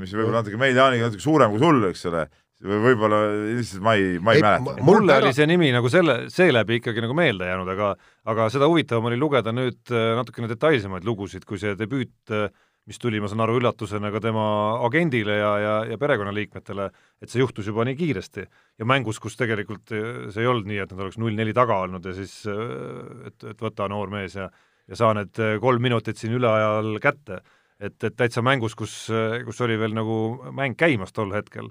mis 0.00 0.12
võib-olla 0.16 0.40
natuke 0.42 0.58
meil 0.60 0.76
Jaaniga 0.78 1.10
natuke 1.10 1.24
suurem 1.24 1.52
kui 1.52 1.60
sul, 1.62 1.82
eks 1.90 2.04
ole, 2.10 2.26
või 2.64 2.78
võib-olla 2.86 3.18
lihtsalt 3.58 3.82
ma 3.84 3.92
ei, 3.98 4.14
ma 4.18 4.32
ei, 4.32 4.40
Ei, 4.40 4.44
mäleta 4.46 4.84
mulle 4.86 5.12
täna- 5.12 5.26
oli 5.26 5.34
see 5.36 5.46
nimi 5.50 5.68
nagu 5.74 5.90
selle, 5.92 6.14
seeläbi 6.32 6.78
ikkagi 6.80 7.02
nagu 7.04 7.16
meelde 7.18 7.50
jäänud, 7.50 7.68
aga 7.74 7.90
aga 8.32 8.46
seda 8.52 8.68
huvitavam 8.70 9.10
oli 9.10 9.18
lugeda 9.20 9.52
nüüd 9.52 9.92
äh, 9.92 10.14
natukene 10.16 10.48
detailsemaid 10.48 11.04
lugusid, 11.04 11.44
kui 11.44 11.60
see 11.60 11.74
debüüt, 11.76 12.14
äh, 12.32 12.48
mis 12.86 13.00
tuli, 13.02 13.18
ma 13.20 13.28
saan 13.28 13.42
aru, 13.42 13.58
üllatusena 13.60 14.12
ka 14.14 14.20
tema 14.22 14.46
agendile 14.86 15.36
ja, 15.40 15.50
ja, 15.58 15.74
ja 15.90 15.98
perekonnaliikmetele, 15.98 16.86
et 17.20 17.28
see 17.32 17.40
juhtus 17.42 17.66
juba 17.66 17.84
nii 17.84 17.96
kiiresti. 17.98 18.44
ja 18.78 18.86
mängus, 18.86 19.18
kus 19.20 19.36
tegelikult 19.36 19.90
see 19.90 20.40
ei 20.44 20.46
olnud 20.46 20.70
nii, 20.70 20.78
et 20.84 20.92
nad 20.94 21.02
oleks 21.02 21.18
null-neli 21.18 21.52
taga 21.56 21.80
olnud 21.82 22.06
ja 22.06 22.14
siis 22.14 22.44
et, 23.26 23.42
et 23.52 23.60
võta 23.60 23.88
noor 23.90 24.08
mees 24.14 24.38
ja 24.38 24.48
ja 24.86 24.94
saa 24.94 25.14
need 25.18 25.34
kolm 25.58 25.82
minutit 25.82 26.14
siin 26.16 26.36
üleajal 26.38 27.00
kätte. 27.02 27.40
Et, 27.80 27.96
et 28.04 28.16
täitsa 28.16 28.42
mängus, 28.44 28.76
kus, 28.78 28.94
kus 29.46 29.60
oli 29.64 29.76
veel 29.80 29.96
nagu 29.96 30.16
mäng 30.54 30.78
käimas 30.78 31.12
tol 31.16 31.34
hetkel. 31.36 31.70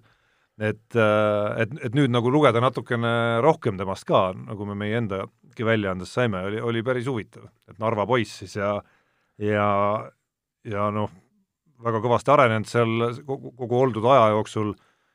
Et, 0.56 0.96
et, 0.96 1.72
et 1.84 1.96
nüüd 1.98 2.14
nagu 2.14 2.32
lugeda 2.32 2.62
natukene 2.64 3.42
rohkem 3.44 3.76
temast 3.76 4.06
ka, 4.08 4.30
nagu 4.38 4.68
me 4.70 4.78
meie 4.80 5.02
enda 5.02 5.26
hetke 5.56 5.68
väljaandes 5.68 6.14
saime, 6.16 6.46
oli, 6.48 6.62
oli 6.64 6.84
päris 6.84 7.10
huvitav, 7.12 7.50
et 7.68 7.80
Narva 7.80 8.06
poiss 8.08 8.38
siis 8.40 8.56
ja 8.56 8.78
ja, 9.42 9.68
ja 10.64 10.90
noh, 10.96 11.12
väga 11.84 12.02
kõvasti 12.04 12.32
arenenud 12.34 12.70
seal 12.70 13.08
kogu, 13.28 13.52
kogu 13.60 13.82
oldud 13.82 14.08
aja 14.12 14.30
jooksul, 14.36 14.74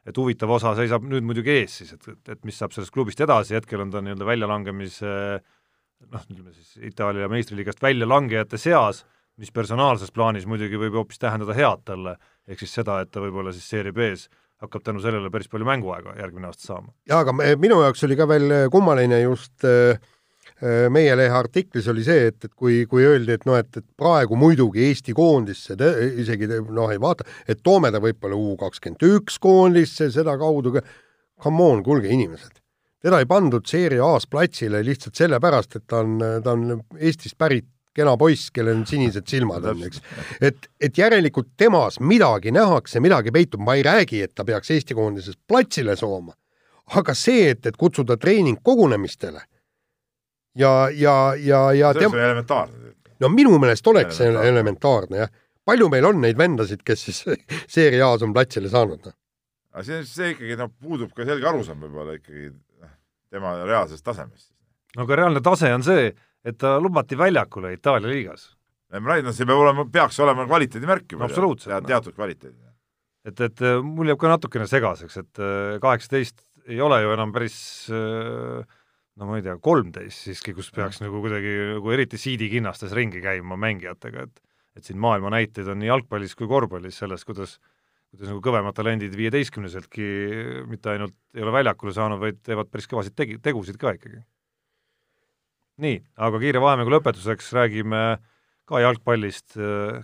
et 0.09 0.17
huvitav 0.17 0.53
osa 0.57 0.75
seisab 0.79 1.05
nüüd 1.09 1.25
muidugi 1.25 1.55
ees 1.61 1.79
siis, 1.81 1.95
et, 1.97 2.09
et, 2.09 2.35
et 2.37 2.45
mis 2.49 2.57
saab 2.57 2.73
sellest 2.77 2.93
klubist 2.95 3.21
edasi, 3.21 3.57
hetkel 3.57 3.85
on 3.85 3.93
ta 3.93 4.03
nii-öelda 4.05 4.29
väljalangemise 4.29 5.15
noh, 6.11 6.25
ütleme 6.25 6.53
siis 6.57 6.77
Itaalia 6.91 7.29
meistriliigast 7.33 7.83
väljalangejate 7.85 8.61
seas, 8.61 9.05
mis 9.41 9.53
personaalses 9.57 10.13
plaanis 10.13 10.47
muidugi 10.49 10.79
võib 10.81 11.01
hoopis 11.01 11.21
tähendada 11.23 11.57
head 11.57 11.83
talle, 11.89 12.17
ehk 12.49 12.61
siis 12.61 12.77
seda, 12.81 13.01
et 13.01 13.11
ta 13.13 13.23
võib-olla 13.25 13.55
siis 13.57 13.69
Serie 13.73 13.95
B-s 13.97 14.29
hakkab 14.61 14.85
tänu 14.85 15.01
sellele 15.01 15.31
päris 15.33 15.49
palju 15.49 15.67
mänguaega 15.69 16.17
järgmine 16.19 16.51
aasta 16.51 16.67
saama. 16.67 16.93
jaa, 17.09 17.23
aga 17.25 17.35
minu 17.57 17.81
jaoks 17.81 18.05
oli 18.09 18.17
ka 18.19 18.29
veel 18.29 18.53
kummaline 18.73 19.23
just 19.23 19.65
äh, 19.65 19.97
äh, 20.61 20.85
meie 20.93 21.17
lehe 21.17 21.33
artiklis 21.37 21.89
oli 21.89 22.05
see, 22.05 22.29
et, 22.29 22.45
et 22.45 22.53
kui, 22.53 22.83
kui 22.91 23.07
öeldi, 23.09 23.39
et 23.39 23.49
noh, 23.49 23.57
et, 23.57 23.81
et 23.81 23.87
praegu 23.97 24.37
muidugi 24.41 24.85
Eesti 24.91 25.17
koondisse 25.17 25.79
te, 25.81 25.91
isegi 26.25 26.51
noh, 26.51 26.93
ei 26.93 27.01
vaata, 27.01 27.25
et 27.49 27.65
toome 27.65 27.93
ta 27.93 28.03
võib-olla 28.05 28.37
U 28.37 28.57
kakskümmend 28.61 29.07
üks 29.09 29.41
koondisse 29.41 30.11
sedakaudu, 30.13 30.77
come 31.41 31.69
on, 31.73 31.85
kuulge 31.87 32.13
inimesed, 32.13 32.61
teda 33.01 33.23
ei 33.23 33.29
pandud 33.31 33.65
Serie 33.69 34.05
A-s 34.05 34.29
platsile 34.29 34.85
lihtsalt 34.85 35.17
sellepärast, 35.17 35.81
et 35.81 35.89
ta 35.89 36.05
on, 36.05 36.19
ta 36.45 36.53
on 36.53 36.83
Eestist 37.01 37.41
pärit 37.41 37.71
kena 37.97 38.17
poiss, 38.17 38.51
kellel 38.55 38.81
on 38.81 38.85
sinised 38.87 39.27
silmad 39.27 39.65
on, 39.67 39.83
eks. 39.89 40.03
et, 40.41 40.69
et 40.81 40.99
järelikult 40.99 41.53
temas 41.59 41.99
midagi 42.01 42.53
nähakse, 42.55 43.01
midagi 43.03 43.33
peitub, 43.35 43.63
ma 43.67 43.75
ei 43.79 43.83
räägi, 43.87 44.23
et 44.27 44.35
ta 44.35 44.47
peaks 44.47 44.71
Eesti 44.71 44.95
koondises 44.95 45.39
platsile 45.49 45.97
sooma, 45.99 46.37
aga 46.97 47.15
see, 47.15 47.49
et, 47.51 47.67
et 47.67 47.79
kutsuda 47.79 48.17
treening 48.21 48.61
kogunemistele 48.63 49.43
ja, 50.55 50.91
ja, 50.91 51.35
ja, 51.39 51.73
ja 51.73 51.93
see 51.95 52.07
on 52.07 52.19
elementaarne. 52.19 52.95
no 53.21 53.29
minu 53.29 53.59
meelest 53.59 53.87
oleks 53.87 54.21
see 54.21 54.31
elementaarne, 54.31 55.25
jah. 55.25 55.33
palju 55.65 55.89
meil 55.93 56.07
on 56.11 56.23
neid 56.25 56.39
vendasid, 56.39 56.83
kes 56.87 57.07
siis 57.09 57.25
Serie 57.77 58.03
A-s 58.07 58.27
on 58.27 58.35
platsile 58.37 58.71
saanud, 58.73 59.03
noh? 59.07 59.17
aga 59.75 59.87
see, 59.87 60.03
see 60.07 60.33
ikkagi, 60.35 60.57
noh, 60.59 60.73
puudub 60.83 61.13
ka 61.17 61.27
selge 61.29 61.47
arusaam 61.51 61.83
võib-olla 61.85 62.17
ikkagi 62.19 62.51
noh, 62.51 62.97
tema 63.31 63.55
reaalsest 63.63 64.05
tasemest. 64.07 64.51
no 64.97 65.07
aga 65.07 65.23
reaalne 65.23 65.43
tase 65.45 65.73
on 65.75 65.87
see, 65.87 66.11
et 66.45 66.59
ta 66.61 66.77
lubati 66.81 67.19
väljakule 67.19 67.75
Itaalia 67.77 68.11
liigas. 68.11 68.51
ma 68.91 69.13
räägin, 69.13 69.29
no 69.29 69.33
see 69.37 69.47
peab 69.47 69.61
olema, 69.63 69.87
peaks 69.93 70.19
olema 70.21 70.47
kvaliteedimärk 70.49 71.15
juba. 71.15 71.29
absoluutselt. 71.29 71.87
teatud 71.87 72.17
kvaliteedi. 72.17 72.59
et, 73.25 73.41
et 73.41 73.63
äh, 73.63 73.81
mul 73.85 74.11
jääb 74.11 74.21
ka 74.21 74.35
natukene 74.35 74.67
segaseks, 74.71 75.17
et 75.21 75.43
äh, 75.43 75.79
kaheksateist 75.83 76.43
ei 76.71 76.81
ole 76.81 77.01
ju 77.03 77.13
enam 77.15 77.33
päris 77.33 77.57
äh, 77.93 78.65
no 79.21 79.29
ma 79.29 79.39
ei 79.39 79.45
tea, 79.45 79.57
kolmteist 79.61 80.27
siiski, 80.29 80.55
kus 80.57 80.71
peaks 80.75 81.03
nagu 81.05 81.21
kuidagi 81.23 81.57
nagu 81.75 81.93
eriti 81.93 82.21
siidikinnastes 82.21 82.95
ringi 82.97 83.23
käima 83.25 83.59
mängijatega, 83.61 84.29
et 84.29 84.47
et 84.79 84.87
siin 84.87 85.01
maailma 85.03 85.33
näiteid 85.35 85.67
on 85.69 85.81
nii 85.83 85.89
jalgpallis 85.91 86.37
kui 86.39 86.47
korvpallis 86.49 87.01
sellest, 87.03 87.27
kuidas 87.29 87.57
kuidas 88.11 88.31
nagu 88.31 88.41
kõvemad 88.43 88.75
talendid 88.75 89.15
viieteistkümneseltki 89.19 90.05
mitte 90.71 90.93
ainult 90.95 91.15
ei 91.35 91.43
ole 91.45 91.53
väljakule 91.55 91.93
saanud, 91.95 92.19
vaid 92.23 92.39
teevad 92.47 92.71
päris 92.71 92.89
kõvasid 92.91 93.15
tegi-, 93.19 93.39
tegusid 93.43 93.79
ka 93.79 93.93
ikkagi 93.99 94.23
nii, 95.81 96.01
aga 96.21 96.41
kiire 96.43 96.61
vahemängu 96.63 96.93
lõpetuseks 96.97 97.53
räägime 97.57 98.03
ka 98.71 98.83
jalgpallist, 98.85 99.57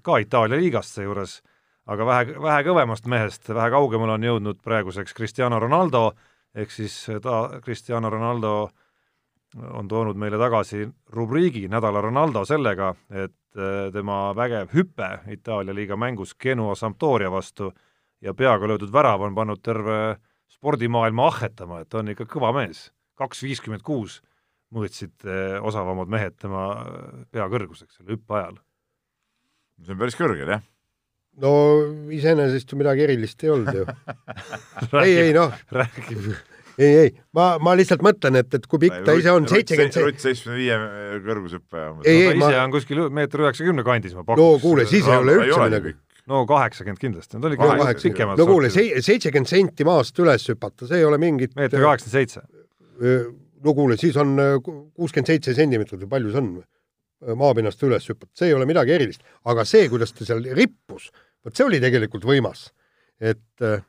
ka 0.03 0.19
Itaalia 0.23 0.59
liigast 0.59 0.97
seejuures, 0.97 1.39
aga 1.87 2.07
vähe, 2.09 2.39
vähe 2.43 2.65
kõvemast 2.67 3.07
mehest, 3.11 3.47
vähe 3.49 3.71
kaugemale 3.71 4.17
on 4.17 4.27
jõudnud 4.27 4.59
praeguseks 4.65 5.15
Cristiano 5.15 5.61
Ronaldo, 5.63 6.11
ehk 6.57 6.73
siis 6.75 6.97
ta, 7.23 7.61
Cristiano 7.63 8.11
Ronaldo 8.11 8.57
on 9.57 9.89
toonud 9.89 10.19
meile 10.19 10.39
tagasi 10.41 10.85
rubriigi 11.15 11.67
Nädala 11.71 12.01
Ronaldo 12.05 12.45
sellega, 12.45 12.93
et 13.11 13.57
äh, 13.57 13.89
tema 13.93 14.35
vägev 14.37 14.73
hüpe 14.75 15.11
Itaalia 15.33 15.75
liiga 15.75 15.97
mängus 15.97 16.35
Genua 16.35 16.75
Sampdoria 16.75 17.31
vastu 17.31 17.71
ja 18.21 18.35
peaga 18.35 18.67
löödud 18.67 18.93
värav 18.93 19.23
on 19.23 19.35
pannud 19.35 19.63
terve 19.63 20.17
spordimaailma 20.51 21.27
ahhetama, 21.29 21.81
et 21.81 21.95
on 21.95 22.09
ikka 22.13 22.27
kõva 22.31 22.53
mees, 22.57 22.91
kaks 23.15 23.43
viiskümmend 23.47 23.85
kuus 23.87 24.21
mõõtsid 24.75 25.27
eh, 25.27 25.59
osavamad 25.63 26.11
mehed 26.11 26.39
tema 26.41 26.69
eh, 26.83 27.21
pea 27.35 27.47
kõrguseks 27.53 28.01
selle 28.01 28.17
hüppe 28.17 28.39
ajal. 28.39 28.59
see 29.85 29.95
on 29.95 30.01
päris 30.01 30.19
kõrgel, 30.19 30.51
jah? 30.57 30.65
no 31.43 31.53
iseenesest 32.15 32.73
ju 32.73 32.81
midagi 32.81 33.07
erilist 33.07 33.45
ei 33.45 33.53
olnud 33.53 33.77
ju 33.77 33.87
ei, 35.05 35.13
ei 35.29 35.35
noh. 35.37 35.53
ei, 36.79 36.89
ei, 36.89 37.13
ma, 37.37 37.53
ma 37.63 37.77
lihtsalt 37.79 38.03
mõtlen, 38.05 38.41
et, 38.41 38.59
et 38.59 38.67
kui 38.67 38.83
pikk 38.87 39.05
ta 39.07 39.15
ise 39.19 39.37
on, 39.37 39.47
seitsekümmend 39.51 40.01
Rutt 40.03 40.25
seitsmekümne 40.25 40.59
viie 40.59 41.21
kõrgushüppe. 41.29 41.87
ei, 42.03 42.27
ei, 42.33 42.35
ma. 42.41 42.51
ise 42.51 42.65
on 42.65 42.75
kuskil 42.75 43.07
meeter 43.15 43.47
üheksakümne 43.47 43.87
kandis, 43.87 44.19
ma 44.19 44.27
pakuks. 44.27 44.43
no 44.43 44.51
kuule, 44.65 44.89
siis 44.91 45.07
ei 45.07 45.23
ole 45.23 45.39
üldse 45.45 45.63
midagi 45.63 45.97
no 46.27 46.43
kaheksakümmend 46.51 46.99
kindlasti, 46.99 47.39
nad 47.39 47.47
olid 47.47 47.61
no, 47.63 47.91
pikemad. 48.03 48.41
no 48.41 48.47
kuule, 48.49 48.73
seitsekümmend 48.75 49.47
senti 49.47 49.87
maast 49.87 50.17
üles 50.19 50.49
hüpata, 50.51 50.89
see 50.89 50.99
ei 50.99 51.07
ole 51.07 51.21
mingit 51.23 51.55
meeter 51.55 51.85
kaheksakümmend 51.85 52.17
seitse 52.19 53.46
no 53.67 53.75
kuule, 53.77 53.99
siis 54.01 54.17
on 54.21 54.37
äh, 54.43 54.55
kuuskümmend 54.63 55.33
seitse 55.33 55.55
sentimeetrit 55.57 56.05
või 56.05 56.13
palju 56.15 56.33
see 56.35 56.43
on, 56.43 56.53
äh, 56.63 57.35
maapinnast 57.43 57.83
üles 57.89 58.07
hüpata, 58.13 58.33
see 58.39 58.53
ei 58.53 58.57
ole 58.57 58.69
midagi 58.69 58.95
erilist. 58.97 59.27
aga 59.49 59.67
see, 59.69 59.89
kuidas 59.93 60.15
ta 60.15 60.29
seal 60.29 60.45
rippus, 60.57 61.11
vot 61.45 61.57
see 61.57 61.67
oli 61.67 61.83
tegelikult 61.83 62.27
võimas. 62.29 62.71
et 63.21 63.67
äh, 63.67 63.83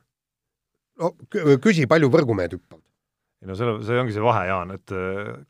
no 0.98 1.14
küsi, 1.62 1.88
palju 1.90 2.10
võrgumehed 2.12 2.58
hüppavad? 2.58 2.84
ei 3.38 3.46
no 3.46 3.54
selle, 3.54 3.76
see 3.86 3.98
ongi 4.00 4.16
see 4.16 4.22
vahe, 4.24 4.46
Jaan, 4.48 4.72
et 4.74 4.92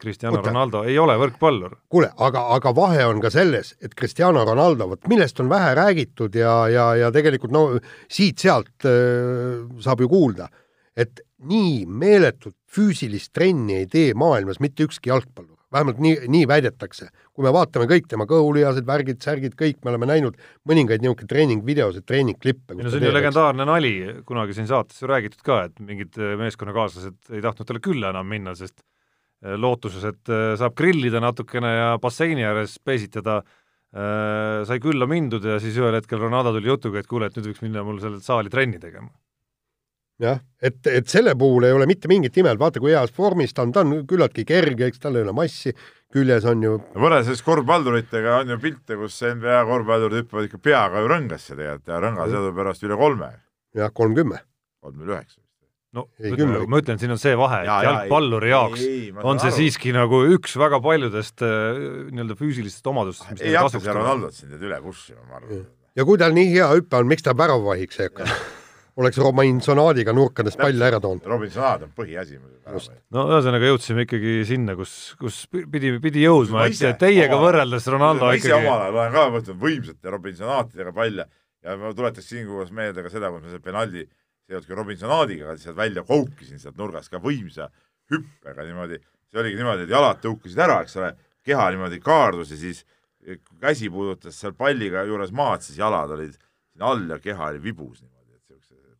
Cristiano 0.03 0.43
Oota. 0.43 0.51
Ronaldo 0.51 0.83
ei 0.85 0.99
ole 1.01 1.15
võrkpallur. 1.21 1.79
kuule, 1.89 2.11
aga, 2.27 2.43
aga 2.59 2.75
vahe 2.77 3.07
on 3.09 3.23
ka 3.25 3.31
selles, 3.33 3.73
et 3.81 3.95
Cristiano 3.97 4.45
Ronaldo, 4.45 4.91
vot 4.91 5.09
millest 5.09 5.41
on 5.41 5.49
vähe 5.49 5.73
räägitud 5.79 6.37
ja, 6.37 6.59
ja, 6.69 6.91
ja 7.01 7.09
tegelikult 7.15 7.55
no 7.55 7.65
siit-sealt 8.13 8.85
äh, 8.91 9.65
saab 9.85 10.05
ju 10.05 10.11
kuulda, 10.13 10.51
et 10.99 11.23
nii 11.47 11.85
meeletut 11.87 12.57
füüsilist 12.69 13.33
trenni 13.37 13.79
ei 13.83 13.87
tee 13.91 14.11
maailmas 14.19 14.59
mitte 14.61 14.87
ükski 14.89 15.13
jalgpallur, 15.13 15.57
vähemalt 15.73 16.01
nii, 16.03 16.17
nii 16.35 16.49
väidetakse. 16.51 17.09
kui 17.33 17.47
me 17.47 17.53
vaatame 17.55 17.87
kõik 17.87 18.09
tema 18.11 18.27
kõhulihased, 18.27 18.87
värgid, 18.87 19.21
särgid, 19.23 19.55
kõik, 19.59 19.79
me 19.85 19.93
oleme 19.93 20.09
näinud 20.11 20.39
mõningaid 20.67 21.05
niisuguseid 21.05 21.31
treeningvideosid, 21.31 22.07
treeningklippe. 22.09 22.75
no 22.75 22.91
see 22.91 22.99
on 22.99 23.07
ju 23.07 23.15
legendaarne 23.15 23.69
nali, 23.69 23.95
kunagi 24.27 24.57
siin 24.57 24.67
saates 24.71 24.99
ju 25.03 25.11
räägitud 25.11 25.45
ka, 25.47 25.63
et 25.69 25.79
mingid 25.79 26.19
äh, 26.19 26.35
meeskonnakaaslased 26.41 27.31
ei 27.31 27.45
tahtnud 27.45 27.71
talle 27.71 27.85
külla 27.85 28.11
enam 28.11 28.27
minna, 28.27 28.57
sest 28.59 28.83
äh, 28.83 29.55
lootuses, 29.55 30.05
et 30.11 30.35
äh, 30.35 30.51
saab 30.59 30.75
grillida 30.79 31.23
natukene 31.23 31.73
ja 31.77 31.89
basseini 32.03 32.47
ääres 32.49 32.79
peesitada, 32.85 33.43
sai 33.89 34.77
külla 34.85 35.07
mindud 35.09 35.47
ja 35.49 35.55
siis 35.65 35.79
ühel 35.81 35.95
hetkel 35.97 36.21
Ronaldo 36.21 36.51
tuli 36.53 36.69
jutuga, 36.69 37.01
et 37.01 37.07
kuule, 37.09 37.31
et 37.31 37.39
nüüd 37.39 37.47
võiks 37.49 37.63
minna 37.65 37.81
mul 37.87 37.97
sellelt 38.03 38.21
saali 38.21 38.53
trenni 38.53 38.77
tegema 38.83 39.09
jah, 40.23 40.41
et, 40.63 40.79
et 40.91 41.09
selle 41.11 41.35
puhul 41.39 41.69
ei 41.69 41.75
ole 41.75 41.87
mitte 41.91 42.11
mingit 42.11 42.37
imet, 42.41 42.59
vaata 42.61 42.83
kui 42.83 42.93
heas 42.95 43.13
vormis 43.17 43.55
ta 43.55 43.65
on, 43.67 43.73
ta 43.75 43.85
on 43.87 44.03
küllaltki 44.09 44.45
kerge, 44.49 44.91
eks 44.91 45.03
tal 45.03 45.19
ei 45.19 45.27
ole 45.27 45.35
massi, 45.37 45.75
küljes 46.15 46.47
on 46.49 46.63
ju 46.65 46.77
võrreldes 46.99 47.43
korvpalluritega 47.47 48.39
on 48.43 48.55
ju 48.55 48.61
pilte, 48.63 48.99
kus 48.99 49.19
NBA 49.23 49.61
korvpallurid 49.69 50.25
hüppavad 50.25 50.49
ikka 50.49 50.63
peaga 50.71 51.05
ju 51.05 51.13
rõngasse 51.13 51.55
tegelikult 51.55 51.93
ja 51.93 52.01
rõnga 52.07 52.31
teadupärast 52.33 52.89
üle 52.89 52.99
kolme. 52.99 53.35
jah, 53.79 53.93
kolmkümmend. 53.95 54.47
kolmkümmend 54.83 55.15
üheksa 55.15 55.41
no 55.97 56.09
ei, 56.19 56.35
ütleme, 56.35 56.61
ma 56.69 56.83
ütlen, 56.83 56.99
siin 57.01 57.15
on 57.15 57.21
see 57.21 57.33
vahe, 57.39 57.63
et 57.63 57.71
ja, 57.71 57.79
jalgpalluri 57.87 58.51
ja, 58.51 58.59
jaoks 58.59 58.85
ei, 58.85 59.01
ei, 59.07 59.17
on 59.23 59.41
see 59.41 59.53
aru. 59.53 59.59
siiski 59.63 59.95
nagu 59.97 60.21
üks 60.35 60.59
väga 60.61 60.83
paljudest 60.85 61.45
äh, 61.47 61.81
nii-öelda 62.11 62.37
füüsilistest 62.41 62.91
omadustest, 62.91 63.31
mis 63.37 63.47
ei 63.47 63.57
hakka 63.57 63.81
seal 63.81 63.97
Ronaldot 63.97 64.37
siin 64.37 64.53
nüüd 64.53 64.67
üle 64.69 64.83
push 64.85 65.15
ima, 65.15 65.25
ma 65.31 65.41
arvan. 65.41 65.67
ja 65.97 66.09
kui 66.09 66.21
tal 66.21 66.37
nii 66.37 66.51
hea 66.53 66.69
hüpe 66.75 67.01
on, 67.01 67.09
miks 67.09 67.25
ta 67.25 67.37
väravvahiks 67.39 68.03
ei 68.03 68.11
hakka 68.11 68.29
oleks 68.99 69.19
Robinsonaadiga 69.23 70.13
nurkadest 70.17 70.59
palle 70.59 70.87
ära 70.89 70.99
toonud. 71.03 71.27
Robinsonaad 71.31 71.85
on 71.87 71.91
põhiasi. 71.97 72.39
no 73.15 73.27
ühesõnaga 73.31 73.71
jõudsime 73.71 74.05
ikkagi 74.07 74.33
sinna, 74.49 74.75
kus, 74.79 74.95
kus 75.21 75.45
pidi, 75.53 75.95
pidi 76.03 76.25
jõudma, 76.25 76.67
et 76.67 76.99
teiega 77.01 77.39
võrreldes 77.39 77.87
Ronaldo 77.95 78.27
ma 78.27 78.35
ise 78.35 78.51
ikkagi... 78.51 78.67
omal 78.67 78.87
ajal 78.87 78.99
olen 78.99 79.15
ka 79.15 79.27
võtnud 79.37 79.61
võimsate 79.63 80.15
Robinsonaatidega 80.17 80.95
palle 80.97 81.29
ja 81.63 81.77
ma 81.79 81.93
tuletaks 81.95 82.33
siinkohal 82.33 82.75
meelde 82.75 83.07
ka 83.07 83.15
seda, 83.15 83.31
kus 83.31 83.45
ma 83.45 83.53
selle 83.53 83.65
penaldi 83.69 84.05
seotki 84.49 84.81
Robinsonaadiga 84.81 85.55
sealt 85.63 85.79
välja 85.79 86.03
koukisin 86.09 86.59
sealt 86.59 86.79
nurgast 86.81 87.13
ka 87.15 87.23
võimsa 87.23 87.71
hüppega 88.11 88.67
niimoodi, 88.67 88.99
see 89.31 89.43
oligi 89.45 89.61
niimoodi, 89.61 89.87
et 89.87 89.95
jalad 89.95 90.23
tõukasid 90.25 90.63
ära, 90.65 90.83
eks 90.83 90.99
ole, 90.99 91.15
keha 91.47 91.71
niimoodi 91.75 92.03
kaardus 92.03 92.51
ja 92.55 92.59
siis 92.59 92.83
käsi 93.61 93.91
puudutas 93.93 94.39
seal 94.41 94.59
palliga 94.59 95.07
juures 95.07 95.31
maad, 95.37 95.63
siis 95.63 95.79
jalad 95.79 96.19
olid 96.19 96.39
all 96.81 97.11
ja 97.11 97.19
keha 97.23 97.53
oli 97.53 97.63
vibus 97.63 98.01
niimoodi 98.01 98.18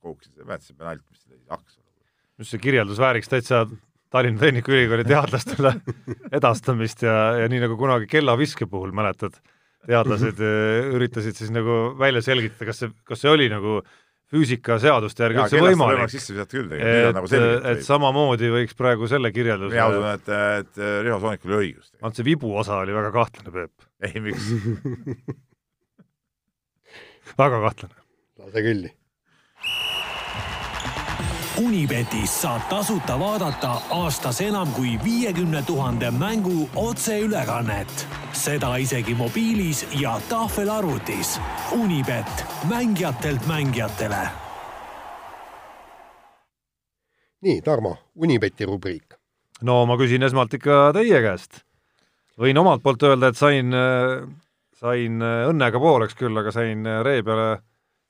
kooksis, 0.03 0.33
mäletad 0.45 0.67
see 0.67 0.79
penalt, 0.79 1.05
mis 1.11 1.23
lõi 1.29 1.59
aksa? 1.59 1.79
just 2.39 2.55
see 2.55 2.63
kirjeldus 2.63 3.01
vääriks 3.03 3.31
täitsa 3.31 3.65
Tallinna 4.11 4.41
Tehnikaülikooli 4.41 5.05
teadlastele 5.05 5.75
edastamist 6.39 7.03
ja, 7.05 7.15
ja 7.43 7.49
nii 7.51 7.61
nagu 7.67 7.77
kunagi 7.81 8.09
kellaviske 8.09 8.69
puhul, 8.71 8.93
mäletad, 8.97 9.35
teadlased 9.89 10.43
eh, 10.51 10.93
üritasid 10.97 11.39
siis 11.39 11.51
nagu 11.55 11.81
välja 11.99 12.23
selgitada, 12.25 12.71
kas 12.71 12.85
see, 12.85 12.95
kas 13.09 13.25
see 13.25 13.33
oli 13.33 13.49
nagu 13.53 13.81
füüsikaseaduste 14.29 15.25
järgi 15.25 15.41
üldse 15.41 15.61
võimalik. 15.65 16.11
sisse 16.13 16.35
visata 16.35 16.53
küll 16.53 16.69
tegelikult, 16.69 16.99
nüüd 16.99 17.09
on 17.09 17.15
nagu 17.17 17.29
selgelt 17.33 17.69
et 17.71 17.87
samamoodi 17.87 18.51
võiks 18.53 18.77
praegu 18.77 19.09
selle 19.09 19.31
kirjelduse 19.33 19.73
mina 19.73 19.87
usun, 19.93 20.09
et, 20.13 20.29
et 20.61 20.81
Riho 21.07 21.17
Soonikul 21.23 21.55
oli 21.55 21.71
õigus. 21.71 21.89
ainult 22.03 22.21
see 22.21 22.27
vibu 22.29 22.51
osa 22.61 22.77
oli 22.83 22.97
väga 22.97 23.11
kahtlane, 23.15 23.55
Peep. 23.55 23.87
ei, 24.05 24.21
miks 24.25 24.45
väga 27.41 27.63
kahtlane. 27.65 27.97
lase 28.45 28.67
külli. 28.69 28.93
Unibetis 31.59 32.31
saab 32.43 32.69
tasuta 32.71 33.17
vaadata 33.19 33.71
aastas 33.91 34.39
enam 34.41 34.69
kui 34.77 34.93
viiekümne 35.05 35.63
tuhande 35.67 36.11
mängu 36.11 36.69
otseülekannet. 36.77 38.07
seda 38.33 38.77
isegi 38.77 39.15
mobiilis 39.15 39.87
ja 40.01 40.21
tahvelarvutis. 40.29 41.41
Unibet, 41.73 42.45
mängijatelt 42.69 43.47
mängijatele. 43.47 44.29
nii, 47.41 47.63
Tarmo, 47.63 47.97
Unibeti 48.17 48.67
rubriik. 48.67 49.15
no 49.63 49.87
ma 49.87 49.97
küsin 49.97 50.23
esmalt 50.23 50.55
ikka 50.55 50.93
teie 50.95 51.23
käest. 51.23 51.65
võin 52.39 52.59
omalt 52.59 52.83
poolt 52.83 53.03
öelda, 53.03 53.29
et 53.29 53.37
sain, 53.37 53.73
sain 54.75 55.23
õnnega 55.23 55.81
pooleks 55.81 56.15
küll, 56.15 56.39
aga 56.39 56.53
sain 56.53 56.87
ree 57.03 57.23
peale 57.23 57.59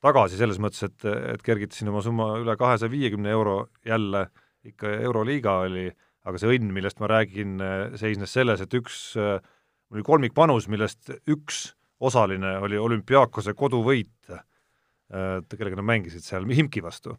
tagasi 0.03 0.39
selles 0.39 0.59
mõttes, 0.61 0.83
et, 0.87 1.07
et 1.33 1.41
kergitasin 1.45 1.91
oma 1.91 2.03
summa 2.03 2.29
üle 2.39 2.55
kahesaja 2.59 2.91
viiekümne 2.91 3.31
euro 3.33 3.61
jälle, 3.85 4.27
ikka 4.67 4.91
Euroliiga 5.07 5.59
oli, 5.65 5.87
aga 6.27 6.39
see 6.39 6.51
õnn, 6.55 6.71
millest 6.75 6.99
ma 7.01 7.09
räägin, 7.11 7.59
seisnes 7.99 8.33
selles, 8.35 8.63
et 8.63 8.75
üks, 8.75 9.13
mul 9.17 9.99
oli 9.99 10.05
kolmikpanus, 10.07 10.67
millest 10.71 11.11
üks 11.31 11.69
osaline 11.99 12.57
oli 12.63 12.79
olümpiaakose 12.79 13.55
koduvõit, 13.59 14.31
kellega 15.09 15.79
nad 15.79 15.87
mängisid 15.89 16.23
seal 16.23 16.45
Himki 16.47 16.83
vastu. 16.85 17.17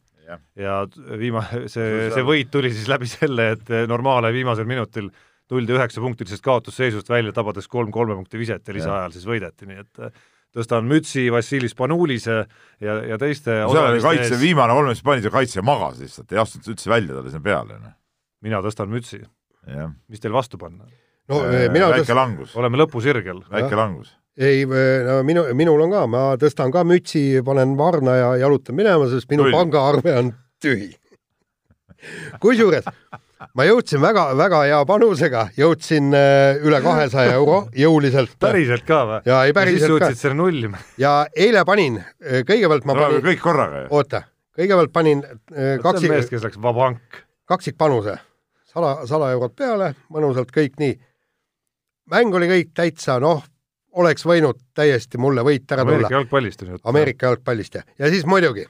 ja 0.54 0.84
viima-, 1.18 1.46
see, 1.66 2.06
see 2.14 2.24
võit 2.24 2.52
tuli 2.52 2.70
siis 2.72 2.88
läbi 2.88 3.08
selle, 3.10 3.50
et 3.56 3.72
Normaale 3.90 4.30
viimasel 4.32 4.68
minutil 4.68 5.10
tuldi 5.50 5.74
üheksapunktilisest 5.74 6.44
kaotusseisust 6.44 7.08
välja, 7.10 7.34
tabades 7.34 7.66
kolm 7.68 7.90
kolme 7.90 8.14
punkti 8.14 8.38
viset 8.38 8.68
ja 8.68 8.76
lisaajal 8.76 9.16
siis 9.16 9.26
võideti, 9.26 9.66
nii 9.66 9.82
et 9.82 10.04
tõstan 10.56 10.86
mütsi 10.90 11.28
Vassilis 11.32 11.76
Panulise 11.78 12.42
ja, 12.82 12.96
ja 13.12 13.18
teiste 13.20 13.60
seal 13.62 13.82
oli 13.82 14.02
kaitse, 14.02 14.38
viimane 14.40 14.74
kolm, 14.76 14.90
mis 14.92 15.02
pani 15.06 15.24
see 15.24 15.34
kaitse 15.34 15.64
magas 15.66 16.00
lihtsalt, 16.02 16.30
ei 16.34 16.40
astunud 16.42 16.72
üldse 16.74 16.90
välja 16.90 17.16
talle 17.16 17.32
sinna 17.32 17.44
peale. 17.44 17.78
Noh. 17.78 17.94
mina 18.46 18.62
tõstan 18.64 18.90
mütsi. 18.92 19.22
mis 20.08 20.22
teil 20.22 20.34
vastu 20.34 20.58
panna? 20.58 20.88
no 21.30 21.44
äh, 21.46 21.68
mina 21.72 21.90
väike 21.92 22.08
tõst... 22.08 22.16
langus. 22.18 22.56
oleme 22.58 22.82
lõpusirgel. 22.82 23.44
väike 23.50 23.78
langus. 23.78 24.14
ei, 24.40 24.64
no 25.06 25.20
minu, 25.26 25.46
minul 25.54 25.86
on 25.86 25.94
ka, 25.94 26.06
ma 26.10 26.24
tõstan 26.40 26.74
ka 26.74 26.84
mütsi, 26.86 27.42
panen 27.46 27.76
varna 27.78 28.16
ja 28.18 28.30
jalutan 28.46 28.78
minema, 28.78 29.10
sest 29.12 29.30
minu 29.30 29.50
pangaarve 29.54 30.16
on 30.22 30.34
tühi. 30.62 30.92
kusjuures 32.42 32.86
ma 33.56 33.66
jõudsin 33.66 34.00
väga-väga 34.02 34.60
hea 34.66 34.78
panusega, 34.88 35.44
jõudsin 35.56 36.10
äh, 36.16 36.60
üle 36.66 36.80
kahesaja 36.84 37.36
euro 37.38 37.60
jõuliselt. 37.76 38.34
päriselt 38.40 38.86
ka 38.88 39.00
või? 39.08 39.20
ja 39.28 39.42
ei 39.48 39.54
päriselt 39.56 39.96
ka. 39.96 40.10
suutsid 40.10 40.20
selle 40.20 40.38
nullima. 40.38 40.80
ja 41.00 41.14
eile 41.36 41.64
panin, 41.68 42.00
äh, 42.00 42.42
kõigepealt 42.48 42.88
ma 42.88 42.96
panin. 42.98 43.22
kõik 43.24 43.44
korraga 43.44 43.84
ju. 43.84 43.92
oota, 43.96 44.22
kõigepealt 44.58 44.92
panin 44.92 45.22
äh, 45.24 45.78
kaksik. 45.82 46.06
see 46.06 46.10
on 46.10 46.16
mees, 46.16 46.32
kes 46.32 46.48
läks 46.48 46.60
vabank. 46.62 47.22
kaksikpanuse, 47.50 48.18
sada, 48.74 48.96
sada 49.08 49.30
eurot 49.36 49.56
peale, 49.56 49.94
mõnusalt 50.12 50.52
kõik 50.54 50.76
nii. 50.82 50.98
mäng 52.12 52.36
oli 52.36 52.50
kõik 52.50 52.74
täitsa, 52.76 53.18
noh, 53.22 53.42
oleks 53.96 54.26
võinud 54.26 54.60
täiesti 54.76 55.18
mulle 55.18 55.42
võit 55.46 55.64
ära 55.72 55.82
tulla. 55.86 55.96
Ameerika 55.96 56.18
jalgpallist 56.20 56.62
on 56.62 56.76
jutt. 56.76 56.84
Ameerika 56.92 57.32
jalgpallist 57.32 57.80
ja, 57.80 57.86
ja 57.98 58.12
siis 58.12 58.28
muidugi 58.28 58.68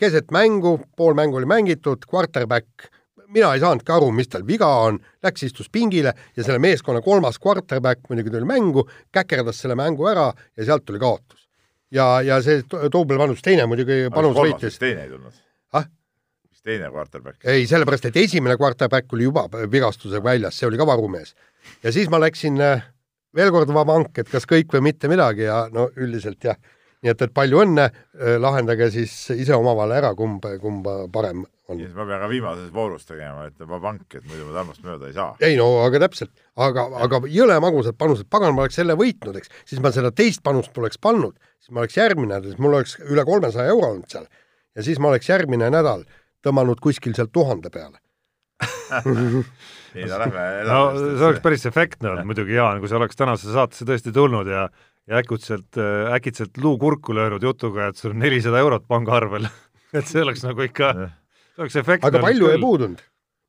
keset 0.00 0.30
mängu, 0.32 0.78
pool 0.96 1.12
mängu 1.14 1.36
oli 1.36 1.48
mängitud, 1.48 2.06
quarterback 2.08 2.88
mina 3.34 3.52
ei 3.54 3.62
saanudki 3.62 3.92
aru, 3.94 4.10
mis 4.14 4.30
tal 4.30 4.44
viga 4.46 4.68
on, 4.86 4.98
läks 5.24 5.44
istus 5.46 5.70
pingile 5.72 6.12
ja 6.36 6.44
selle 6.44 6.60
meeskonna 6.62 7.02
kolmas 7.04 7.38
quarterback 7.42 8.08
muidugi 8.08 8.32
tuli 8.34 8.48
mängu, 8.48 8.86
käkerdas 9.12 9.62
selle 9.62 9.76
mängu 9.78 10.08
ära 10.10 10.30
ja 10.56 10.66
sealt 10.66 10.84
tuli 10.84 10.98
kaotus. 11.02 11.48
ja, 11.90 12.22
ja 12.22 12.40
see 12.42 12.62
duubelpanus 12.92 13.42
teine 13.42 13.66
muidugi 13.66 14.08
panus 14.14 14.36
võitis. 14.36 14.78
teine 14.78 15.06
ei 15.06 15.12
tulnud 15.12 15.40
ah?? 15.78 15.86
mis 16.50 16.62
teine 16.62 16.90
quarterback? 16.90 17.44
ei, 17.44 17.66
sellepärast, 17.66 18.10
et 18.10 18.16
esimene 18.24 18.56
quarterback 18.60 19.12
oli 19.12 19.28
juba 19.28 19.46
vigastusega 19.50 20.24
väljas, 20.24 20.58
see 20.58 20.68
oli 20.68 20.80
ka 20.80 20.86
varumees. 20.86 21.34
ja 21.82 21.92
siis 21.92 22.10
ma 22.10 22.20
läksin 22.22 22.60
äh, 22.60 22.84
veel 23.36 23.54
kord 23.54 23.72
vabank, 23.74 24.18
et 24.18 24.30
kas 24.30 24.46
kõik 24.46 24.74
või 24.74 24.90
mitte 24.90 25.08
midagi 25.08 25.46
ja 25.46 25.64
no 25.72 25.90
üldiselt 25.96 26.44
jah 26.44 26.58
nii 27.00 27.12
et, 27.12 27.22
et 27.24 27.32
palju 27.34 27.62
õnne, 27.64 27.86
äh, 28.18 28.34
lahendage 28.40 28.90
siis 28.94 29.14
ise 29.32 29.56
omavahel 29.56 29.96
ära, 30.00 30.12
kumb, 30.18 30.44
kumb 30.60 30.88
parem 31.14 31.44
on. 31.70 31.78
siis 31.78 31.94
ma 31.96 32.04
pean 32.08 32.20
ka 32.24 32.28
viimases 32.30 32.68
voorus 32.74 33.06
tegema, 33.08 33.46
et 33.48 33.56
juba 33.60 33.80
pank, 33.82 34.04
et 34.14 34.26
muidu 34.26 34.48
ma 34.48 34.58
Tarmost 34.58 34.84
mööda 34.84 35.08
ei 35.08 35.16
saa. 35.16 35.30
ei 35.46 35.56
no 35.60 35.70
aga 35.84 36.02
täpselt, 36.06 36.34
aga, 36.60 36.88
aga 37.06 37.22
jõle 37.30 37.56
magusad 37.62 37.96
panused, 38.00 38.28
pagan, 38.32 38.54
ma 38.56 38.66
oleks 38.66 38.80
selle 38.80 38.98
võitnud, 39.00 39.40
eks, 39.40 39.52
siis 39.70 39.82
ma 39.82 39.94
seda 39.94 40.12
teist 40.12 40.44
panust 40.46 40.74
poleks 40.76 41.00
pannud, 41.00 41.36
siis 41.62 41.72
ma 41.74 41.84
oleks 41.84 41.96
järgmine, 42.00 42.42
siis 42.44 42.60
mul 42.60 42.78
oleks 42.80 42.98
üle 43.06 43.24
kolmesaja 43.28 43.72
euro 43.72 43.94
olnud 43.94 44.12
seal 44.12 44.28
ja 44.76 44.86
siis 44.86 45.00
ma 45.02 45.12
oleks 45.12 45.30
järgmine 45.30 45.70
nädal 45.72 46.04
tõmmanud 46.44 46.80
kuskil 46.82 47.16
seal 47.16 47.30
tuhande 47.32 47.72
peale 47.72 48.00
nii, 49.94 50.04
no 50.04 50.18
lähme 50.20 50.42
edasi. 50.60 50.70
no 50.70 50.80
see 51.16 51.26
oleks 51.28 51.42
päris 51.44 51.66
efektne 51.70 52.10
olnud 52.12 52.28
muidugi, 52.28 52.56
Jaan, 52.58 52.80
kui 52.82 52.90
sa 52.90 52.98
oleks 52.98 53.18
tänasesse 53.18 53.54
saatesse 53.54 53.86
tõesti 53.88 54.12
tulnud 54.14 54.50
ja 54.50 54.66
ja 55.08 55.20
äkitselt, 55.20 55.76
äh, 55.76 56.12
äkitselt 56.14 56.58
luu 56.58 56.76
kurku 56.78 57.14
löönud 57.16 57.42
jutuga, 57.42 57.88
et 57.88 57.96
sul 57.96 58.14
on 58.14 58.20
nelisada 58.24 58.60
eurot 58.62 58.86
pangaarvel 58.88 59.48
et 59.98 60.06
see 60.06 60.22
oleks 60.22 60.44
nagu 60.46 60.66
ikka, 60.66 60.92
see 60.96 61.64
oleks 61.64 61.78
efektne. 61.82 62.10
aga 62.10 62.24
palju 62.26 62.50
ei 62.50 62.60
puudunud. 62.62 63.02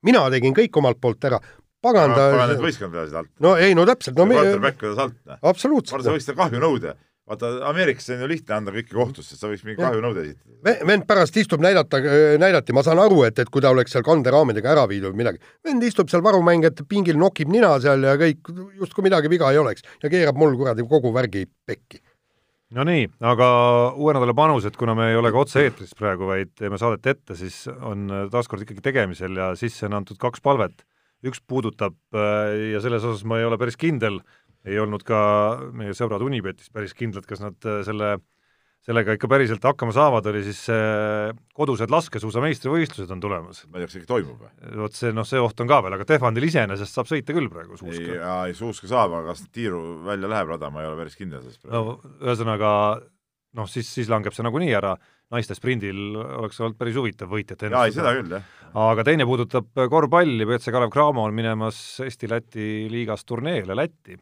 mina 0.07 0.23
tegin 0.33 0.55
kõik 0.57 0.81
omalt 0.81 1.01
poolt 1.01 1.29
ära. 1.29 1.39
pagan 1.81 2.15
ta. 2.15 2.31
pagan, 2.33 2.55
et 2.55 2.63
võistkond 2.63 2.95
vedas 2.95 3.13
alt. 3.13 3.31
no 3.39 3.55
ei, 3.57 3.75
no 3.77 3.85
täpselt. 3.89 4.17
no 4.17 4.27
me. 4.29 4.39
quarterback 4.39 4.81
vedas 4.87 5.05
alt. 5.05 5.39
absoluutselt. 5.41 6.05
sa 6.05 6.15
võiksid 6.15 6.37
kahjunõude 6.39 6.95
vaata, 7.31 7.51
Ameerikas 7.69 8.09
on 8.13 8.23
ju 8.23 8.29
lihtne 8.29 8.55
anda 8.57 8.73
kõike 8.75 8.93
kohtusse, 8.95 9.37
sa 9.37 9.49
võiks 9.49 9.63
mingi 9.65 9.79
kahjunõude 9.79 10.25
esitada. 10.25 10.75
vend 10.87 11.07
pärast 11.09 11.37
istub 11.39 11.63
näidata, 11.63 12.01
näidati, 12.41 12.75
ma 12.75 12.83
saan 12.85 13.01
aru, 13.01 13.23
et, 13.27 13.39
et 13.41 13.51
kui 13.51 13.63
ta 13.63 13.71
oleks 13.73 13.95
seal 13.95 14.05
kanderaamidega 14.05 14.71
ära 14.73 14.85
viidud 14.91 15.13
või 15.13 15.23
midagi. 15.23 15.41
vend 15.65 15.87
istub 15.87 16.11
seal 16.11 16.23
varumängijate 16.25 16.85
pingil, 16.89 17.19
nokib 17.21 17.51
nina 17.51 17.73
seal 17.83 18.07
ja 18.07 18.15
kõik, 18.19 18.53
justkui 18.81 19.07
midagi 19.07 19.31
viga 19.31 19.51
ei 19.51 19.61
oleks 19.61 19.85
ja 20.03 20.11
keerab 20.11 20.39
mul 20.39 20.57
kuradi 20.59 20.87
kogu 20.87 21.13
värgi 21.15 21.47
pekki. 21.67 22.01
no 22.75 22.85
nii, 22.87 23.07
aga 23.33 23.49
uue 23.95 24.15
nädala 24.15 24.35
panused, 24.37 24.77
kuna 24.79 24.95
me 24.97 25.11
ei 25.11 25.19
ole 25.19 25.31
ka 25.33 25.43
otse-eetris 25.45 25.95
praegu, 25.97 26.29
vaid 26.29 26.53
teeme 26.59 26.79
saadet 26.81 27.13
ette, 27.15 27.35
siis 27.39 27.65
on 27.71 28.07
taaskord 28.31 28.63
ikkagi 28.65 28.83
tegemisel 28.83 29.35
ja 29.37 29.51
sisse 29.59 29.87
on 29.87 30.01
antud 30.01 30.19
kaks 30.21 30.43
palvet. 30.43 30.85
üks 31.21 31.37
puudutab 31.45 31.93
ja 32.73 32.79
selles 32.81 33.03
osas 33.05 33.21
ma 33.29 33.37
ei 33.37 33.45
ole 33.45 33.57
päris 33.61 33.75
kindel 33.77 34.23
ei 34.67 34.77
olnud 34.81 35.05
ka 35.05 35.21
meie 35.77 35.95
sõbrad 35.97 36.23
Unibetis 36.25 36.69
päris 36.73 36.93
kindlad, 36.97 37.25
kas 37.29 37.41
nad 37.41 37.67
äh, 37.67 37.81
selle, 37.85 38.11
sellega 38.85 39.15
ikka 39.17 39.29
päriselt 39.31 39.63
hakkama 39.65 39.93
saavad, 39.95 40.27
oli 40.31 40.43
siis 40.45 40.63
äh, 40.73 41.31
kodused 41.57 41.93
laskesuusa 41.93 42.43
meistrivõistlused 42.43 43.13
on 43.15 43.23
tulemas. 43.23 43.63
ma 43.67 43.79
ei 43.79 43.85
tea, 43.85 43.91
kas 43.91 43.99
ikka 44.01 44.11
toimub 44.13 44.43
või? 44.45 44.51
vot 44.83 44.97
see, 44.97 45.13
noh, 45.17 45.27
see 45.27 45.41
oht 45.41 45.63
on 45.63 45.71
ka 45.71 45.81
veel, 45.85 45.97
aga 45.97 46.09
Tehvandil 46.13 46.49
iseenesest 46.49 46.97
saab 46.99 47.09
sõita 47.09 47.37
küll 47.37 47.49
praegu 47.53 47.79
suuska. 47.79 48.05
ei, 48.11 48.21
ei 48.51 48.57
suuska 48.57 48.91
saab, 48.91 49.17
aga 49.17 49.33
kas 49.33 49.47
tiiru 49.49 49.81
välja 50.05 50.29
läheb 50.31 50.53
rada, 50.53 50.69
ma 50.73 50.85
ei 50.85 50.91
ole 50.91 51.01
päris 51.01 51.17
kindel 51.17 51.41
selles 51.41 51.61
praegu. 51.63 51.97
no 51.97 52.15
ühesõnaga 52.27 52.71
noh, 53.57 53.67
siis, 53.67 53.89
siis 53.89 54.13
langeb 54.13 54.35
see 54.35 54.45
nagunii 54.45 54.71
ära, 54.77 54.93
naiste 55.33 55.55
sprindil 55.57 56.15
oleks 56.21 56.59
olnud 56.61 56.77
päris 56.79 56.97
huvitav 56.99 57.31
võitjat 57.33 57.65
ennustada. 57.65 57.81
jaa, 57.81 57.89
ei 57.89 57.97
seda 57.97 58.13
küll, 58.19 58.35
jah. 58.37 58.57
aga 58.85 59.05
teine 59.09 59.25
puudutab 59.25 59.87
korvpalli, 59.89 60.45
BC 60.45 60.69
Kalev 60.69 60.93
Cramo 60.93 61.25
on 61.25 61.33
minemas 61.33 61.79
Eesti-Läti 62.05 62.91
liigas 62.93 63.25
turneele 63.25 63.75
Lätti 63.75 64.19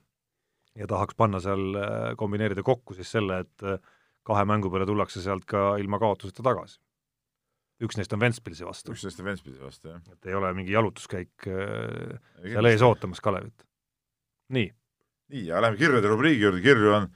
ja 0.80 0.88
tahaks 0.88 1.18
panna 1.20 1.42
seal, 1.44 1.72
äh, 1.76 2.12
kombineerida 2.20 2.64
kokku 2.66 2.96
siis 2.98 3.12
selle, 3.12 3.44
et 3.44 3.66
äh, 3.68 3.80
kahe 4.28 4.46
mängu 4.48 4.72
peale 4.72 4.88
tullakse 4.88 5.24
sealt 5.24 5.48
ka 5.50 5.74
ilma 5.82 6.00
kaotuseta 6.02 6.46
tagasi. 6.46 6.80
üks 7.80 7.96
neist 7.96 8.12
on 8.14 8.20
Ventspilsi 8.20 8.68
vastu. 8.68 8.94
üks 8.96 9.06
neist 9.08 9.20
on 9.22 9.30
Ventspilsi 9.30 9.64
vastu, 9.64 9.94
jah. 9.94 10.02
et 10.14 10.30
ei 10.30 10.36
ole 10.36 10.52
mingi 10.56 10.76
jalutuskäik 10.76 11.48
äh, 11.48 12.16
seal 12.44 12.72
ees 12.72 12.86
ootamas 12.86 13.22
Kalevit. 13.24 13.66
nii. 14.56 14.72
nii, 15.36 15.50
aga 15.52 15.68
lähme 15.68 15.82
kirjade 15.82 16.12
rubriigi 16.12 16.48
juurde, 16.48 16.64
kirju 16.64 16.96
on 16.96 17.12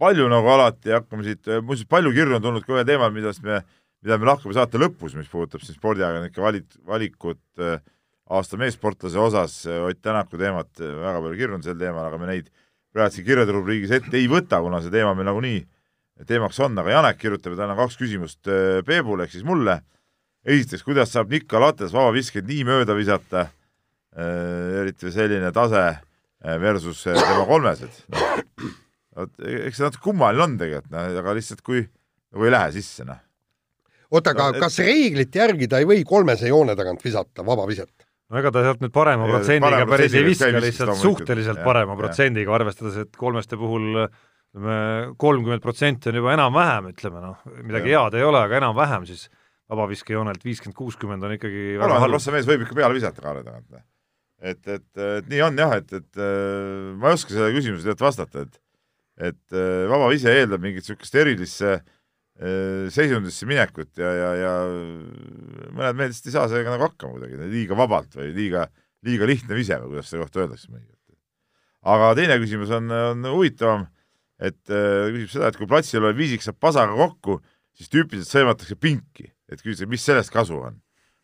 palju 0.00 0.28
nagu 0.28 0.52
alati, 0.52 0.92
hakkame 0.92 1.24
siit, 1.24 1.48
muuseas 1.64 1.88
palju 1.88 2.12
kirju 2.12 2.36
on 2.36 2.44
tulnud 2.44 2.68
ka 2.68 2.76
ühe 2.76 2.84
teemal, 2.88 3.12
millest 3.14 3.44
me, 3.44 3.62
mida 4.04 4.20
me 4.20 4.28
lahkame 4.28 4.56
saate 4.56 4.80
lõpus, 4.80 5.16
mis 5.16 5.28
puudutab 5.32 5.64
siis 5.64 5.78
spordiajakirjanike 5.80 6.44
valit-, 6.44 6.80
valikut 6.84 7.62
aasta 8.26 8.58
meessportlase 8.60 9.18
osas, 9.22 9.54
Ott 9.86 10.02
Tänaku 10.02 10.36
teemat, 10.36 10.72
väga 10.80 11.20
palju 11.22 11.38
kirju 11.38 11.56
on 11.56 11.64
sel 11.64 11.78
teemal, 11.80 12.10
aga 12.10 12.20
me 12.20 12.28
neid 12.28 12.50
praegu 12.96 13.14
siin 13.16 13.26
kirjade 13.26 13.52
rubriigis 13.54 13.92
ette 13.98 14.16
ei 14.18 14.28
võta, 14.30 14.62
kuna 14.64 14.80
see 14.84 14.92
teema 14.94 15.12
meil 15.16 15.28
nagunii 15.28 15.60
teemaks 16.28 16.58
on, 16.64 16.78
aga 16.80 16.94
Janek 16.94 17.18
kirjutab, 17.20 17.52
et 17.52 17.60
tal 17.60 17.74
on 17.74 17.80
kaks 17.82 17.98
küsimust 18.00 18.48
äh, 18.48 18.80
Peebule 18.86 19.26
ehk 19.26 19.34
siis 19.34 19.44
mulle. 19.44 19.82
esiteks, 20.46 20.84
kuidas 20.86 21.10
saab 21.12 21.30
Nikka 21.32 21.58
Lates 21.60 21.92
vabaviskeid 21.92 22.46
nii 22.46 22.64
mööda 22.68 22.94
visata, 22.96 23.48
äh, 24.16 24.80
eriti 24.80 25.10
selline 25.12 25.50
tase 25.52 25.82
äh, 25.90 26.56
versus 26.62 27.02
tema 27.04 27.44
kolmesed 27.48 28.00
no,. 28.14 29.26
eks 29.42 29.76
see 29.76 29.84
natuke 29.84 30.04
kummaline 30.04 30.44
on 30.44 30.56
tegelikult, 30.60 30.92
noh, 30.94 31.12
aga 31.20 31.36
lihtsalt 31.36 31.62
kui 31.66 31.82
nagu 31.84 32.46
ei 32.46 32.52
lähe 32.54 32.72
sisse, 32.78 33.04
noh 33.08 33.20
oota, 34.10 34.30
aga 34.32 34.50
No, 34.50 34.56
et- 34.56 34.62
kas 34.62 34.78
reeglite 34.80 35.40
järgi 35.42 35.68
ta 35.68 35.80
ei 35.82 35.88
või 35.88 36.04
kolmese 36.06 36.48
joone 36.48 36.76
tagant 36.78 37.02
visata 37.04 37.44
vabaviset? 37.44 38.05
No 38.30 38.40
ega 38.40 38.52
ta 38.54 38.62
sealt 38.64 38.82
nüüd 38.82 38.94
parema 38.94 39.26
Ega 39.26 39.38
protsendiga 39.38 39.70
parema 39.70 39.90
päris 39.92 40.16
ei 40.18 40.26
viska, 40.26 40.50
lihtsalt 40.62 41.00
suhteliselt 41.00 41.60
Jah, 41.60 41.66
parema 41.66 41.94
jah. 41.94 42.00
protsendiga, 42.02 42.54
arvestades, 42.58 42.98
et 43.06 43.18
kolmeste 43.18 43.58
puhul 43.60 44.04
ütleme, 44.04 44.78
kolmkümmend 45.22 45.64
protsenti 45.64 46.10
on 46.10 46.20
juba 46.20 46.34
enam-vähem, 46.34 46.92
ütleme 46.94 47.24
noh, 47.24 47.42
midagi 47.62 47.92
Jah. 47.94 48.06
head 48.06 48.18
ei 48.18 48.26
ole, 48.26 48.44
aga 48.48 48.60
enam-vähem 48.62 49.08
siis 49.08 49.26
vabaviskejoonelt 49.72 50.46
viiskümmend, 50.46 50.78
kuuskümmend 50.78 51.26
on 51.26 51.34
ikkagi 51.36 51.64
väga 51.74 51.82
kolmanda 51.82 52.04
halb. 52.04 52.16
prossa 52.18 52.34
mees 52.34 52.46
võib 52.50 52.66
ikka 52.66 52.78
peale 52.78 52.98
visata 52.98 53.22
kaare 53.22 53.42
tagant. 53.46 53.82
et, 54.42 54.62
et, 54.66 54.88
et 55.18 55.28
nii 55.32 55.42
on 55.46 55.58
jah, 55.64 55.76
et, 55.80 55.92
et 56.00 56.22
äh, 56.22 56.94
ma 56.98 57.10
ei 57.12 57.18
oska 57.18 57.34
sellele 57.34 57.58
küsimusele 57.58 57.94
tegelikult 57.94 58.08
vastata, 58.10 58.46
et 58.46 58.62
et 59.16 59.54
äh, 59.56 59.86
vaba 59.88 60.10
vise 60.12 60.28
eeldab 60.28 60.60
mingit 60.60 60.84
niisugust 60.84 61.14
erilisse 61.16 61.70
äh, 61.78 61.84
seisundisse 62.92 63.46
minekut 63.48 63.96
ja, 63.96 64.10
ja, 64.12 64.30
ja 64.36 64.52
mõned 65.72 65.96
mehed 65.96 66.12
lihtsalt 66.12 66.28
ei 66.28 66.34
saa 66.34 66.48
sellega 66.50 66.74
nagu 66.74 66.84
hakkama 66.84 67.16
kuidagi, 67.16 67.38
liiga 67.48 67.78
vabalt 67.78 68.12
või 68.18 68.28
liiga, 68.36 68.66
liiga 69.08 69.28
lihtne 69.30 69.56
vise 69.56 69.78
või 69.80 69.94
kuidas 69.94 70.10
selle 70.12 70.26
kohta 70.26 70.42
öeldakse 70.42 70.68
mõnikord. 70.68 71.16
aga 71.94 72.10
teine 72.18 72.36
küsimus 72.42 72.74
on, 72.76 72.92
on 72.92 73.28
huvitavam, 73.32 73.86
et 74.36 74.60
äh, 74.68 75.08
küsib 75.14 75.32
seda, 75.32 75.48
et 75.48 75.56
kui 75.56 75.70
platsil 75.70 76.02
olev 76.02 76.18
viisik 76.20 76.44
saab 76.44 76.60
pasaga 76.60 76.92
kokku, 76.98 77.38
siis 77.76 77.88
tüüpiliselt 77.88 78.34
sõimatakse 78.34 78.76
pinki, 78.76 79.30
et 79.48 79.62
küsitakse, 79.62 79.88
mis 79.88 80.04
sellest 80.04 80.34
kasu 80.34 80.60
on 80.60 80.76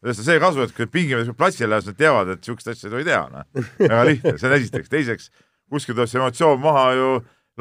sellest 0.03 0.23
on 0.23 0.27
see 0.27 0.41
kasu, 0.43 0.65
et 0.65 0.73
kui 0.75 0.89
pingimees 0.91 1.31
platsile 1.39 1.71
läheb, 1.71 1.85
siis 1.85 1.93
nad 1.93 2.01
teavad, 2.01 2.31
et 2.33 2.41
niisugust 2.43 2.73
asja 2.73 2.89
ei 2.89 2.95
tohi 2.97 3.07
teha, 3.07 3.23
noh. 3.31 3.67
väga 3.79 4.03
lihtne, 4.09 4.33
see 4.39 4.49
on 4.49 4.55
esiteks. 4.57 4.91
teiseks, 4.91 5.29
kuskil 5.71 5.95
tuleb 5.95 6.11
see 6.11 6.19
emotsioon 6.19 6.63
maha 6.63 6.87
ju 6.99 7.11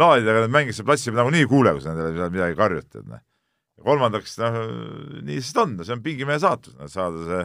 laadida, 0.02 0.34
aga 0.34 0.46
need 0.46 0.56
mängijad 0.56 0.80
seal 0.80 0.88
platsil 0.90 1.18
nagunii 1.18 1.46
ei 1.46 1.50
kuule, 1.52 1.76
kui 1.76 1.84
sa 1.84 1.94
nendele 1.94 2.32
midagi 2.34 2.58
karjutad, 2.58 3.06
noh. 3.06 3.22
Kolmandaks, 3.86 4.38
noh, 4.42 4.62
nii 5.22 5.40
lihtsalt 5.40 5.64
on, 5.66 5.76
see 5.86 5.96
on 5.96 6.06
pingimehe 6.06 6.40
saatus, 6.42 6.78
saada 6.94 7.26
see, 7.28 7.44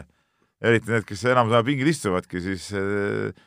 eriti 0.69 0.93
need, 0.93 1.05
kes 1.07 1.25
enamus 1.31 1.55
ajal 1.55 1.67
pingil 1.67 1.91
istuvadki, 1.91 2.41
siis 2.43 2.69
äh, 2.77 3.43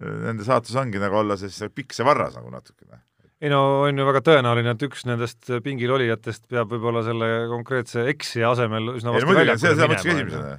nende 0.00 0.46
saatus 0.46 0.76
ongi 0.78 1.00
nagu 1.02 1.18
olla 1.22 1.38
siis 1.40 1.58
pikk 1.74 1.96
see 1.96 2.06
varras 2.06 2.36
nagu 2.38 2.52
natukene. 2.52 3.02
ei 3.42 3.50
no 3.50 3.58
on 3.88 3.98
ju 3.98 4.06
väga 4.06 4.22
tõenäoline, 4.28 4.74
et 4.76 4.84
üks 4.86 5.02
nendest 5.08 5.50
pingil 5.64 5.90
olijatest 5.96 6.46
peab 6.50 6.70
võib-olla 6.70 7.02
selle 7.06 7.30
konkreetse 7.50 8.06
eksija 8.12 8.52
asemel 8.54 8.92
üsna 8.94 9.14
vastu 9.16 9.34
väljakule 9.34 10.14
minema, 10.22 10.52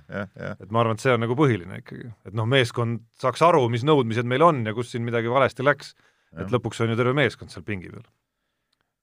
et 0.59 0.67
ma 0.69 0.83
arvan, 0.83 0.99
et 0.99 1.05
see 1.05 1.15
on 1.15 1.23
nagu 1.23 1.37
põhiline 1.39 1.79
ikkagi, 1.79 2.11
et 2.27 2.35
noh, 2.35 2.49
meeskond 2.49 3.05
saaks 3.23 3.45
aru, 3.47 3.63
mis 3.71 3.87
nõudmised 3.87 4.27
meil 4.27 4.43
on 4.43 4.65
ja 4.67 4.75
kus 4.75 4.91
siin 4.91 5.07
midagi 5.07 5.31
valesti 5.31 5.65
läks, 5.65 5.95
et 6.35 6.51
lõpuks 6.51 6.83
on 6.83 6.91
ju 6.91 6.99
terve 6.99 7.15
meeskond 7.15 7.53
seal 7.53 7.65
pingi 7.65 7.91
peal. 7.93 8.05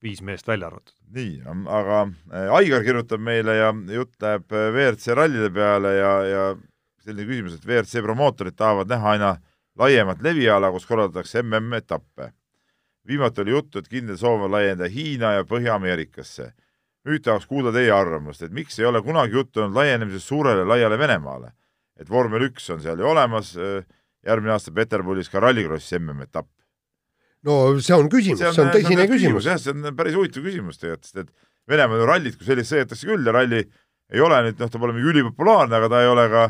Viis 0.02 0.22
meest 0.22 0.48
välja 0.48 0.66
arvatud. 0.66 0.94
nii, 1.14 1.42
aga 1.68 2.00
äh, 2.32 2.54
Aigar 2.56 2.84
kirjutab 2.84 3.20
meile 3.20 3.56
ja 3.56 3.70
jutt 3.94 4.16
läheb 4.22 4.52
äh, 4.52 4.70
WRC 4.72 5.14
rallide 5.16 5.50
peale 5.54 5.94
ja, 5.96 6.12
ja 6.24 6.44
selline 7.04 7.28
küsimus, 7.28 7.56
et 7.58 7.66
WRC 7.66 8.02
promootorid 8.04 8.56
tahavad 8.56 8.90
näha 8.90 9.14
aina 9.16 9.34
laiemat 9.80 10.22
leviala, 10.22 10.70
kus 10.72 10.86
korraldatakse 10.86 11.42
MM-etappe. 11.42 12.32
viimati 13.06 13.40
oli 13.40 13.50
juttu, 13.50 13.78
et 13.78 13.88
kindel 13.88 14.16
soov 14.16 14.42
on 14.44 14.52
laiendada 14.52 14.90
Hiina 14.90 15.32
ja 15.32 15.44
Põhja-Ameerikasse. 15.44 16.52
nüüd 17.04 17.24
tahaks 17.24 17.46
kuulda 17.46 17.72
teie 17.72 17.92
arvamust, 17.92 18.42
et 18.42 18.52
miks 18.52 18.78
ei 18.78 18.84
ole 18.84 19.02
kunagi 19.02 19.32
juttu 19.32 19.62
olnud 19.62 19.76
laienemisest 19.76 20.26
suurele 20.26 20.64
laiale 20.64 20.98
Venemaale? 20.98 21.52
et 22.00 22.08
vormel 22.08 22.48
üks 22.48 22.70
on 22.72 22.80
seal 22.80 22.98
ju 22.98 23.04
olemas, 23.04 23.52
järgmine 24.24 24.52
aasta 24.52 24.72
Peterburis 24.72 25.28
ka 25.28 25.40
rallikrossi 25.40 25.98
MM-etapp. 25.98 26.48
No 27.48 27.60
see 27.80 27.96
on 27.96 28.10
küsimus, 28.12 28.42
see 28.42 28.64
on 28.64 28.72
tõsine 28.74 29.06
küsimus. 29.10 29.46
jah, 29.48 29.60
see 29.60 29.74
on 29.74 29.94
päris 29.96 30.16
huvitav 30.18 30.44
küsimus 30.46 30.80
tegelikult, 30.80 31.08
sest 31.08 31.22
et 31.24 31.30
Venemaal 31.70 32.00
ju 32.02 32.06
rallit 32.08 32.34
kui 32.34 32.48
sellist 32.48 32.72
sõidetakse 32.72 33.06
küll 33.06 33.28
ja 33.28 33.34
ralli 33.36 33.60
ei 34.10 34.22
ole 34.24 34.40
nüüd, 34.42 34.58
noh, 34.58 34.70
ta 34.72 34.80
pole 34.82 34.94
mingi 34.96 35.12
ülipopulaarne, 35.12 35.76
aga 35.76 35.90
ta 35.92 36.00
ei 36.02 36.10
ole 36.10 36.24
ka 36.32 36.48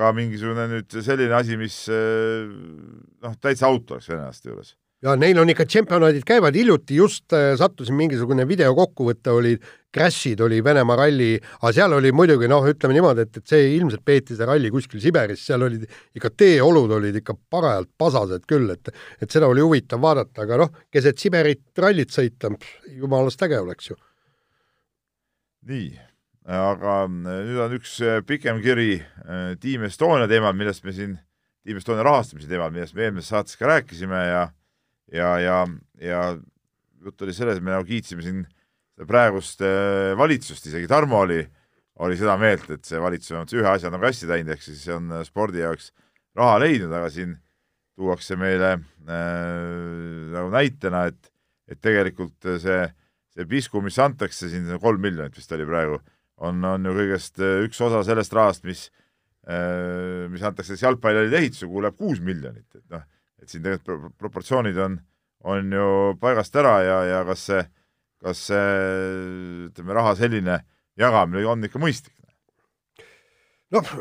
ka 0.00 0.10
mingisugune 0.16 0.66
nüüd 0.70 0.98
selline 1.04 1.34
asi, 1.36 1.56
mis 1.60 1.76
noh, 1.90 3.34
täitsa 3.42 3.70
out 3.70 3.90
oleks 3.96 4.08
venelaste 4.10 4.52
juures. 4.52 4.74
Ja 5.02 5.14
neil 5.16 5.38
on 5.40 5.50
ikka 5.50 5.64
tšempionaadid 5.68 6.24
käivad, 6.28 6.56
hiljuti 6.56 6.98
just 6.98 7.32
äh, 7.36 7.52
sattusin 7.58 7.96
mingisugune 7.96 8.44
videokokkuvõte 8.48 9.32
oli, 9.32 9.54
Crashid 9.90 10.40
oli 10.44 10.60
Venemaa 10.64 10.98
ralli, 11.00 11.32
aga 11.58 11.72
seal 11.74 11.96
oli 11.96 12.12
muidugi 12.14 12.48
noh, 12.50 12.66
ütleme 12.68 12.94
niimoodi, 12.94 13.24
et, 13.26 13.40
et 13.40 13.54
see 13.54 13.72
ilmselt 13.78 14.04
peeti 14.06 14.36
see 14.38 14.46
ralli 14.46 14.70
kuskil 14.70 15.02
Siberis, 15.02 15.42
seal 15.46 15.64
olid 15.66 15.86
ikka 16.16 16.32
teeolud 16.42 16.92
olid 16.98 17.16
ikka 17.22 17.34
parajalt 17.50 17.90
pasased 17.98 18.44
küll, 18.50 18.68
et 18.76 18.92
et 19.20 19.30
seda 19.30 19.48
oli 19.50 19.64
huvitav 19.64 20.02
vaadata, 20.04 20.44
aga 20.44 20.60
noh, 20.64 20.76
keset 20.92 21.18
Siberit 21.18 21.64
rallit 21.80 22.12
sõita, 22.14 22.52
jumalast 23.00 23.42
äge 23.48 23.58
oleks 23.58 23.90
ju. 23.90 23.98
nii, 25.70 25.90
aga 26.60 27.00
nüüd 27.08 27.58
on 27.64 27.74
üks 27.80 27.98
pikem 28.28 28.62
kiri 28.62 29.00
äh, 29.00 29.56
Team 29.64 29.88
Estonia 29.88 30.28
teemal, 30.28 30.54
millest 30.56 30.84
me 30.84 30.92
siin, 30.92 31.18
Team 31.64 31.80
Estonia 31.80 32.04
rahastamise 32.04 32.48
teemal, 32.48 32.70
millest 32.70 32.94
me 32.94 33.08
eelmises 33.08 33.32
saates 33.32 33.56
ka 33.56 33.68
rääkisime 33.74 34.22
ja 34.28 34.48
ja, 35.12 35.34
ja, 35.42 35.58
ja 36.00 36.22
jutt 37.04 37.22
oli 37.24 37.34
selles, 37.36 37.60
me 37.62 37.74
nagu 37.74 37.86
kiitsime 37.88 38.24
siin 38.24 38.44
praegust 39.08 39.62
äh, 39.64 40.12
valitsust, 40.18 40.66
isegi 40.68 40.88
Tarmo 40.90 41.22
oli, 41.24 41.40
oli 42.04 42.18
seda 42.20 42.36
meelt, 42.40 42.68
et 42.72 42.84
see 42.88 43.00
valitsus 43.00 43.36
on 43.36 43.48
ühe 43.58 43.68
asja 43.68 43.92
nagu 43.92 44.04
hästi 44.06 44.28
teinud, 44.28 44.54
ehk 44.54 44.64
siis 44.64 44.84
on 44.92 45.12
spordi 45.26 45.62
jaoks 45.62 45.90
raha 46.38 46.60
leidnud, 46.62 46.92
aga 46.96 47.10
siin 47.12 47.34
tuuakse 47.98 48.36
meile 48.40 48.74
äh, 48.76 50.30
nagu 50.34 50.52
näitena, 50.52 51.06
et, 51.10 51.32
et 51.70 51.80
tegelikult 51.82 52.50
see, 52.62 52.80
see 53.34 53.48
pisku, 53.48 53.82
mis 53.84 53.98
antakse 54.02 54.50
siin, 54.52 54.68
kolm 54.82 55.02
miljonit 55.04 55.36
vist 55.36 55.52
oli 55.56 55.68
praegu, 55.68 56.00
on, 56.40 56.62
on 56.64 56.88
ju 56.88 56.96
kõigest 56.96 57.40
üks 57.66 57.80
osa 57.84 58.02
sellest 58.06 58.36
rahast, 58.36 58.64
mis 58.68 58.88
äh,, 59.48 60.28
mis 60.32 60.44
antakse 60.44 60.74
siis 60.74 60.84
jalgpallihallide 60.86 61.40
ehitusele, 61.42 61.72
kuhu 61.72 61.84
läheb 61.84 61.98
kuus 62.00 62.22
miljonit, 62.24 62.68
et 62.76 62.84
noh, 62.92 63.04
et 63.42 63.48
siin 63.48 63.64
tegelikult 63.64 63.86
pro 63.86 64.10
proportsioonid 64.26 64.78
on, 64.80 64.96
on 65.48 65.72
ju 65.72 65.90
paigast 66.20 66.56
ära 66.60 66.74
ja, 66.84 66.98
ja 67.08 67.20
kas 67.28 67.44
see, 67.50 67.62
kas 68.20 68.46
see 68.50 68.64
ütleme, 69.68 69.96
raha 69.96 70.14
selline 70.18 70.60
jagamine 71.00 71.46
on 71.48 71.64
ikka 71.68 71.82
mõistlik? 71.82 72.16
noh, 73.70 73.92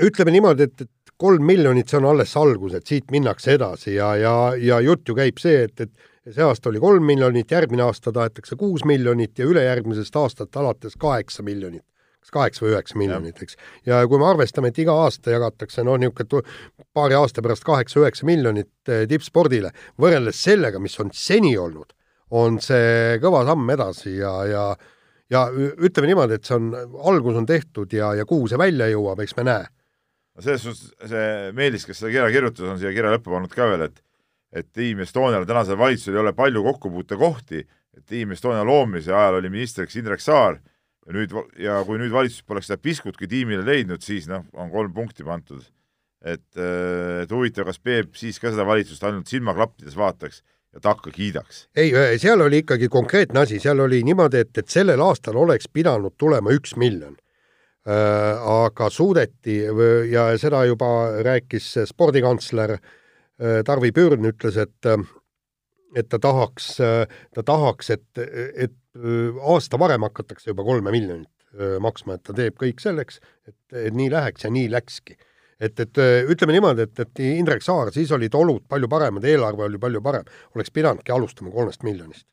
ütleme 0.00 0.32
niimoodi, 0.36 0.68
et, 0.68 0.86
et 0.86 1.14
kolm 1.20 1.44
miljonit, 1.44 1.90
see 1.90 1.98
on 1.98 2.08
alles 2.12 2.32
algus, 2.38 2.76
et 2.78 2.86
siit 2.86 3.10
minnakse 3.12 3.56
edasi 3.58 3.96
ja, 3.96 4.14
ja, 4.16 4.34
ja 4.56 4.80
jutt 4.84 5.08
ju 5.08 5.16
käib 5.18 5.40
see, 5.42 5.66
et, 5.66 5.82
et 5.82 6.34
see 6.34 6.44
aasta 6.44 6.70
oli 6.70 6.80
kolm 6.80 7.04
miljonit, 7.04 7.50
järgmine 7.50 7.84
aasta 7.84 8.12
tahetakse 8.14 8.56
kuus 8.60 8.86
miljonit 8.88 9.38
ja 9.38 9.48
ülejärgmisest 9.50 10.16
aastast 10.16 10.56
alates 10.56 10.96
kaheksa 11.00 11.42
miljonit 11.44 11.84
kas 12.20 12.34
kaheksa 12.34 12.64
või 12.64 12.74
üheksa 12.74 12.98
miljonit, 13.00 13.42
eks. 13.42 13.56
ja 13.88 14.02
kui 14.08 14.20
me 14.20 14.28
arvestame, 14.28 14.70
et 14.70 14.78
iga 14.82 14.94
aasta 15.06 15.32
jagatakse 15.32 15.84
no 15.86 15.96
niisugune 16.00 16.42
paari 16.92 17.16
aasta 17.16 17.42
pärast 17.44 17.64
kaheksa-üheksa 17.68 18.28
miljonit 18.28 18.92
eh, 18.92 19.06
tippspordile, 19.08 19.72
võrreldes 20.00 20.42
sellega, 20.44 20.82
mis 20.82 20.98
on 21.00 21.12
seni 21.16 21.56
olnud, 21.58 21.94
on 22.36 22.60
see 22.62 23.18
kõva 23.22 23.44
samm 23.48 23.76
edasi 23.76 24.18
ja, 24.20 24.34
ja 24.46 24.64
ja 25.30 25.44
ütleme 25.54 26.10
niimoodi, 26.10 26.40
et 26.40 26.46
see 26.48 26.56
on, 26.58 26.72
algus 27.06 27.36
on 27.38 27.46
tehtud 27.46 27.92
ja, 27.94 28.12
ja 28.18 28.26
kuhu 28.26 28.48
see 28.50 28.58
välja 28.58 28.88
jõuab, 28.90 29.22
eks 29.22 29.36
me 29.38 29.46
näe. 29.46 29.66
no 30.34 30.44
selles 30.44 30.64
suhtes 30.66 31.10
see 31.12 31.52
Meelis, 31.56 31.86
kes 31.86 32.02
seda 32.02 32.10
kirja 32.10 32.30
kirjutas, 32.34 32.66
on 32.66 32.80
siia 32.82 32.90
kirja 32.94 33.14
lõppu 33.14 33.32
pannud 33.34 33.54
ka 33.54 33.68
veel, 33.70 33.88
et 33.88 34.02
et 34.50 34.66
Team 34.74 34.98
Estonial 35.04 35.44
tänasel 35.46 35.78
valitsusel 35.78 36.16
ei 36.16 36.24
ole 36.24 36.32
palju 36.34 36.64
kokkupuutekohti, 36.64 37.60
et 37.96 38.04
Team 38.06 38.32
Estonia 38.34 38.64
loomise 38.66 39.12
ajal 39.14 39.38
oli 39.38 39.50
ministriks 39.52 39.94
Indrek 40.00 40.22
Saar 40.22 40.58
nüüd, 41.14 41.34
ja 41.60 41.80
kui 41.86 41.98
nüüd 42.00 42.12
valitsus 42.14 42.44
poleks 42.46 42.70
seda 42.70 42.80
piskutki 42.82 43.28
tiimile 43.30 43.64
leidnud, 43.66 44.02
siis 44.04 44.28
noh, 44.30 44.46
on 44.52 44.70
kolm 44.72 44.92
punkti 44.94 45.26
pandud. 45.26 45.64
et, 46.20 46.44
et 46.56 47.30
huvitav, 47.32 47.64
kas 47.64 47.78
Peep 47.80 48.16
siis 48.20 48.38
ka 48.38 48.50
seda 48.52 48.66
valitsust 48.68 49.04
ainult 49.08 49.30
silmaklappides 49.30 49.96
vaataks 49.96 50.42
ja 50.74 50.80
takka 50.80 51.10
kiidaks? 51.10 51.66
ei, 51.76 51.92
seal 52.18 52.40
oli 52.40 52.60
ikkagi 52.64 52.88
konkreetne 52.88 53.40
asi, 53.40 53.58
seal 53.58 53.80
oli 53.80 54.02
niimoodi, 54.04 54.44
et, 54.44 54.52
et 54.58 54.68
sellel 54.68 55.00
aastal 55.00 55.38
oleks 55.40 55.68
pidanud 55.72 56.14
tulema 56.18 56.52
üks 56.54 56.76
miljon 56.76 57.16
äh,. 57.88 58.36
aga 58.36 58.90
suudeti 58.90 59.62
ja 60.10 60.28
seda 60.38 60.64
juba 60.68 60.90
rääkis 61.24 61.72
spordikantsler 61.88 62.76
äh, 62.76 63.64
Tarvi 63.64 63.92
Pürn, 63.96 64.28
ütles, 64.28 64.60
et 64.60 64.90
et 65.96 66.08
ta 66.10 66.20
tahaks, 66.22 66.76
ta 67.34 67.42
tahaks, 67.46 67.90
et, 67.96 68.22
et 68.54 68.76
aasta 69.54 69.78
varem 69.80 70.06
hakatakse 70.06 70.52
juba 70.52 70.66
kolme 70.66 70.92
miljonit 70.94 71.30
maksma, 71.82 72.16
et 72.16 72.24
ta 72.26 72.34
teeb 72.36 72.56
kõik 72.58 72.82
selleks, 72.82 73.18
et, 73.48 73.56
et 73.74 73.94
nii 73.94 74.10
läheks 74.12 74.46
ja 74.46 74.50
nii 74.54 74.68
läkski. 74.70 75.16
et, 75.60 75.80
et 75.80 75.98
ütleme 76.30 76.54
niimoodi, 76.54 76.86
et, 76.86 77.00
et 77.02 77.22
Indrek 77.26 77.62
Saar, 77.62 77.90
siis 77.92 78.12
olid 78.14 78.34
olud 78.34 78.62
palju 78.68 78.88
paremad, 78.88 79.24
eelarve 79.24 79.66
oli 79.66 79.80
palju 79.82 80.02
parem, 80.02 80.28
oleks 80.54 80.70
pidanudki 80.70 81.12
alustama 81.12 81.50
kolmest 81.50 81.82
miljonist. 81.82 82.26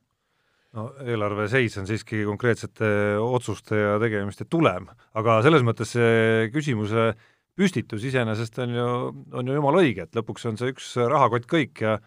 no 0.78 0.92
eelarve 1.02 1.48
seis 1.50 1.78
on 1.82 1.88
siiski 1.90 2.22
konkreetsete 2.28 3.18
otsuste 3.24 3.80
ja 3.80 3.98
tegemiste 4.00 4.46
tulem, 4.46 4.86
aga 5.18 5.42
selles 5.42 5.66
mõttes 5.66 5.96
see 5.98 6.52
küsimuse 6.54 7.14
püstitus 7.58 8.06
iseenesest 8.06 8.60
on 8.62 8.76
ju, 8.76 8.88
on 9.34 9.50
ju 9.50 9.58
jumala 9.58 9.82
õige, 9.82 10.06
et 10.06 10.18
lõpuks 10.18 10.46
on 10.46 10.60
see 10.60 10.76
üks 10.76 10.94
rahakott 11.10 11.50
kõik 11.50 11.82
ja 11.82 11.98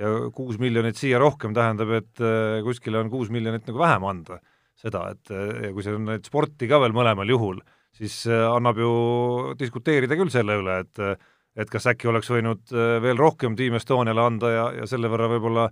ja 0.00 0.12
kuus 0.34 0.56
miljonit 0.62 0.96
siia 0.96 1.20
rohkem 1.20 1.52
tähendab, 1.56 1.90
et 1.98 2.22
kuskile 2.64 3.02
on 3.02 3.10
kuus 3.12 3.28
miljonit 3.34 3.66
nagu 3.68 3.78
vähem 3.82 4.08
anda. 4.08 4.40
seda, 4.82 5.02
et 5.12 5.30
ja 5.30 5.68
kui 5.70 5.84
seal 5.84 5.98
on 5.98 6.08
neid 6.08 6.24
sporti 6.26 6.66
ka 6.66 6.80
veel 6.82 6.94
mõlemal 6.96 7.28
juhul, 7.28 7.60
siis 7.94 8.24
annab 8.26 8.80
ju 8.80 8.92
diskuteerida 9.60 10.16
küll 10.18 10.32
selle 10.32 10.56
üle, 10.58 10.80
et 10.82 11.20
et 11.52 11.68
kas 11.68 11.84
äkki 11.92 12.08
oleks 12.08 12.30
võinud 12.32 12.72
veel 13.04 13.18
rohkem 13.20 13.54
Team 13.54 13.76
Estoniale 13.76 14.24
anda 14.24 14.50
ja, 14.50 14.64
ja 14.80 14.86
selle 14.88 15.10
võrra 15.12 15.28
võib-olla 15.34 15.66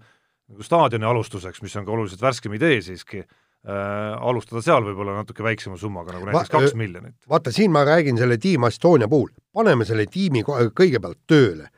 nagu 0.50 0.66
staadioni 0.66 1.06
alustuseks, 1.06 1.62
mis 1.62 1.76
on 1.78 1.86
ka 1.86 1.94
oluliselt 1.94 2.22
värskem 2.22 2.54
idee 2.58 2.80
siiski 2.84 3.20
äh,, 3.22 4.14
alustada 4.18 4.62
seal 4.64 4.84
võib-olla 4.86 5.20
natuke 5.20 5.44
väiksema 5.46 5.78
summaga, 5.80 6.14
nagu 6.16 6.28
näiteks 6.28 6.52
kaks 6.52 6.76
miljonit. 6.78 7.16
vaata, 7.30 7.52
siin 7.54 7.72
ma 7.74 7.84
räägin 7.86 8.18
selle 8.18 8.38
Team 8.42 8.66
Estonia 8.68 9.08
puhul, 9.10 9.30
paneme 9.54 9.86
selle 9.88 10.08
tiimi 10.10 10.42
kõigepealt 10.46 11.22
tööle. 11.30 11.70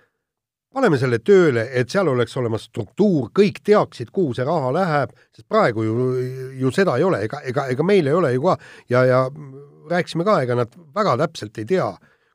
Paneme 0.73 0.99
selle 1.01 1.19
tööle, 1.25 1.67
et 1.73 1.91
seal 1.93 2.09
oleks 2.09 2.37
olemas 2.41 2.67
struktuur, 2.71 3.31
kõik 3.37 3.61
teaksid, 3.65 4.13
kuhu 4.15 4.35
see 4.37 4.47
raha 4.49 4.73
läheb, 4.75 5.13
sest 5.35 5.49
praegu 5.49 5.85
ju, 5.85 6.07
ju 6.61 6.73
seda 6.75 6.97
ei 6.99 7.05
ole, 7.07 7.23
ega, 7.27 7.43
ega, 7.49 7.67
ega 7.73 7.87
meil 7.87 8.09
ei 8.09 8.17
ole 8.17 8.33
ju 8.35 8.47
ka 8.47 8.57
ja, 8.93 9.05
ja 9.09 9.21
rääkisime 9.91 10.25
ka, 10.25 10.41
ega 10.43 10.57
nad 10.63 10.81
väga 10.95 11.19
täpselt 11.27 11.61
ei 11.61 11.69
tea, 11.69 11.91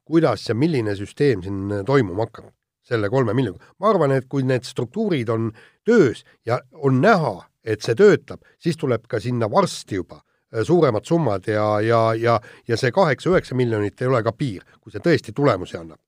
kuidas 0.08 0.46
ja 0.50 0.56
milline 0.56 0.96
süsteem 0.96 1.44
siin 1.44 1.82
toimuma 1.86 2.28
hakkab 2.28 2.54
selle 2.88 3.10
kolme 3.10 3.34
miljoniga. 3.34 3.66
ma 3.80 3.90
arvan, 3.90 4.14
et 4.16 4.28
kui 4.30 4.46
need 4.48 4.64
struktuurid 4.64 5.30
on 5.30 5.52
töös 5.86 6.24
ja 6.46 6.62
on 6.72 7.02
näha, 7.02 7.42
et 7.64 7.84
see 7.84 7.96
töötab, 8.00 8.46
siis 8.60 8.78
tuleb 8.80 9.08
ka 9.12 9.20
sinna 9.20 9.50
varsti 9.52 10.00
juba 10.00 10.22
äh, 10.22 10.64
suuremad 10.64 11.06
summad 11.06 11.48
ja, 11.48 11.68
ja, 11.82 12.02
ja, 12.16 12.40
ja 12.68 12.78
see 12.78 12.92
kaheksa-üheksa 12.96 13.56
miljonit 13.56 14.02
ei 14.02 14.08
ole 14.08 14.24
ka 14.24 14.32
piir, 14.32 14.64
kui 14.80 14.94
see 14.94 15.04
tõesti 15.04 15.36
tulemusi 15.36 15.78
annab. 15.78 16.00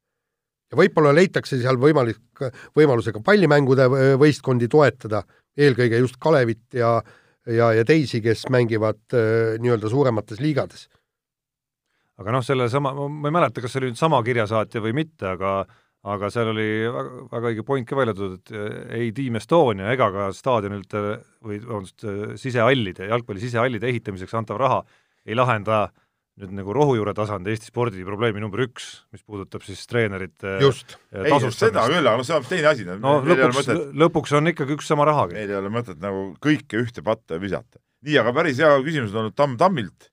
Ja 0.69 0.77
võib-olla 0.77 1.13
leitakse 1.15 1.59
seal 1.61 1.79
võimalik, 1.81 2.43
võimalusega 2.77 3.21
pallimängude 3.25 3.87
võistkondi 4.21 4.69
toetada, 4.71 5.23
eelkõige 5.57 5.99
just 6.03 6.19
Kalevit 6.21 6.77
ja, 6.77 6.97
ja, 7.49 7.73
ja 7.73 7.85
teisi, 7.87 8.21
kes 8.21 8.45
mängivad 8.53 9.01
äh, 9.17 9.57
nii-öelda 9.61 9.91
suuremates 9.91 10.41
liigades. 10.43 10.87
aga 12.19 12.33
noh, 12.35 12.43
selle 12.43 12.69
sama, 12.69 12.91
ma 12.93 13.29
ei 13.29 13.35
mäleta, 13.35 13.61
kas 13.63 13.73
see 13.73 13.83
oli 13.83 13.93
nüüd 13.93 13.99
sama 13.99 14.19
kirjasaatja 14.23 14.81
või 14.83 14.97
mitte, 14.97 15.29
aga 15.33 15.61
aga 16.07 16.29
seal 16.31 16.53
oli 16.53 16.67
väga, 16.87 17.23
väga 17.31 17.49
õige 17.51 17.63
point 17.67 17.87
ka 17.87 17.97
välja 17.99 18.15
toodud, 18.15 18.39
et 18.39 18.53
eh, 18.55 18.75
ei 19.01 19.09
Team 19.15 19.35
Estonia 19.39 19.89
ega 19.91 20.07
ka 20.13 20.29
staadionilt 20.35 20.95
või 20.95 21.59
vabandust, 21.59 22.05
eh, 22.07 22.35
sisehallide, 22.39 23.09
jalgpalli 23.11 23.43
sisehallide 23.43 23.89
ehitamiseks 23.91 24.37
antav 24.39 24.61
raha 24.61 24.79
ei 25.27 25.35
lahenda 25.35 25.89
nüüd 26.39 26.53
nagu 26.55 26.73
rohujuure 26.75 27.11
tasand 27.17 27.47
Eesti 27.51 27.67
spordi 27.71 28.05
probleemi 28.07 28.39
number 28.39 28.63
üks, 28.63 28.87
mis 29.11 29.23
puudutab 29.27 29.63
siis 29.65 29.81
treenerite 29.89 30.55
just, 30.63 30.95
ei 31.11 31.35
seda 31.51 31.83
küll, 31.89 32.05
aga 32.05 32.15
noh, 32.21 32.27
see 32.27 32.37
on 32.37 32.47
teine 32.47 32.69
asi. 32.71 32.87
no 32.87 33.17
lõpuks, 33.27 33.69
lõpuks 33.99 34.35
on 34.39 34.53
ikkagi 34.53 34.77
üks 34.77 34.87
sama 34.87 35.07
rahagi. 35.09 35.35
meil 35.35 35.51
ei 35.51 35.59
ole 35.59 35.71
mõtet 35.73 35.99
nagu 36.03 36.29
kõike 36.43 36.79
ühte 36.79 37.03
patta 37.05 37.41
visata. 37.43 37.81
nii, 38.07 38.15
aga 38.21 38.33
päris 38.37 38.61
hea 38.63 38.71
küsimus 38.85 39.11
on 39.15 39.25
olnud 39.25 39.35
Tamm 39.35 39.59
Tammilt, 39.59 40.09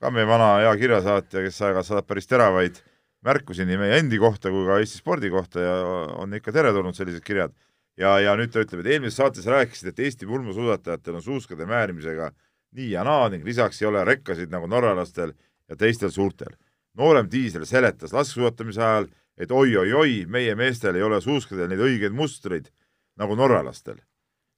ka 0.00 0.12
meie 0.14 0.28
vana 0.28 0.54
hea 0.64 0.72
kirjasaatja, 0.80 1.44
kes 1.44 1.60
aeg-ajalt 1.60 1.90
saadab 1.90 2.08
päris 2.08 2.30
teravaid 2.30 2.80
märkusi 3.26 3.66
nii 3.68 3.80
meie 3.80 4.00
endi 4.00 4.20
kohta 4.22 4.52
kui 4.54 4.64
ka 4.68 4.80
Eesti 4.80 5.02
spordi 5.02 5.32
kohta 5.32 5.60
ja 5.60 5.76
on 6.22 6.32
ikka 6.36 6.54
teretulnud 6.56 6.96
sellised 6.96 7.24
kirjad. 7.26 7.52
ja, 8.00 8.16
ja 8.20 8.32
nüüd 8.36 8.52
ta 8.52 8.64
ütleb, 8.64 8.80
et 8.80 8.94
eelmises 8.96 9.20
saates 9.20 9.44
rääkisid, 9.44 9.92
et 9.92 10.00
Eesti 10.08 10.28
pulmusuusatajatel 10.28 11.20
on 11.20 11.24
suuskade 11.24 11.68
määrmisega 11.68 12.32
nii 12.76 12.90
ja 12.92 13.04
naa 13.04 13.28
ning 13.32 13.44
lisaks 13.44 13.80
ei 13.82 13.88
ole 13.88 14.04
rekkasid 14.04 14.52
nagu 14.52 14.68
norralastel 14.68 15.32
ja 15.68 15.76
teistel 15.76 16.10
suurtel. 16.10 16.56
noorem 16.96 17.28
diisel 17.30 17.66
seletas 17.66 18.12
laskesuusatamise 18.12 18.80
ajal, 18.82 19.06
et 19.36 19.50
oi-oi-oi, 19.52 20.24
meie 20.26 20.54
meestel 20.54 20.96
ei 20.96 21.02
ole 21.02 21.20
suuskadel 21.20 21.68
neid 21.68 21.80
õigeid 21.80 22.14
mustreid 22.16 22.70
nagu 23.16 23.36
norralastel. 23.36 23.98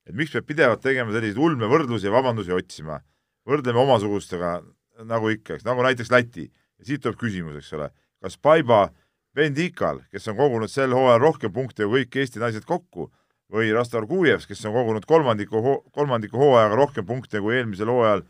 et 0.07 0.15
miks 0.15 0.33
peab 0.33 0.47
pidevalt 0.47 0.83
tegema 0.83 1.13
selliseid 1.13 1.39
ulmevõrdlusi 1.39 2.07
ja 2.07 2.13
vabandusi 2.13 2.53
otsima? 2.53 3.01
võrdleme 3.49 3.79
omasugustega 3.79 4.63
nagu 5.05 5.29
ikka, 5.31 5.55
eks, 5.55 5.65
nagu 5.65 5.83
näiteks 5.83 6.11
Läti. 6.11 6.51
siit 6.83 7.03
tuleb 7.03 7.19
küsimus, 7.19 7.57
eks 7.57 7.73
ole 7.73 7.91
kas 8.23 8.39
Paiba 8.39 8.89
Bendikal, 9.35 10.03
kes 10.11 10.29
on 10.29 10.37
kogunud 10.37 10.71
sel 10.71 10.95
hooajal 10.95 11.21
rohkem 11.23 11.53
punkte 11.53 11.87
kui 11.87 12.05
kõik 12.05 12.17
Eesti 12.23 12.41
naised 12.43 12.65
kokku, 12.67 13.11
või 13.53 13.71
Rastor 13.73 14.07
Kujevs, 14.09 14.47
kes 14.49 14.65
on 14.69 14.75
kogunud 14.75 15.07
kolmandiku, 15.09 15.63
kolmandiku 15.95 16.41
hooajaga 16.41 16.77
rohkem 16.77 17.07
punkte 17.09 17.41
kui 17.41 17.57
eelmisel 17.57 17.89
hooajal 17.93 18.25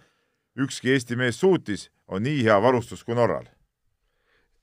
ükski 0.58 0.94
Eesti 0.96 1.16
mees 1.16 1.40
suutis, 1.40 1.90
on 2.08 2.22
nii 2.22 2.42
hea 2.44 2.58
varustus 2.62 3.04
kui 3.04 3.14
Norral 3.14 3.46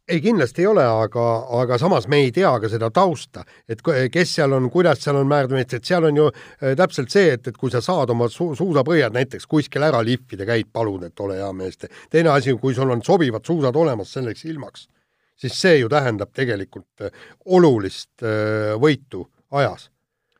ei, 0.08 0.22
kindlasti 0.22 0.62
ei 0.62 0.68
ole, 0.68 0.84
aga, 0.86 1.24
aga 1.62 1.78
samas 1.82 2.08
me 2.12 2.20
ei 2.26 2.32
tea 2.34 2.52
ka 2.62 2.70
seda 2.70 2.90
tausta, 2.94 3.44
et 3.70 3.82
kes 3.84 4.34
seal 4.38 4.54
on, 4.58 4.70
kuidas 4.74 5.02
seal 5.04 5.18
on 5.20 5.30
määratud, 5.30 5.58
et 5.62 5.88
seal 5.88 6.06
on 6.10 6.20
ju 6.20 6.28
äh, 6.30 6.76
täpselt 6.78 7.14
see, 7.14 7.34
et, 7.36 7.48
et 7.50 7.58
kui 7.58 7.74
sa 7.74 7.82
saad 7.86 8.14
oma 8.14 8.30
su 8.32 8.52
suusapõhjad 8.58 9.16
näiteks 9.16 9.50
kuskil 9.50 9.86
ära 9.88 10.04
lihvida, 10.06 10.46
käid 10.48 10.70
palun, 10.74 11.08
et 11.10 11.26
ole 11.26 11.40
hea 11.40 11.50
mees. 11.58 11.80
teine 12.10 12.34
asi, 12.36 12.54
kui 12.62 12.76
sul 12.78 12.92
on 12.94 13.02
sobivad 13.04 13.46
suusad 13.46 13.76
olemas 13.76 14.14
selleks 14.14 14.46
ilmaks, 14.46 14.88
siis 15.36 15.58
see 15.62 15.80
ju 15.80 15.90
tähendab 15.90 16.34
tegelikult 16.34 17.08
äh, 17.08 17.26
olulist 17.46 18.24
äh, 18.24 18.76
võitu 18.82 19.26
ajas 19.52 19.90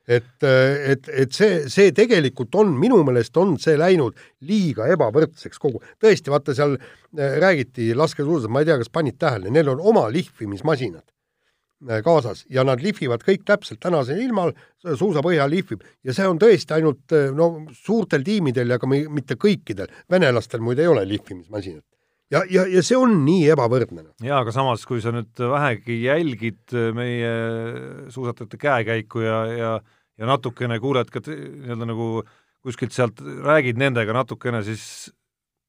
et, 0.08 0.44
et, 0.44 1.10
et 1.10 1.34
see, 1.34 1.66
see 1.72 1.92
tegelikult 1.96 2.56
on, 2.62 2.76
minu 2.80 3.02
meelest 3.06 3.38
on 3.42 3.56
see 3.62 3.78
läinud 3.80 4.18
liiga 4.46 4.88
ebavõrdseks 4.94 5.62
kogu, 5.62 5.82
tõesti, 6.02 6.32
vaata 6.34 6.56
seal 6.58 6.78
äh, 6.78 7.38
räägiti 7.42 7.92
laskesuusast, 7.98 8.52
ma 8.54 8.62
ei 8.62 8.70
tea, 8.70 8.80
kas 8.82 8.94
panid 8.94 9.18
tähele, 9.22 9.52
neil 9.54 9.74
on 9.74 9.82
oma 9.94 10.06
lihvimismasinad 10.14 11.04
äh, 11.04 12.04
kaasas 12.06 12.46
ja 12.54 12.66
nad 12.68 12.84
lihvivad 12.86 13.26
kõik 13.26 13.48
täpselt 13.50 13.82
tänasel 13.84 14.22
ilmal, 14.22 14.54
suusapõhja 14.86 15.50
lihvib 15.50 15.84
ja 16.06 16.14
see 16.16 16.30
on 16.30 16.40
tõesti 16.42 16.78
ainult 16.78 17.18
äh, 17.18 17.32
no 17.36 17.66
suurtel 17.74 18.26
tiimidel 18.26 18.76
ja 18.76 18.80
ka 18.82 18.90
mitte 18.90 19.40
kõikidel, 19.42 19.92
venelastel 20.12 20.64
muide 20.64 20.86
ei 20.86 20.94
ole 20.94 21.08
lihvimismasinat 21.10 21.86
ja, 22.30 22.44
ja, 22.50 22.66
ja 22.70 22.86
see 22.86 22.98
on 22.98 23.20
nii 23.26 23.50
ebavõrdne. 23.56 24.06
jaa, 24.22 24.44
aga 24.44 24.54
samas, 24.54 24.86
kui 24.86 25.02
sa 25.02 25.14
nüüd 25.16 25.34
vähegi 25.50 26.00
jälgid 26.06 26.78
meie 26.94 27.36
suusatajate 28.14 28.62
käekäiku 28.62 29.26
ja, 29.26 29.42
ja 29.50 29.76
ja 30.20 30.30
natukene 30.30 30.80
kuuled 30.84 31.12
ka 31.12 31.22
nii-öelda 31.26 31.90
nagu 31.90 32.10
kuskilt 32.66 32.96
sealt 32.96 33.22
räägid 33.22 33.78
nendega 33.78 34.16
natukene, 34.16 34.64
siis 34.66 35.12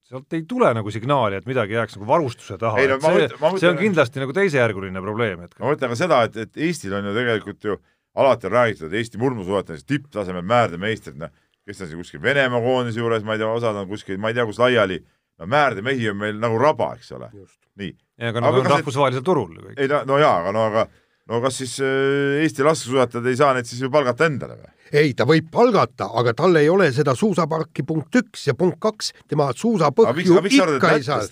sealt 0.07 0.32
ei 0.36 0.44
tule 0.49 0.70
nagu 0.76 0.92
signaali, 0.94 1.40
et 1.40 1.49
midagi 1.51 1.76
jääks 1.76 1.99
nagu 1.99 2.07
varustuse 2.09 2.57
taha, 2.61 2.80
et 2.80 3.03
see, 3.03 3.26
see 3.61 3.70
on 3.70 3.80
kindlasti 3.80 4.22
nagu 4.22 4.34
teisejärguline 4.36 5.03
probleem 5.03 5.42
hetkel. 5.44 5.64
ma 5.64 5.72
mõtlen 5.72 5.92
ka 5.92 5.99
seda, 5.99 6.22
et, 6.28 6.38
et 6.47 6.62
Eestil 6.68 6.94
on 6.97 7.11
ju 7.11 7.14
tegelikult 7.16 7.68
ju 7.68 7.78
alati 8.16 8.49
on 8.49 8.55
räägitud, 8.55 8.86
et 8.88 9.03
Eesti 9.03 9.20
murmusuusatajad, 9.20 9.84
tipptasemel 9.86 10.47
määrdemeistrid, 10.47 11.18
noh, 11.20 11.34
kes 11.66 11.82
on 11.82 11.90
siin 11.90 12.01
kuskil 12.01 12.22
Venemaa 12.22 12.62
koondise 12.64 13.03
juures, 13.03 13.26
ma 13.26 13.34
ei 13.34 13.42
tea, 13.42 13.51
osad 13.51 13.76
on 13.76 13.88
kuskil, 13.90 14.20
ma 14.22 14.30
ei 14.30 14.38
tea, 14.38 14.47
kus 14.49 14.61
laiali, 14.62 15.01
no 15.42 15.49
määrdemehi 15.53 16.09
on 16.12 16.20
meil 16.22 16.38
nagu 16.40 16.61
raba, 16.62 16.94
eks 16.97 17.12
ole. 17.18 17.28
nii. 17.76 17.92
aga 18.30 18.40
nad 18.40 18.57
on 18.57 18.70
rahvusvahelisel 18.72 19.24
turul 19.26 19.59
ei 19.76 19.88
no, 19.90 19.99
no 20.09 20.16
jaa, 20.16 20.38
aga 20.40 20.53
no 20.57 20.62
aga 20.70 20.86
no 21.31 21.43
kas 21.43 21.61
siis 21.61 21.77
äh, 21.83 22.41
Eesti 22.45 22.64
laskesuusatajad 22.66 23.29
ei 23.31 23.39
saa 23.39 23.53
neid 23.57 23.68
siis 23.68 23.83
ju 23.83 23.91
palgata 23.93 24.29
endale 24.31 24.59
või? 24.61 24.72
ei, 24.93 25.12
ta 25.18 25.27
võib 25.29 25.49
palgata, 25.53 26.09
aga 26.20 26.35
tal 26.39 26.59
ei 26.61 26.70
ole 26.70 26.89
seda 26.95 27.16
suusaparki 27.18 27.85
punkt 27.87 28.14
üks 28.20 28.47
ja 28.49 28.55
punkt 28.59 28.79
kaks, 28.83 29.12
tema 29.31 29.49
suusapõhju 29.57 30.41
ikka 30.47 30.93
ei 30.95 31.07
saa. 31.07 31.22